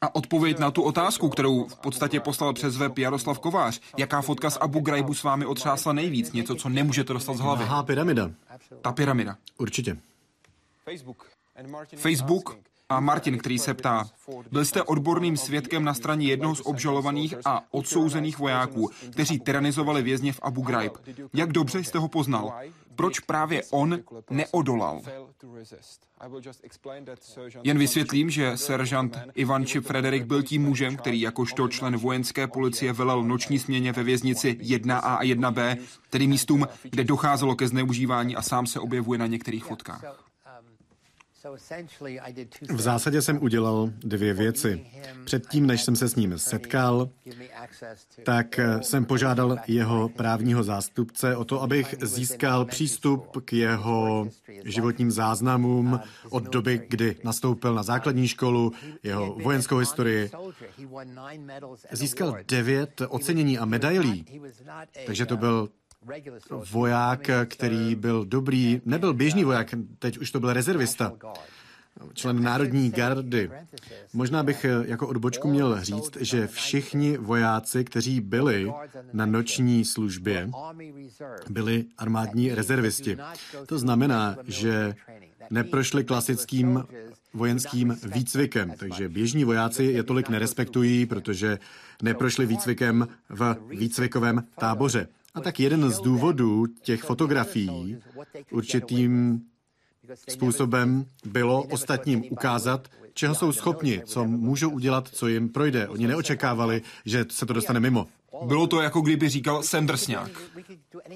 A 0.00 0.14
odpověď 0.14 0.58
na 0.58 0.70
tu 0.70 0.82
otázku, 0.82 1.28
kterou 1.28 1.68
v 1.68 1.78
podstatě 1.78 2.20
poslal 2.20 2.52
přes 2.52 2.76
web 2.76 2.98
Jaroslav 2.98 3.38
Kovář, 3.38 3.80
jaká 3.96 4.22
fotka 4.22 4.50
z 4.50 4.56
Abu 4.60 4.80
Ghaibu 4.80 5.14
s 5.14 5.22
vámi 5.22 5.46
otřásla 5.46 5.92
nejvíc, 5.92 6.32
něco, 6.32 6.54
co 6.54 6.68
nemůžete 6.68 7.12
dostat 7.12 7.36
z 7.36 7.40
hlavy. 7.40 7.64
Aha, 7.64 7.82
pyramida. 7.82 8.30
Ta 8.82 8.92
pyramida. 8.92 9.36
Určitě. 9.58 9.98
Facebook 11.96 12.56
a 12.88 13.00
Martin, 13.00 13.38
který 13.38 13.58
se 13.58 13.74
ptá, 13.74 14.04
byl 14.52 14.64
jste 14.64 14.82
odborným 14.82 15.36
svědkem 15.36 15.84
na 15.84 15.94
straně 15.94 16.26
jednoho 16.26 16.54
z 16.54 16.60
obžalovaných 16.64 17.34
a 17.44 17.62
odsouzených 17.70 18.38
vojáků, 18.38 18.90
kteří 19.12 19.38
tyranizovali 19.40 20.02
vězně 20.02 20.32
v 20.32 20.40
Abu 20.42 20.62
Ghraib. 20.62 20.92
Jak 21.34 21.52
dobře 21.52 21.84
jste 21.84 21.98
ho 21.98 22.08
poznal? 22.08 22.52
Proč 22.96 23.20
právě 23.20 23.62
on 23.70 23.98
neodolal? 24.30 25.00
Jen 27.62 27.78
vysvětlím, 27.78 28.30
že 28.30 28.56
seržant 28.56 29.18
Ivan 29.34 29.66
Čip 29.66 29.84
Frederik 29.84 30.24
byl 30.24 30.42
tím 30.42 30.62
mužem, 30.62 30.96
který 30.96 31.20
jakožto 31.20 31.68
člen 31.68 31.96
vojenské 31.96 32.46
policie 32.46 32.92
velel 32.92 33.22
noční 33.22 33.58
směně 33.58 33.92
ve 33.92 34.02
věznici 34.02 34.58
1A 34.62 35.00
a 35.02 35.22
1B, 35.22 35.76
tedy 36.10 36.26
místům, 36.26 36.68
kde 36.82 37.04
docházelo 37.04 37.56
ke 37.56 37.68
zneužívání 37.68 38.36
a 38.36 38.42
sám 38.42 38.66
se 38.66 38.80
objevuje 38.80 39.18
na 39.18 39.26
některých 39.26 39.64
fotkách. 39.64 40.25
V 42.68 42.80
zásadě 42.80 43.22
jsem 43.22 43.42
udělal 43.42 43.90
dvě 43.98 44.34
věci. 44.34 44.86
Předtím, 45.24 45.66
než 45.66 45.82
jsem 45.82 45.96
se 45.96 46.08
s 46.08 46.16
ním 46.16 46.38
setkal, 46.38 47.08
tak 48.24 48.60
jsem 48.80 49.04
požádal 49.04 49.56
jeho 49.66 50.08
právního 50.08 50.64
zástupce 50.64 51.36
o 51.36 51.44
to, 51.44 51.62
abych 51.62 51.94
získal 52.02 52.64
přístup 52.64 53.44
k 53.44 53.52
jeho 53.52 54.28
životním 54.64 55.10
záznamům 55.10 56.00
od 56.30 56.44
doby, 56.44 56.86
kdy 56.88 57.16
nastoupil 57.24 57.74
na 57.74 57.82
základní 57.82 58.28
školu, 58.28 58.72
jeho 59.02 59.34
vojenskou 59.34 59.76
historii. 59.76 60.30
Získal 61.92 62.36
devět 62.48 63.02
ocenění 63.08 63.58
a 63.58 63.64
medailí, 63.64 64.26
takže 65.06 65.26
to 65.26 65.36
byl 65.36 65.68
voják, 66.70 67.30
který 67.44 67.94
byl 67.94 68.24
dobrý, 68.24 68.80
nebyl 68.84 69.14
běžný 69.14 69.44
voják, 69.44 69.74
teď 69.98 70.18
už 70.18 70.30
to 70.30 70.40
byl 70.40 70.52
rezervista, 70.52 71.12
člen 72.14 72.42
Národní 72.42 72.90
gardy. 72.90 73.50
Možná 74.12 74.42
bych 74.42 74.64
eh, 74.64 74.70
jako 74.86 75.08
odbočku 75.08 75.48
měl 75.48 75.80
říct, 75.84 76.16
že 76.20 76.46
všichni 76.46 77.16
vojáci, 77.16 77.84
kteří 77.84 78.20
byli 78.20 78.72
na 79.12 79.26
noční 79.26 79.84
službě, 79.84 80.50
byli 81.50 81.84
armádní 81.98 82.54
rezervisti. 82.54 83.18
To 83.66 83.78
znamená, 83.78 84.36
že 84.44 84.94
neprošli 85.50 86.04
klasickým 86.04 86.84
vojenským 87.34 87.96
výcvikem, 88.14 88.72
takže 88.78 89.08
běžní 89.08 89.44
vojáci 89.44 89.84
je 89.84 90.02
tolik 90.02 90.28
nerespektují, 90.28 91.06
protože 91.06 91.58
neprošli 92.02 92.46
výcvikem 92.46 93.08
v 93.28 93.56
výcvikovém 93.68 94.44
táboře. 94.58 95.08
A 95.36 95.40
tak 95.40 95.60
jeden 95.60 95.90
z 95.90 96.00
důvodů 96.00 96.66
těch 96.66 97.02
fotografií 97.02 97.98
určitým 98.50 99.40
způsobem 100.28 101.04
bylo 101.24 101.62
ostatním 101.62 102.24
ukázat, 102.30 102.88
čeho 103.14 103.34
jsou 103.34 103.52
schopni, 103.52 104.02
co 104.04 104.24
můžou 104.24 104.70
udělat, 104.70 105.08
co 105.08 105.28
jim 105.28 105.48
projde. 105.48 105.88
Oni 105.88 106.06
neočekávali, 106.06 106.82
že 107.04 107.24
se 107.30 107.46
to 107.46 107.52
dostane 107.52 107.80
mimo. 107.80 108.06
Bylo 108.42 108.66
to 108.66 108.80
jako 108.80 109.00
kdyby 109.00 109.28
říkal, 109.28 109.62
jsem 109.62 109.86
drsňák. 109.86 110.30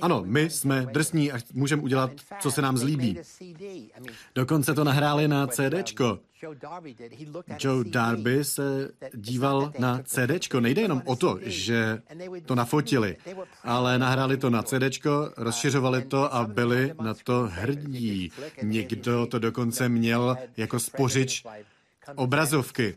Ano, 0.00 0.22
my 0.26 0.50
jsme 0.50 0.86
drsní 0.92 1.32
a 1.32 1.38
můžeme 1.52 1.82
udělat, 1.82 2.10
co 2.40 2.50
se 2.50 2.62
nám 2.62 2.76
zlíbí. 2.78 3.18
Dokonce 4.34 4.74
to 4.74 4.84
nahráli 4.84 5.28
na 5.28 5.46
CDčko. 5.46 6.18
Joe 7.58 7.84
Darby 7.84 8.44
se 8.44 8.90
díval 9.14 9.72
na 9.78 10.02
CDčko. 10.04 10.60
Nejde 10.60 10.82
jenom 10.82 11.02
o 11.04 11.16
to, 11.16 11.38
že 11.42 12.02
to 12.46 12.54
nafotili, 12.54 13.16
ale 13.64 13.98
nahráli 13.98 14.36
to 14.36 14.50
na 14.50 14.62
CDčko, 14.62 15.32
rozšiřovali 15.36 16.02
to 16.02 16.34
a 16.34 16.44
byli 16.44 16.94
na 17.02 17.14
to 17.24 17.48
hrdí. 17.52 18.32
Někdo 18.62 19.26
to 19.26 19.38
dokonce 19.38 19.88
měl 19.88 20.36
jako 20.56 20.78
spořič 20.80 21.44
obrazovky. 22.14 22.96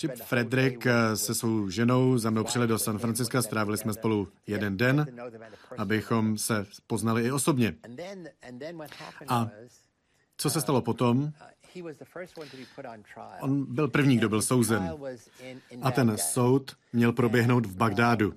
Chip 0.00 0.12
Frederick 0.24 0.86
se 1.14 1.34
svou 1.34 1.70
ženou 1.70 2.18
za 2.18 2.30
mnou 2.30 2.44
přijeli 2.44 2.68
do 2.68 2.78
San 2.78 2.98
Francisca, 2.98 3.42
strávili 3.42 3.78
jsme 3.78 3.92
spolu 3.92 4.28
jeden 4.46 4.76
den, 4.76 5.06
abychom 5.78 6.38
se 6.38 6.66
poznali 6.86 7.24
i 7.24 7.32
osobně. 7.32 7.76
A 9.28 9.48
co 10.36 10.50
se 10.50 10.60
stalo 10.60 10.82
potom? 10.82 11.32
On 13.40 13.74
byl 13.74 13.88
první, 13.88 14.16
kdo 14.16 14.28
byl 14.28 14.42
souzen. 14.42 14.92
A 15.82 15.90
ten 15.90 16.18
soud 16.18 16.76
měl 16.92 17.12
proběhnout 17.12 17.66
v 17.66 17.76
Bagdádu. 17.76 18.34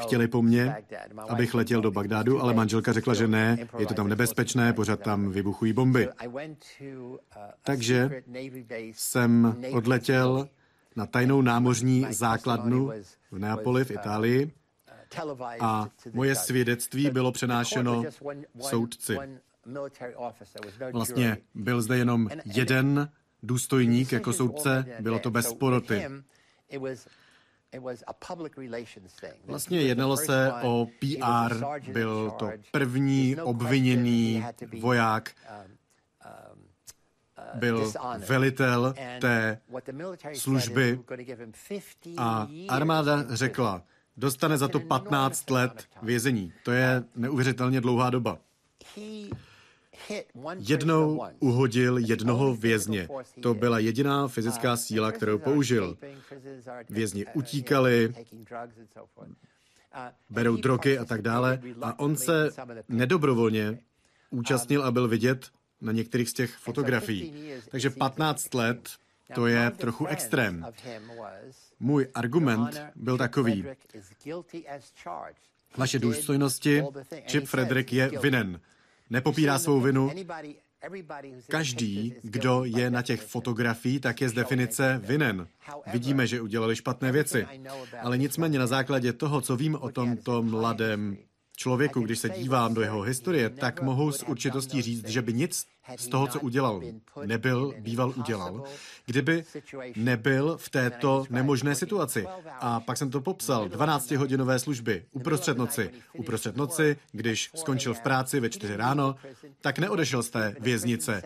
Chtěli 0.00 0.28
po 0.28 0.42
mně, 0.42 0.76
abych 1.28 1.54
letěl 1.54 1.80
do 1.80 1.90
Bagdádu, 1.90 2.40
ale 2.40 2.54
manželka 2.54 2.92
řekla, 2.92 3.14
že 3.14 3.28
ne, 3.28 3.58
je 3.78 3.86
to 3.86 3.94
tam 3.94 4.08
nebezpečné, 4.08 4.72
pořád 4.72 5.00
tam 5.00 5.30
vybuchují 5.30 5.72
bomby. 5.72 6.08
Takže 7.62 8.22
jsem 8.92 9.56
odletěl 9.72 10.48
na 10.96 11.06
tajnou 11.06 11.42
námořní 11.42 12.06
základnu 12.10 12.90
v 13.30 13.38
Neapoli 13.38 13.84
v 13.84 13.90
Itálii. 13.90 14.52
a 15.60 15.88
moje 16.12 16.34
svědectví 16.34 17.10
bylo 17.10 17.32
přenášeno 17.32 18.04
soudci. 18.60 19.18
Vlastně 20.92 21.36
byl 21.54 21.82
zde 21.82 21.96
jenom 21.96 22.28
jeden 22.44 23.08
důstojník 23.42 24.12
jako 24.12 24.32
soudce, 24.32 24.84
bylo 25.00 25.18
to 25.18 25.30
bez 25.30 25.52
poroty. 25.52 26.06
Vlastně 29.44 29.82
jednalo 29.82 30.16
se 30.16 30.52
o 30.62 30.86
PR, 30.98 31.64
byl 31.92 32.30
to 32.30 32.50
první 32.70 33.36
obviněný 33.36 34.44
voják, 34.80 35.34
byl 37.54 37.92
velitel 38.28 38.94
té 39.20 39.60
služby 40.34 41.00
a 42.16 42.48
armáda 42.68 43.24
řekla, 43.36 43.82
dostane 44.16 44.58
za 44.58 44.68
to 44.68 44.80
15 44.80 45.50
let 45.50 45.88
vězení. 46.02 46.52
To 46.64 46.72
je 46.72 47.04
neuvěřitelně 47.14 47.80
dlouhá 47.80 48.10
doba. 48.10 48.38
Jednou 50.58 51.22
uhodil 51.38 51.98
jednoho 51.98 52.54
vězně. 52.56 53.08
To 53.40 53.54
byla 53.54 53.78
jediná 53.78 54.28
fyzická 54.28 54.76
síla, 54.76 55.12
kterou 55.12 55.38
použil. 55.38 55.96
Vězni 56.90 57.26
utíkali, 57.34 58.14
berou 60.30 60.56
drogy 60.56 60.98
a 60.98 61.04
tak 61.04 61.22
dále. 61.22 61.60
A 61.82 61.98
on 61.98 62.16
se 62.16 62.50
nedobrovolně 62.88 63.78
účastnil 64.30 64.84
a 64.84 64.90
byl 64.90 65.08
vidět 65.08 65.50
na 65.80 65.92
některých 65.92 66.30
z 66.30 66.32
těch 66.32 66.56
fotografií. 66.56 67.52
Takže 67.70 67.90
15 67.90 68.54
let 68.54 68.90
to 69.34 69.46
je 69.46 69.70
trochu 69.70 70.06
extrém. 70.06 70.66
Můj 71.80 72.08
argument 72.14 72.82
byl 72.94 73.18
takový. 73.18 73.64
Vaše 75.76 75.98
důstojnosti, 75.98 76.82
Chip 77.30 77.44
Frederick 77.44 77.92
je 77.92 78.10
vinen 78.20 78.60
nepopírá 79.14 79.58
svou 79.58 79.80
vinu. 79.80 80.10
Každý, 81.48 82.14
kdo 82.22 82.64
je 82.64 82.90
na 82.90 83.02
těch 83.02 83.20
fotografiích, 83.22 84.00
tak 84.00 84.20
je 84.20 84.28
z 84.28 84.32
definice 84.32 85.00
vinen. 85.04 85.48
Vidíme, 85.92 86.26
že 86.26 86.40
udělali 86.40 86.76
špatné 86.76 87.12
věci. 87.12 87.46
Ale 88.02 88.18
nicméně 88.18 88.58
na 88.58 88.66
základě 88.66 89.12
toho, 89.12 89.40
co 89.40 89.56
vím 89.56 89.74
o 89.80 89.90
tomto 89.90 90.42
mladém 90.42 91.16
člověku, 91.56 92.00
když 92.00 92.18
se 92.18 92.28
dívám 92.28 92.74
do 92.74 92.82
jeho 92.82 93.02
historie, 93.02 93.50
tak 93.50 93.82
mohu 93.82 94.12
s 94.12 94.22
určitostí 94.22 94.82
říct, 94.82 95.08
že 95.08 95.22
by 95.22 95.32
nic 95.32 95.66
z 95.96 96.08
toho, 96.08 96.26
co 96.26 96.40
udělal, 96.40 96.82
nebyl, 97.24 97.74
býval 97.78 98.12
udělal, 98.16 98.64
kdyby 99.06 99.44
nebyl 99.96 100.56
v 100.60 100.68
této 100.68 101.24
nemožné 101.30 101.74
situaci. 101.74 102.26
A 102.60 102.80
pak 102.80 102.96
jsem 102.96 103.10
to 103.10 103.20
popsal, 103.20 103.68
12-hodinové 103.68 104.58
služby, 104.58 105.04
uprostřed 105.12 105.58
noci. 105.58 105.90
Uprostřed 106.12 106.56
noci, 106.56 106.96
když 107.12 107.50
skončil 107.54 107.94
v 107.94 108.00
práci 108.00 108.40
ve 108.40 108.50
4 108.50 108.76
ráno, 108.76 109.14
tak 109.60 109.78
neodešel 109.78 110.22
z 110.22 110.30
té 110.30 110.56
věznice. 110.60 111.22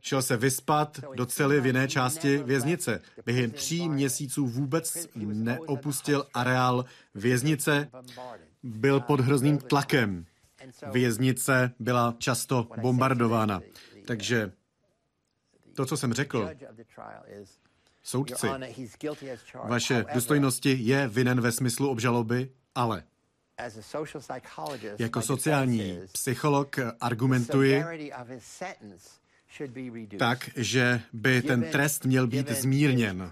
Šel 0.00 0.22
se 0.22 0.36
vyspat 0.36 1.00
do 1.14 1.26
cely 1.26 1.60
v 1.60 1.66
jiné 1.66 1.88
části 1.88 2.38
věznice. 2.38 3.00
Během 3.26 3.50
tří 3.50 3.88
měsíců 3.88 4.46
vůbec 4.46 5.08
neopustil 5.16 6.26
areál 6.34 6.84
věznice, 7.14 7.88
byl 8.62 9.00
pod 9.00 9.20
hrozným 9.20 9.58
tlakem. 9.58 10.26
Věznice 10.92 11.72
byla 11.78 12.14
často 12.18 12.68
bombardována. 12.80 13.60
Takže 14.06 14.52
to, 15.74 15.86
co 15.86 15.96
jsem 15.96 16.12
řekl, 16.12 16.50
soudci, 18.02 18.46
vaše 19.64 20.04
důstojnosti 20.14 20.76
je 20.80 21.08
vinen 21.08 21.40
ve 21.40 21.52
smyslu 21.52 21.90
obžaloby, 21.90 22.50
ale 22.74 23.02
jako 24.98 25.22
sociální 25.22 26.00
psycholog 26.12 26.76
argumentuji, 27.00 27.84
tak, 30.18 30.50
že 30.56 31.00
by 31.12 31.42
ten 31.42 31.64
trest 31.72 32.04
měl 32.04 32.26
být 32.26 32.50
zmírněn. 32.50 33.30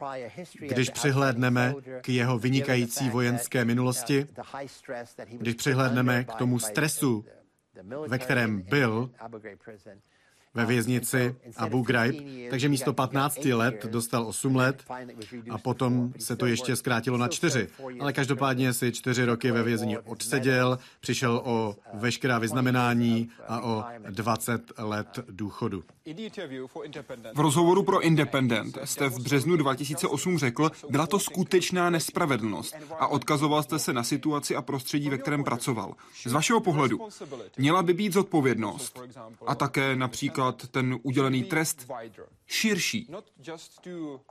Když 0.61 0.91
přihlédneme 0.91 1.75
k 2.01 2.09
jeho 2.09 2.39
vynikající 2.39 3.11
vojenské 3.11 3.65
minulosti, 3.65 4.27
když 5.29 5.55
přihlédneme 5.55 6.25
k 6.25 6.35
tomu 6.35 6.59
stresu, 6.59 7.25
ve 8.09 8.19
kterém 8.19 8.63
byl, 8.63 9.11
ve 10.55 10.67
věznici 10.67 11.37
Abu 11.57 11.83
Ghraib, 11.83 12.51
takže 12.51 12.69
místo 12.69 12.93
15 12.93 13.45
let 13.45 13.87
dostal 13.91 14.27
8 14.27 14.57
let 14.57 14.85
a 15.51 15.59
potom 15.59 16.13
se 16.19 16.37
to 16.37 16.47
ještě 16.47 16.77
zkrátilo 16.77 17.19
na 17.19 17.29
4. 17.29 17.69
Ale 18.01 18.13
každopádně 18.13 18.73
si 18.73 18.93
4 18.93 19.25
roky 19.25 19.51
ve 19.51 19.63
vězení 19.63 19.99
odseděl, 19.99 20.79
přišel 21.01 21.43
o 21.45 21.77
veškerá 21.95 22.39
vyznamenání 22.39 23.29
a 23.49 23.65
o 23.65 23.85
20 24.11 24.73
let 24.79 25.19
důchodu. 25.29 25.85
V 27.35 27.41
rozhovoru 27.41 27.83
pro 27.83 28.01
Independent 28.01 28.79
jste 28.85 29.09
v 29.09 29.19
březnu 29.19 29.57
2008 29.57 30.39
řekl, 30.39 30.71
byla 30.91 31.07
to 31.07 31.19
skutečná 31.19 31.91
nespravedlnost 31.91 32.77
a 32.99 33.07
odkazoval 33.07 33.63
jste 33.63 33.79
se 33.79 33.93
na 33.93 34.05
situaci 34.05 34.57
a 34.57 34.63
prostředí, 34.63 35.11
ve 35.11 35.19
kterém 35.19 35.45
pracoval. 35.45 35.95
Z 36.27 36.33
vašeho 36.33 36.61
pohledu, 36.61 37.09
měla 37.57 37.83
by 37.83 37.93
být 37.95 38.13
zodpovědnost 38.13 39.01
a 39.47 39.55
také 39.55 39.97
například 39.97 40.44
ten 40.53 40.99
udělený 41.03 41.45
trest 41.45 41.89
širší. 42.47 43.11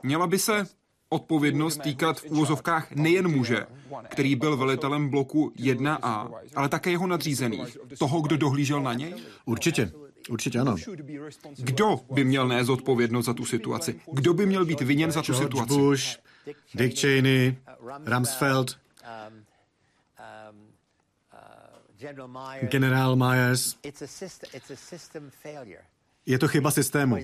Měla 0.02 0.26
by 0.26 0.38
se 0.38 0.66
odpovědnost 1.08 1.80
týkat 1.80 2.20
v 2.20 2.24
úvozovkách 2.24 2.90
nejen 2.92 3.28
muže, 3.28 3.66
který 4.08 4.36
byl 4.36 4.56
velitelem 4.56 5.08
bloku 5.08 5.52
1A, 5.56 6.34
ale 6.54 6.68
také 6.68 6.90
jeho 6.90 7.06
nadřízených, 7.06 7.78
toho, 7.98 8.20
kdo 8.20 8.36
dohlížel 8.36 8.82
na 8.82 8.94
něj? 8.94 9.14
Určitě. 9.44 9.92
Určitě 10.28 10.58
ano. 10.58 10.76
Kdo 11.56 12.00
by 12.10 12.24
měl 12.24 12.48
nést 12.48 12.68
odpovědnost 12.68 13.26
za 13.26 13.34
tu 13.34 13.44
situaci? 13.44 14.00
Kdo 14.12 14.34
by 14.34 14.46
měl 14.46 14.64
být 14.64 14.80
viněn 14.80 15.12
za 15.12 15.22
tu 15.22 15.32
George 15.32 15.44
situaci? 15.44 15.74
Bush, 15.74 16.04
Dick 16.74 16.98
Cheney, 16.98 17.56
Rumsfeld, 18.06 18.78
generál 22.60 23.16
Myers. 23.16 23.76
Je 26.26 26.38
to 26.38 26.48
chyba 26.48 26.70
systému. 26.70 27.16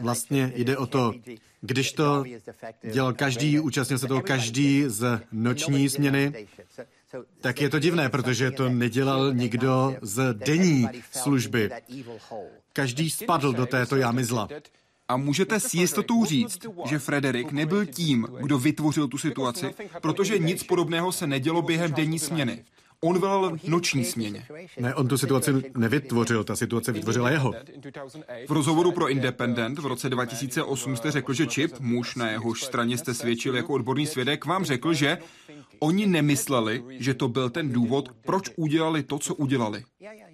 Vlastně 0.00 0.52
jde 0.56 0.76
o 0.76 0.86
to, 0.86 1.14
když 1.60 1.92
to 1.92 2.24
dělal 2.92 3.12
každý, 3.12 3.60
účastnil 3.60 3.98
se 3.98 4.06
toho 4.06 4.22
každý 4.22 4.84
z 4.86 5.20
noční 5.32 5.88
směny, 5.88 6.46
tak 7.40 7.60
je 7.60 7.68
to 7.68 7.78
divné, 7.78 8.08
protože 8.08 8.50
to 8.50 8.68
nedělal 8.68 9.34
nikdo 9.34 9.96
z 10.02 10.34
denní 10.34 10.88
služby. 11.10 11.70
Každý 12.72 13.10
spadl 13.10 13.52
do 13.52 13.66
této 13.66 13.96
jámy 13.96 14.24
zla. 14.24 14.48
A 15.08 15.16
můžete 15.16 15.60
s 15.60 15.74
jistotou 15.74 16.24
říct, 16.24 16.66
že 16.88 16.98
Frederik 16.98 17.52
nebyl 17.52 17.86
tím, 17.86 18.28
kdo 18.40 18.58
vytvořil 18.58 19.08
tu 19.08 19.18
situaci, 19.18 19.74
protože 20.00 20.38
nic 20.38 20.62
podobného 20.62 21.12
se 21.12 21.26
nedělo 21.26 21.62
během 21.62 21.92
denní 21.92 22.18
směny. 22.18 22.64
On 23.04 23.18
velel 23.18 23.58
noční 23.68 24.04
směně. 24.04 24.46
Ne, 24.80 24.94
on 24.94 25.08
tu 25.08 25.18
situaci 25.18 25.52
nevytvořil, 25.76 26.44
ta 26.44 26.56
situace 26.56 26.92
vytvořila 26.92 27.30
jeho. 27.30 27.52
V 28.46 28.50
rozhovoru 28.52 28.92
pro 28.92 29.08
Independent 29.08 29.78
v 29.78 29.86
roce 29.86 30.10
2008 30.10 30.96
jste 30.96 31.10
řekl, 31.10 31.32
že 31.32 31.46
Chip, 31.46 31.80
muž 31.80 32.14
na 32.14 32.30
jehož 32.30 32.62
straně 32.62 32.98
jste 32.98 33.14
svědčil 33.14 33.56
jako 33.56 33.72
odborný 33.72 34.06
svědek, 34.06 34.44
vám 34.44 34.64
řekl, 34.64 34.92
že 34.94 35.18
oni 35.78 36.06
nemysleli, 36.06 36.84
že 36.90 37.14
to 37.14 37.28
byl 37.28 37.50
ten 37.50 37.72
důvod, 37.72 38.08
proč 38.26 38.50
udělali 38.56 39.02
to, 39.02 39.18
co 39.18 39.34
udělali. 39.34 39.84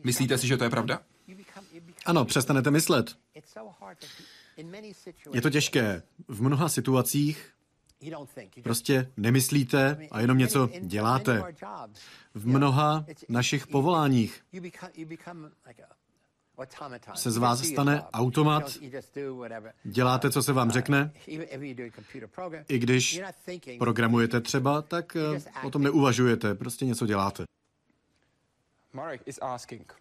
Myslíte 0.05 0.39
si, 0.39 0.47
že 0.47 0.57
to 0.57 0.65
je 0.65 0.71
pravda? 0.71 1.01
Ano, 2.07 2.25
přestanete 2.25 2.71
myslet. 2.71 3.17
Je 5.33 5.43
to 5.43 5.51
těžké. 5.51 6.03
V 6.29 6.43
mnoha 6.43 6.69
situacích 6.69 7.56
prostě 8.63 9.13
nemyslíte 9.17 10.09
a 10.11 10.21
jenom 10.21 10.39
něco 10.39 10.69
děláte. 10.81 11.43
V 12.35 12.47
mnoha 12.47 13.05
našich 13.29 13.67
povoláních 13.67 14.43
se 17.15 17.31
z 17.31 17.37
vás 17.37 17.63
stane 17.63 18.03
automat, 18.13 18.79
děláte, 19.85 20.31
co 20.31 20.43
se 20.43 20.53
vám 20.53 20.71
řekne, 20.71 21.13
i 22.69 22.79
když 22.79 23.21
programujete 23.79 24.41
třeba, 24.41 24.83
tak 24.83 25.17
eh, 25.17 25.43
o 25.65 25.71
tom 25.71 25.83
neuvažujete, 25.83 26.55
prostě 26.55 26.87
něco 26.87 27.07
děláte. 27.07 27.45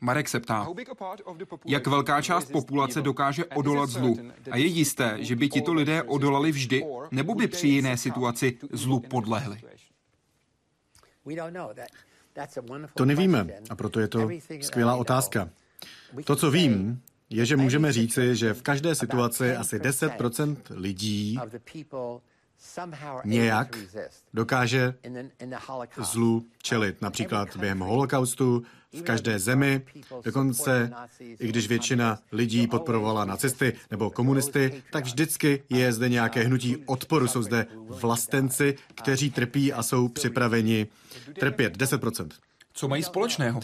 Marek 0.01 0.29
se 0.29 0.39
ptá, 0.39 0.67
jak 1.65 1.87
velká 1.87 2.21
část 2.21 2.51
populace 2.51 3.01
dokáže 3.01 3.45
odolat 3.45 3.89
zlu 3.89 4.17
a 4.51 4.57
je 4.57 4.65
jisté, 4.65 5.17
že 5.19 5.35
by 5.35 5.49
tito 5.49 5.73
lidé 5.73 6.03
odolali 6.03 6.51
vždy, 6.51 6.85
nebo 7.11 7.35
by 7.35 7.47
při 7.47 7.67
jiné 7.67 7.97
situaci 7.97 8.57
zlu 8.71 8.99
podlehli? 8.99 9.61
To 12.93 13.05
nevíme 13.05 13.47
a 13.69 13.75
proto 13.75 13.99
je 13.99 14.07
to 14.07 14.29
skvělá 14.61 14.95
otázka. 14.95 15.49
To, 16.25 16.35
co 16.35 16.51
vím, 16.51 17.01
je, 17.29 17.45
že 17.45 17.57
můžeme 17.57 17.93
říci, 17.93 18.35
že 18.35 18.53
v 18.53 18.61
každé 18.61 18.95
situaci 18.95 19.55
asi 19.55 19.77
10% 19.79 20.57
lidí 20.69 21.39
nějak 23.25 23.77
dokáže 24.33 24.95
zlu 25.97 26.45
čelit. 26.61 27.01
Například 27.01 27.57
během 27.57 27.79
holokaustu, 27.79 28.63
v 28.95 29.01
každé 29.01 29.39
zemi, 29.39 29.81
dokonce 30.23 30.91
i 31.19 31.47
když 31.47 31.67
většina 31.67 32.19
lidí 32.31 32.67
podporovala 32.67 33.25
nacisty 33.25 33.73
nebo 33.91 34.09
komunisty, 34.09 34.83
tak 34.91 35.03
vždycky 35.05 35.63
je 35.69 35.93
zde 35.93 36.09
nějaké 36.09 36.43
hnutí 36.43 36.77
odporu. 36.85 37.27
Jsou 37.27 37.43
zde 37.43 37.65
vlastenci, 37.87 38.75
kteří 38.95 39.31
trpí 39.31 39.73
a 39.73 39.83
jsou 39.83 40.07
připraveni 40.07 40.87
trpět. 41.39 41.77
10%. 41.77 42.29
Co 42.73 42.87
mají 42.87 43.03
společného? 43.03 43.59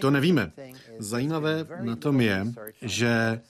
To 0.00 0.10
nevíme. 0.10 0.52
Zajímavé 0.98 1.66
na 1.80 1.96
tom 1.96 2.20
je, 2.20 2.46
že 2.82 3.40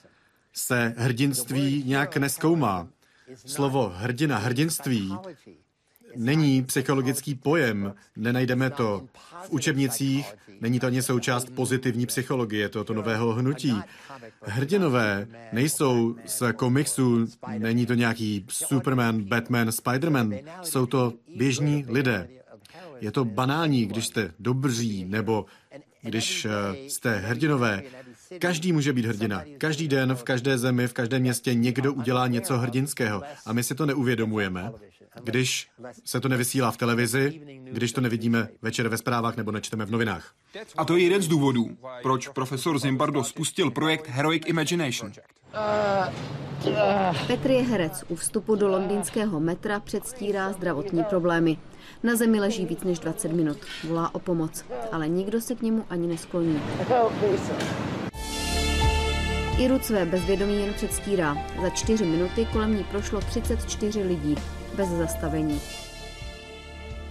se 0.53 0.93
hrdinství 0.97 1.83
nějak 1.85 2.17
neskoumá. 2.17 2.87
Slovo 3.45 3.93
hrdina, 3.95 4.37
hrdinství 4.37 5.13
není 6.17 6.63
psychologický 6.63 7.35
pojem, 7.35 7.93
nenajdeme 8.15 8.69
to 8.69 9.07
v 9.45 9.49
učebnicích, 9.49 10.33
není 10.61 10.79
to 10.79 10.87
ani 10.87 11.01
součást 11.01 11.49
pozitivní 11.55 12.05
psychologie 12.05 12.69
tohoto 12.69 12.93
nového 12.93 13.33
hnutí. 13.33 13.75
Hrdinové 14.41 15.27
nejsou 15.53 16.15
z 16.25 16.43
komiksu, 16.55 17.25
není 17.57 17.85
to 17.85 17.93
nějaký 17.93 18.45
Superman, 18.49 19.23
Batman, 19.23 19.71
Spiderman, 19.71 20.33
jsou 20.63 20.85
to 20.85 21.13
běžní 21.35 21.85
lidé. 21.87 22.29
Je 22.99 23.11
to 23.11 23.25
banální, 23.25 23.85
když 23.85 24.07
jste 24.07 24.31
dobří 24.39 25.05
nebo 25.05 25.45
když 26.01 26.45
eh, 26.45 26.89
jste 26.89 27.17
hrdinové. 27.17 27.83
Každý 28.39 28.73
může 28.73 28.93
být 28.93 29.05
hrdina. 29.05 29.43
Každý 29.57 29.87
den, 29.87 30.15
v 30.15 30.23
každé 30.23 30.57
zemi, 30.57 30.87
v 30.87 30.93
každém 30.93 31.21
městě 31.21 31.53
někdo 31.53 31.93
udělá 31.93 32.27
něco 32.27 32.57
hrdinského. 32.57 33.21
A 33.45 33.53
my 33.53 33.63
si 33.63 33.75
to 33.75 33.85
neuvědomujeme, 33.85 34.71
když 35.23 35.67
se 36.03 36.19
to 36.19 36.29
nevysílá 36.29 36.71
v 36.71 36.77
televizi, 36.77 37.41
když 37.63 37.91
to 37.91 38.01
nevidíme 38.01 38.47
večer 38.61 38.87
ve 38.87 38.97
zprávách 38.97 39.37
nebo 39.37 39.51
nečteme 39.51 39.85
v 39.85 39.91
novinách. 39.91 40.31
A 40.77 40.85
to 40.85 40.97
je 40.97 41.03
jeden 41.03 41.21
z 41.21 41.27
důvodů, 41.27 41.77
proč 42.01 42.27
profesor 42.27 42.79
Zimbardo 42.79 43.23
spustil 43.23 43.71
projekt 43.71 44.07
Heroic 44.07 44.43
Imagination. 44.45 45.11
Petr 47.27 47.51
je 47.51 47.63
herec. 47.63 48.03
U 48.07 48.15
vstupu 48.15 48.55
do 48.55 48.67
londýnského 48.67 49.39
metra 49.39 49.79
předstírá 49.79 50.53
zdravotní 50.53 51.03
problémy. 51.03 51.57
Na 52.03 52.15
zemi 52.15 52.39
leží 52.39 52.65
víc 52.65 52.83
než 52.83 52.99
20 52.99 53.31
minut. 53.31 53.57
Volá 53.83 54.15
o 54.15 54.19
pomoc, 54.19 54.65
ale 54.91 55.07
nikdo 55.07 55.41
se 55.41 55.55
k 55.55 55.61
němu 55.61 55.85
ani 55.89 56.07
neskloní. 56.07 56.61
Irut 59.59 59.85
své 59.85 60.05
bezvědomí 60.05 60.59
jen 60.59 60.73
předstírá. 60.73 61.35
Za 61.61 61.69
čtyři 61.69 62.05
minuty 62.05 62.47
kolem 62.53 62.77
ní 62.77 62.83
prošlo 62.83 63.19
34 63.19 64.03
lidí, 64.03 64.35
bez 64.75 64.89
zastavení. 64.89 65.61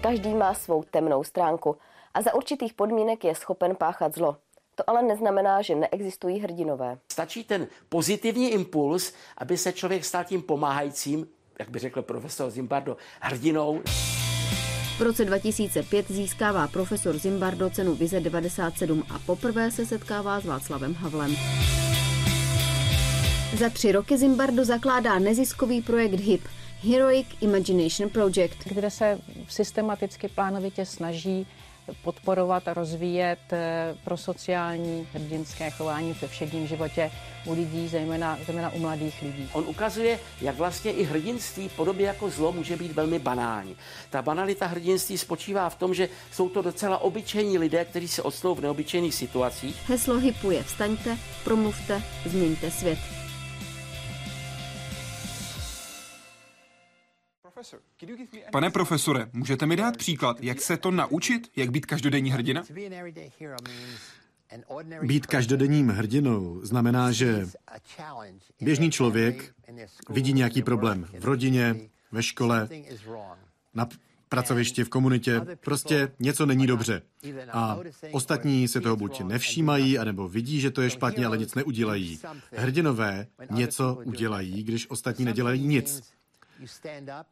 Každý 0.01 0.34
má 0.34 0.55
svou 0.55 0.82
temnou 0.82 1.24
stránku 1.24 1.76
a 2.14 2.22
za 2.22 2.34
určitých 2.34 2.74
podmínek 2.74 3.24
je 3.24 3.34
schopen 3.34 3.76
páchat 3.76 4.14
zlo. 4.14 4.36
To 4.74 4.90
ale 4.90 5.03
neznamená, 5.03 5.62
že 5.62 5.74
neexistují 5.74 6.40
hrdinové. 6.40 6.99
Stačí 7.12 7.44
ten 7.44 7.66
pozitivní 7.88 8.53
impuls, 8.53 9.12
aby 9.38 9.57
se 9.57 9.72
člověk 9.72 10.05
stal 10.05 10.24
tím 10.24 10.42
pomáhajícím, 10.42 11.26
jak 11.59 11.70
by 11.70 11.78
řekl 11.78 12.03
profesor 12.03 12.51
Zimbardo, 12.51 12.97
hrdinou. 13.20 13.80
V 14.99 15.01
roce 15.01 15.24
2005 15.24 16.09
získává 16.09 16.68
profesor 16.68 17.18
Zimbardo 17.18 17.70
cenu 17.70 17.94
Vize 17.94 18.20
97 18.20 19.05
a 19.14 19.18
poprvé 19.26 19.70
se 19.70 19.86
setkává 19.86 20.40
s 20.40 20.44
Václavem 20.44 20.94
Havlem. 20.94 21.36
Za 23.55 23.68
tři 23.70 23.92
roky 23.92 24.18
Zimbardo 24.18 24.64
zakládá 24.64 25.18
neziskový 25.18 25.82
projekt 25.82 26.20
HIP, 26.20 26.42
Heroic 26.90 27.26
Imagination 27.40 28.11
Project, 28.11 28.57
kde 28.64 28.90
se 28.90 29.18
systematicky 29.49 30.28
plánovitě 30.28 30.86
snaží 30.86 31.47
podporovat 32.03 32.68
a 32.68 32.74
rozvíjet 32.74 33.38
eh, 33.53 33.94
pro 34.05 34.16
sociální 34.16 35.09
hrdinské 35.12 35.70
chování 35.70 36.16
ve 36.22 36.28
všedním 36.28 36.66
životě 36.66 37.11
u 37.47 37.53
lidí, 37.53 37.88
zejména, 37.88 38.38
zejména 38.47 38.70
u 38.70 38.78
mladých 38.78 39.22
lidí. 39.22 39.49
On 39.53 39.64
ukazuje, 39.66 40.20
jak 40.40 40.57
vlastně 40.57 40.92
i 40.92 41.05
hrdinství 41.05 41.68
podobě 41.68 42.07
jako 42.07 42.30
zlo 42.30 42.53
může 42.53 42.76
být 42.76 42.92
velmi 42.92 43.18
banální. 43.18 43.76
Ta 44.11 44.22
banalita 44.22 44.66
hrdinství 44.66 45.18
spočívá 45.18 45.68
v 45.68 45.76
tom, 45.76 45.94
že 45.94 46.09
jsou 46.32 46.49
to 46.49 46.62
docela 46.62 46.99
obyčejní 46.99 47.59
lidé, 47.59 47.84
kteří 47.84 48.09
se 48.09 48.22
odstnou 48.22 48.55
v 48.55 48.61
neobyčejných 48.61 49.14
situacích. 49.14 49.88
Heslo 49.88 50.18
HIPu 50.18 50.51
je 50.51 50.62
vstaňte, 50.62 51.18
promluvte, 51.44 52.03
změňte 52.26 52.70
svět. 52.70 52.99
Pane 58.53 58.70
profesore, 58.70 59.30
můžete 59.32 59.66
mi 59.66 59.76
dát 59.76 59.97
příklad, 59.97 60.36
jak 60.40 60.61
se 60.61 60.76
to 60.76 60.90
naučit, 60.90 61.51
jak 61.57 61.70
být 61.70 61.86
každodenní 61.86 62.30
hrdina? 62.30 62.62
Být 65.03 65.26
každodenním 65.26 65.88
hrdinou 65.88 66.61
znamená, 66.62 67.12
že 67.12 67.47
běžný 68.61 68.90
člověk 68.90 69.55
vidí 70.11 70.32
nějaký 70.32 70.62
problém 70.62 71.07
v 71.18 71.24
rodině, 71.24 71.76
ve 72.12 72.22
škole, 72.22 72.68
na 73.74 73.88
pracovišti, 74.28 74.84
v 74.84 74.88
komunitě. 74.88 75.40
Prostě 75.64 76.12
něco 76.18 76.47
není 76.47 76.66
dobře. 76.66 77.03
A 77.53 77.78
ostatní 78.11 78.68
se 78.68 78.80
toho 78.80 78.97
buď 78.97 79.20
nevšímají, 79.20 79.99
anebo 79.99 80.28
vidí, 80.28 80.61
že 80.61 80.70
to 80.70 80.82
je 80.82 80.90
špatně, 80.90 81.26
ale 81.26 81.38
nic 81.38 81.55
neudělají. 81.55 82.20
Hrdinové 82.53 83.26
něco 83.51 84.03
udělají, 84.05 84.62
když 84.62 84.90
ostatní 84.90 85.24
nedělají 85.24 85.66
nic. 85.66 86.16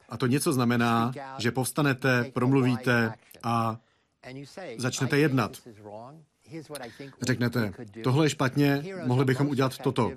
A 0.09 0.17
to 0.17 0.27
něco 0.27 0.53
znamená, 0.53 1.13
že 1.39 1.51
povstanete, 1.51 2.25
promluvíte 2.35 3.13
a 3.43 3.81
začnete 4.77 5.19
jednat. 5.19 5.59
Řeknete, 7.23 7.73
tohle 8.05 8.27
je 8.27 8.31
špatně, 8.31 8.85
mohli 9.05 9.25
bychom 9.25 9.49
udělat 9.49 9.79
toto. 9.79 10.13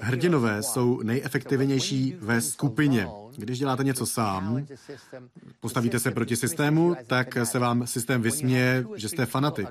Hrdinové 0.00 0.62
jsou 0.62 1.02
nejefektivnější 1.02 2.16
ve 2.18 2.40
skupině. 2.40 3.08
Když 3.36 3.58
děláte 3.58 3.84
něco 3.84 4.06
sám, 4.06 4.66
postavíte 5.60 6.00
se 6.00 6.10
proti 6.10 6.36
systému, 6.36 6.96
tak 7.06 7.36
se 7.44 7.58
vám 7.58 7.86
systém 7.86 8.22
vysměje, 8.22 8.84
že 8.96 9.08
jste 9.08 9.26
fanatik. 9.26 9.68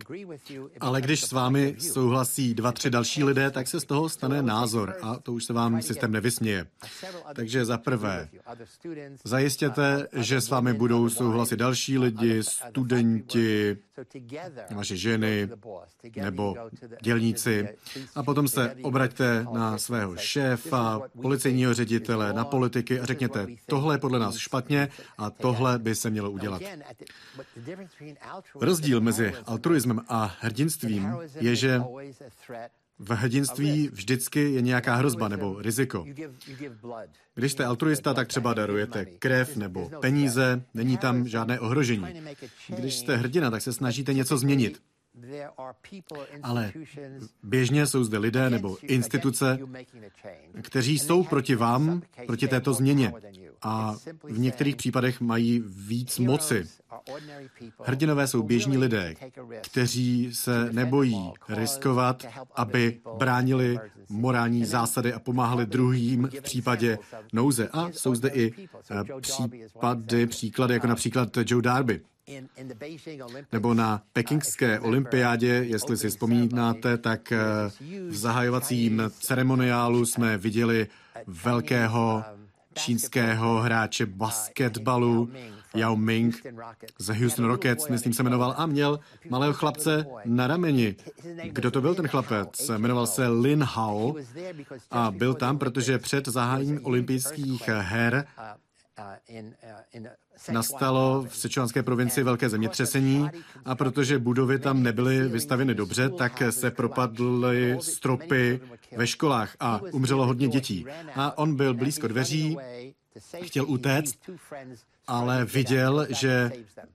Ale 0.79 1.01
když 1.01 1.21
s 1.21 1.31
vámi 1.31 1.75
souhlasí 1.79 2.53
dva, 2.53 2.71
tři 2.71 2.89
další 2.89 3.23
lidé, 3.23 3.51
tak 3.51 3.67
se 3.67 3.79
z 3.79 3.85
toho 3.85 4.09
stane 4.09 4.41
názor 4.41 4.95
a 5.01 5.15
to 5.15 5.33
už 5.33 5.43
se 5.43 5.53
vám 5.53 5.81
systém 5.81 6.11
nevysměje. 6.11 6.67
Takže 7.35 7.65
za 7.65 7.77
prvé, 7.77 8.29
zajistěte, 9.23 10.07
že 10.13 10.41
s 10.41 10.49
vámi 10.49 10.73
budou 10.73 11.09
souhlasit 11.09 11.55
další 11.55 11.97
lidi, 11.97 12.43
studenti, 12.43 13.77
vaše 14.75 14.97
ženy 14.97 15.49
nebo 16.15 16.55
dělníci 17.01 17.69
a 18.15 18.23
potom 18.23 18.47
se 18.47 18.75
obraťte 18.81 19.45
na 19.53 19.77
svého 19.77 20.15
šéfa, 20.17 21.01
policejního 21.21 21.73
ředitele, 21.73 22.33
na 22.33 22.45
politiky 22.45 22.99
a 22.99 23.05
řekněte, 23.05 23.47
tohle 23.65 23.95
je 23.95 23.99
podle 23.99 24.19
nás 24.19 24.37
špatně 24.37 24.89
a 25.17 25.29
tohle 25.29 25.79
by 25.79 25.95
se 25.95 26.09
mělo 26.09 26.31
udělat. 26.31 26.61
Rozdíl 28.61 29.01
mezi 29.01 29.33
altruismem 29.45 30.01
a 30.07 30.35
hrdinstvím 30.39 31.15
je, 31.39 31.55
že 31.55 31.81
v 32.99 33.11
hrdinství 33.11 33.89
vždycky 33.93 34.53
je 34.53 34.61
nějaká 34.61 34.95
hrozba 34.95 35.27
nebo 35.27 35.61
riziko. 35.61 36.05
Když 37.35 37.51
jste 37.51 37.65
altruista, 37.65 38.13
tak 38.13 38.27
třeba 38.27 38.53
darujete 38.53 39.05
krev 39.05 39.57
nebo 39.57 39.89
peníze, 40.01 40.63
není 40.73 40.97
tam 40.97 41.27
žádné 41.27 41.59
ohrožení. 41.59 42.05
Když 42.67 42.95
jste 42.95 43.17
hrdina, 43.17 43.51
tak 43.51 43.61
se 43.61 43.73
snažíte 43.73 44.13
něco 44.13 44.37
změnit. 44.37 44.81
Ale 46.43 46.71
běžně 47.43 47.87
jsou 47.87 48.03
zde 48.03 48.17
lidé 48.17 48.49
nebo 48.49 48.77
instituce, 48.81 49.59
kteří 50.61 50.99
jsou 50.99 51.23
proti 51.23 51.55
vám, 51.55 52.01
proti 52.25 52.47
této 52.47 52.73
změně 52.73 53.13
a 53.61 53.95
v 54.23 54.39
některých 54.39 54.75
případech 54.75 55.21
mají 55.21 55.63
víc 55.65 56.19
moci. 56.19 56.67
Hrdinové 57.83 58.27
jsou 58.27 58.43
běžní 58.43 58.77
lidé, 58.77 59.15
kteří 59.61 60.33
se 60.33 60.69
nebojí 60.71 61.31
riskovat, 61.49 62.25
aby 62.55 63.01
bránili 63.17 63.79
morální 64.09 64.65
zásady 64.65 65.13
a 65.13 65.19
pomáhali 65.19 65.65
druhým 65.65 66.29
v 66.39 66.41
případě 66.41 66.97
nouze. 67.33 67.69
A 67.73 67.91
jsou 67.91 68.15
zde 68.15 68.29
i 68.29 68.51
eh, 68.91 69.21
případy, 69.21 70.27
příklady, 70.27 70.73
jako 70.73 70.87
například 70.87 71.29
Joe 71.45 71.61
Darby. 71.61 72.01
Nebo 73.51 73.73
na 73.73 74.01
pekingské 74.13 74.79
olympiádě, 74.79 75.47
jestli 75.47 75.97
si 75.97 76.09
vzpomínáte, 76.09 76.97
tak 76.97 77.31
eh, 77.31 77.37
v 78.09 78.15
zahajovacím 78.15 79.03
ceremoniálu 79.19 80.05
jsme 80.05 80.37
viděli 80.37 80.87
velkého 81.27 82.23
čínského 82.73 83.61
hráče 83.61 84.05
basketbalu 84.05 85.29
Yao 85.75 85.95
Ming 85.95 86.47
z 86.99 87.07
Houston 87.19 87.45
Rockets, 87.45 87.87
myslím 87.87 88.13
se 88.13 88.23
jmenoval, 88.23 88.53
a 88.57 88.65
měl 88.65 88.99
malého 89.29 89.53
chlapce 89.53 90.05
na 90.25 90.47
rameni. 90.47 90.95
Kdo 91.43 91.71
to 91.71 91.81
byl 91.81 91.95
ten 91.95 92.07
chlapec? 92.07 92.69
Jmenoval 92.77 93.07
se 93.07 93.27
Lin 93.27 93.63
Hao 93.63 94.15
a 94.91 95.11
byl 95.11 95.33
tam, 95.33 95.57
protože 95.57 95.99
před 95.99 96.27
zahájením 96.27 96.79
olympijských 96.85 97.67
her 97.67 98.25
nastalo 100.51 101.25
v 101.29 101.37
Sichuanské 101.37 101.83
provincii 101.83 102.23
velké 102.23 102.49
zemětřesení 102.49 103.29
a 103.65 103.75
protože 103.75 104.19
budovy 104.19 104.59
tam 104.59 104.83
nebyly 104.83 105.27
vystaveny 105.27 105.75
dobře, 105.75 106.09
tak 106.09 106.43
se 106.49 106.71
propadly 106.71 107.77
stropy 107.81 108.59
ve 108.91 109.07
školách 109.07 109.55
a 109.59 109.81
umřelo 109.91 110.25
hodně 110.25 110.47
dětí. 110.47 110.85
A 111.15 111.37
on 111.37 111.55
byl 111.55 111.73
blízko 111.73 112.07
dveří, 112.07 112.57
chtěl 113.41 113.65
utéct, 113.65 114.19
ale 115.07 115.45
viděl, 115.45 116.07
že 116.09 116.51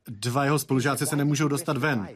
dva 0.08 0.44
jeho 0.44 0.58
spolužáci 0.58 1.06
se 1.06 1.16
nemůžou 1.16 1.48
dostat 1.48 1.76
ven 1.76 2.08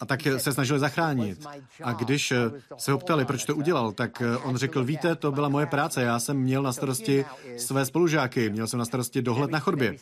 a 0.00 0.06
tak 0.06 0.20
se 0.36 0.52
snažili 0.52 0.78
zachránit. 0.78 1.46
A 1.82 1.92
když 1.92 2.32
se 2.76 2.92
ho 2.92 2.98
ptali, 2.98 3.24
proč 3.24 3.44
to 3.44 3.56
udělal, 3.56 3.92
tak 3.92 4.22
on 4.42 4.56
řekl, 4.56 4.84
víte, 4.84 5.16
to 5.16 5.32
byla 5.32 5.48
moje 5.48 5.66
práce, 5.66 6.02
já 6.02 6.18
jsem 6.18 6.36
měl 6.36 6.62
na 6.62 6.72
starosti 6.72 7.24
své 7.56 7.84
spolužáky, 7.86 8.50
měl 8.50 8.66
jsem 8.66 8.78
na 8.78 8.84
starosti 8.84 9.22
dohled 9.22 9.50
na 9.50 9.58
chodbě. 9.58 9.96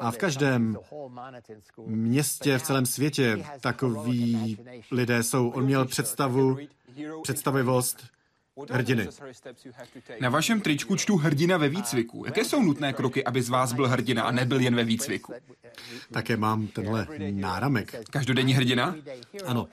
A 0.00 0.10
v 0.10 0.16
každém 0.18 0.76
městě 1.86 2.58
v 2.58 2.62
celém 2.62 2.86
světě 2.86 3.44
takoví 3.60 4.58
lidé 4.90 5.22
jsou. 5.22 5.48
On 5.48 5.64
měl 5.64 5.84
představu, 5.84 6.58
představivost, 7.22 8.04
hrdiny. 8.70 9.08
Na 10.20 10.28
vašem 10.28 10.60
tričku 10.60 10.96
čtu 10.96 11.16
hrdina 11.16 11.56
ve 11.56 11.68
výcviku. 11.68 12.24
Jaké 12.26 12.44
jsou 12.44 12.62
nutné 12.62 12.92
kroky, 12.92 13.24
aby 13.24 13.42
z 13.42 13.48
vás 13.48 13.72
byl 13.72 13.88
hrdina 13.88 14.22
a 14.22 14.30
nebyl 14.30 14.60
jen 14.60 14.76
ve 14.76 14.84
výcviku? 14.84 15.32
Také 16.12 16.36
mám 16.36 16.66
tenhle 16.66 17.06
náramek. 17.30 18.04
Každodenní 18.10 18.54
hrdina? 18.54 18.94
Ano. 19.46 19.68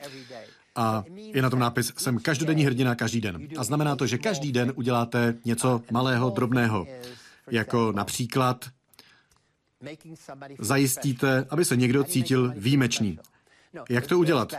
A 0.75 1.03
je 1.15 1.41
na 1.41 1.49
tom 1.49 1.59
nápis, 1.59 1.93
jsem 1.97 2.19
každodenní 2.19 2.65
hrdina 2.65 2.95
každý 2.95 3.21
den. 3.21 3.47
A 3.57 3.63
znamená 3.63 3.95
to, 3.95 4.07
že 4.07 4.17
každý 4.17 4.51
den 4.51 4.73
uděláte 4.75 5.35
něco 5.45 5.81
malého, 5.91 6.29
drobného. 6.29 6.87
Jako 7.51 7.91
například 7.91 8.69
zajistíte, 10.59 11.45
aby 11.49 11.65
se 11.65 11.75
někdo 11.75 12.03
cítil 12.03 12.53
výjimečný. 12.55 13.19
Jak 13.89 14.07
to 14.07 14.19
udělat? 14.19 14.53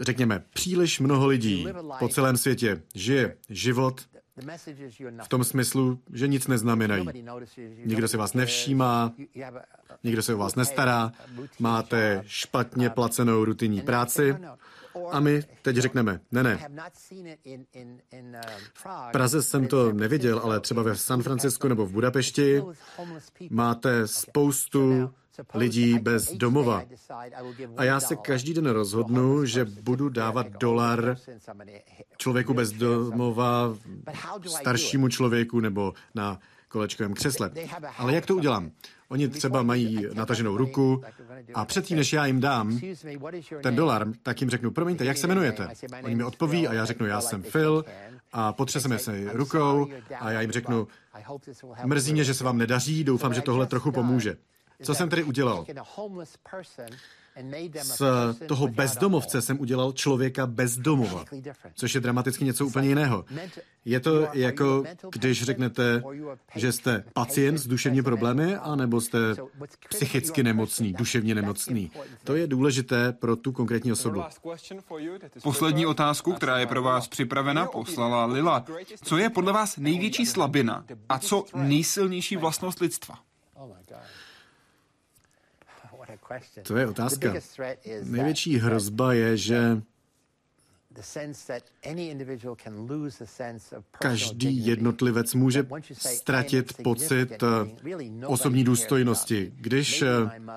Řekněme, 0.00 0.44
příliš 0.50 1.00
mnoho 1.00 1.26
lidí 1.26 1.66
po 1.98 2.08
celém 2.08 2.36
světě 2.36 2.82
žije 2.94 3.36
život 3.48 4.00
v 5.22 5.28
tom 5.28 5.44
smyslu, 5.44 5.98
že 6.12 6.28
nic 6.28 6.46
neznamenají. 6.46 7.06
Nikdo 7.84 8.08
se 8.08 8.16
vás 8.16 8.34
nevšímá, 8.34 9.12
nikdo 10.04 10.22
se 10.22 10.34
o 10.34 10.38
vás 10.38 10.54
nestará, 10.54 11.12
máte 11.58 12.22
špatně 12.26 12.90
placenou 12.90 13.44
rutinní 13.44 13.80
práci 13.80 14.36
a 15.10 15.20
my 15.20 15.42
teď 15.62 15.76
řekneme, 15.76 16.20
ne, 16.32 16.42
ne. 16.42 16.68
V 18.74 18.86
Praze 19.12 19.42
jsem 19.42 19.66
to 19.66 19.92
neviděl, 19.92 20.38
ale 20.38 20.60
třeba 20.60 20.82
ve 20.82 20.96
San 20.96 21.22
Francisku 21.22 21.68
nebo 21.68 21.86
v 21.86 21.92
Budapešti 21.92 22.62
máte 23.50 24.08
spoustu 24.08 25.10
lidí 25.54 25.98
bez 25.98 26.32
domova. 26.32 26.82
A 27.76 27.84
já 27.84 28.00
se 28.00 28.16
každý 28.16 28.54
den 28.54 28.66
rozhodnu, 28.66 29.44
že 29.44 29.64
budu 29.64 30.08
dávat 30.08 30.46
dolar 30.60 31.16
člověku 32.16 32.54
bez 32.54 32.72
domova, 32.72 33.74
staršímu 34.46 35.08
člověku 35.08 35.60
nebo 35.60 35.94
na 36.14 36.38
kolečkovém 36.68 37.14
křesle. 37.14 37.50
Ale 37.98 38.14
jak 38.14 38.26
to 38.26 38.36
udělám? 38.36 38.70
Oni 39.08 39.28
třeba 39.28 39.62
mají 39.62 40.06
nataženou 40.12 40.56
ruku 40.56 41.02
a 41.54 41.64
předtím, 41.64 41.96
než 41.96 42.12
já 42.12 42.26
jim 42.26 42.40
dám 42.40 42.80
ten 43.62 43.76
dolar, 43.76 44.08
tak 44.22 44.40
jim 44.40 44.50
řeknu, 44.50 44.70
promiňte, 44.70 45.04
jak 45.04 45.16
se 45.16 45.26
jmenujete? 45.26 45.68
Oni 46.02 46.14
mi 46.14 46.24
odpoví 46.24 46.68
a 46.68 46.74
já 46.74 46.84
řeknu, 46.84 47.06
já 47.06 47.20
jsem 47.20 47.42
Phil 47.42 47.84
a 48.32 48.52
potřeseme 48.52 48.98
se 48.98 49.32
rukou 49.32 49.86
a 50.20 50.30
já 50.30 50.40
jim 50.40 50.50
řeknu, 50.50 50.88
mrzí 51.84 52.12
mě, 52.12 52.24
že 52.24 52.34
se 52.34 52.44
vám 52.44 52.58
nedaří, 52.58 53.04
doufám, 53.04 53.34
že 53.34 53.40
tohle 53.42 53.66
trochu 53.66 53.92
pomůže. 53.92 54.36
Co 54.82 54.94
jsem 54.94 55.08
tedy 55.08 55.22
udělal? 55.24 55.66
Z 57.82 58.02
toho 58.46 58.68
bezdomovce 58.68 59.42
jsem 59.42 59.60
udělal 59.60 59.92
člověka 59.92 60.46
bezdomova, 60.46 61.24
což 61.74 61.94
je 61.94 62.00
dramaticky 62.00 62.44
něco 62.44 62.66
úplně 62.66 62.88
jiného. 62.88 63.24
Je 63.84 64.00
to 64.00 64.28
jako, 64.32 64.84
když 65.12 65.42
řeknete, 65.42 66.02
že 66.56 66.72
jste 66.72 67.04
pacient 67.12 67.58
s 67.58 67.66
duševní 67.66 68.02
problémy, 68.02 68.56
anebo 68.56 69.00
jste 69.00 69.18
psychicky 69.88 70.42
nemocný, 70.42 70.92
duševně 70.92 71.34
nemocný. 71.34 71.90
To 72.24 72.34
je 72.34 72.46
důležité 72.46 73.12
pro 73.12 73.36
tu 73.36 73.52
konkrétní 73.52 73.92
osobu. 73.92 74.22
Poslední 75.42 75.86
otázku, 75.86 76.32
která 76.32 76.58
je 76.58 76.66
pro 76.66 76.82
vás 76.82 77.08
připravena, 77.08 77.66
poslala 77.66 78.24
Lila. 78.24 78.64
Co 79.04 79.18
je 79.18 79.30
podle 79.30 79.52
vás 79.52 79.76
největší 79.76 80.26
slabina 80.26 80.84
a 81.08 81.18
co 81.18 81.44
nejsilnější 81.54 82.36
vlastnost 82.36 82.80
lidstva? 82.80 83.18
To 86.62 86.76
je 86.76 86.86
otázka. 86.86 87.34
Největší 88.02 88.56
hrozba 88.58 89.12
je, 89.12 89.36
že 89.36 89.82
Každý 93.98 94.66
jednotlivec 94.66 95.34
může 95.34 95.66
ztratit 95.92 96.82
pocit 96.82 97.42
eh, 97.42 98.26
osobní 98.26 98.64
důstojnosti. 98.64 99.52
Když 99.56 100.02
eh, 100.02 100.08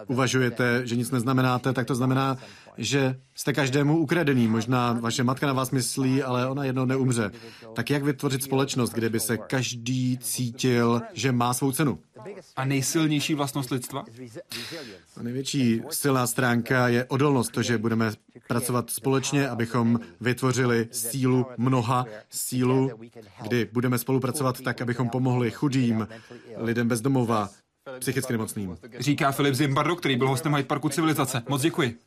uvažujete, 0.08 0.88
že 0.88 0.96
nic 0.96 1.12
neznamenáte, 1.12 1.74
tak 1.74 1.88
to 1.88 1.96
znamená, 1.96 2.38
že 2.78 3.20
jste 3.36 3.54
každému 3.54 3.98
ukradený. 3.98 4.48
Možná 4.48 4.94
vaše 4.94 5.24
matka 5.24 5.48
na 5.48 5.54
vás 5.54 5.72
myslí, 5.72 6.24
ale 6.24 6.48
ona 6.48 6.64
jednou 6.64 6.86
neumře. 6.86 7.32
Tak 7.74 7.90
jak 7.90 8.04
vytvořit 8.04 8.44
společnost, 8.44 8.90
kde 8.90 9.10
by 9.10 9.20
se 9.20 9.38
každý 9.38 10.18
cítil, 10.18 11.02
že 11.14 11.32
má 11.32 11.54
svou 11.54 11.72
cenu? 11.72 12.00
A 12.56 12.66
nejsilnější 12.66 13.34
vlastnost 13.34 13.72
lidstva? 13.72 14.04
A 15.18 15.24
největší 15.24 15.82
silná 15.90 16.28
stránka 16.28 16.88
je 16.88 17.06
odolnost, 17.06 17.52
to, 17.52 17.62
že 17.62 17.78
budeme 17.78 18.12
pracovat 18.48 18.90
společně, 18.90 19.50
abychom 19.50 20.00
vytvořili 20.22 20.88
sílu 20.92 21.46
mnoha, 21.58 22.06
sílu, 22.30 22.92
kdy 23.42 23.70
budeme 23.74 23.98
spolupracovat 23.98 24.62
tak, 24.62 24.82
abychom 24.82 25.10
pomohli 25.10 25.52
chudým, 25.52 26.08
lidem 26.58 26.88
bez 26.88 27.02
domova, 27.02 27.50
psychicky 28.00 28.34
nemocným. 28.34 28.78
Říká 29.00 29.32
Filip 29.32 29.56
Zimbardo, 29.56 29.96
který 29.96 30.16
byl 30.16 30.28
hostem 30.28 30.56
Hyde 30.56 30.68
Parku 30.68 30.90
Civilizace. 30.90 31.44
Moc 31.50 31.62
děkuji. 31.62 32.00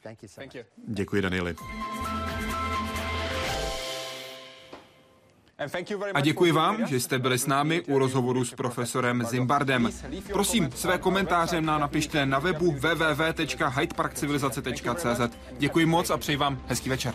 Děkuji, 0.88 1.22
Danieli. 1.22 1.54
A 6.14 6.20
děkuji 6.20 6.52
vám, 6.52 6.86
že 6.86 7.00
jste 7.00 7.18
byli 7.18 7.38
s 7.38 7.46
námi 7.46 7.82
u 7.82 7.98
rozhovoru 7.98 8.44
s 8.44 8.54
profesorem 8.54 9.24
Zimbardem. 9.24 9.90
Prosím, 10.32 10.70
své 10.74 10.98
komentáře 10.98 11.60
nám 11.60 11.80
napište 11.80 12.26
na 12.26 12.38
webu 12.38 12.72
www.hydeparkcivilizace.cz. 12.72 15.36
Děkuji 15.58 15.86
moc 15.86 16.10
a 16.10 16.16
přeji 16.16 16.36
vám 16.36 16.62
hezký 16.66 16.88
večer. 16.88 17.14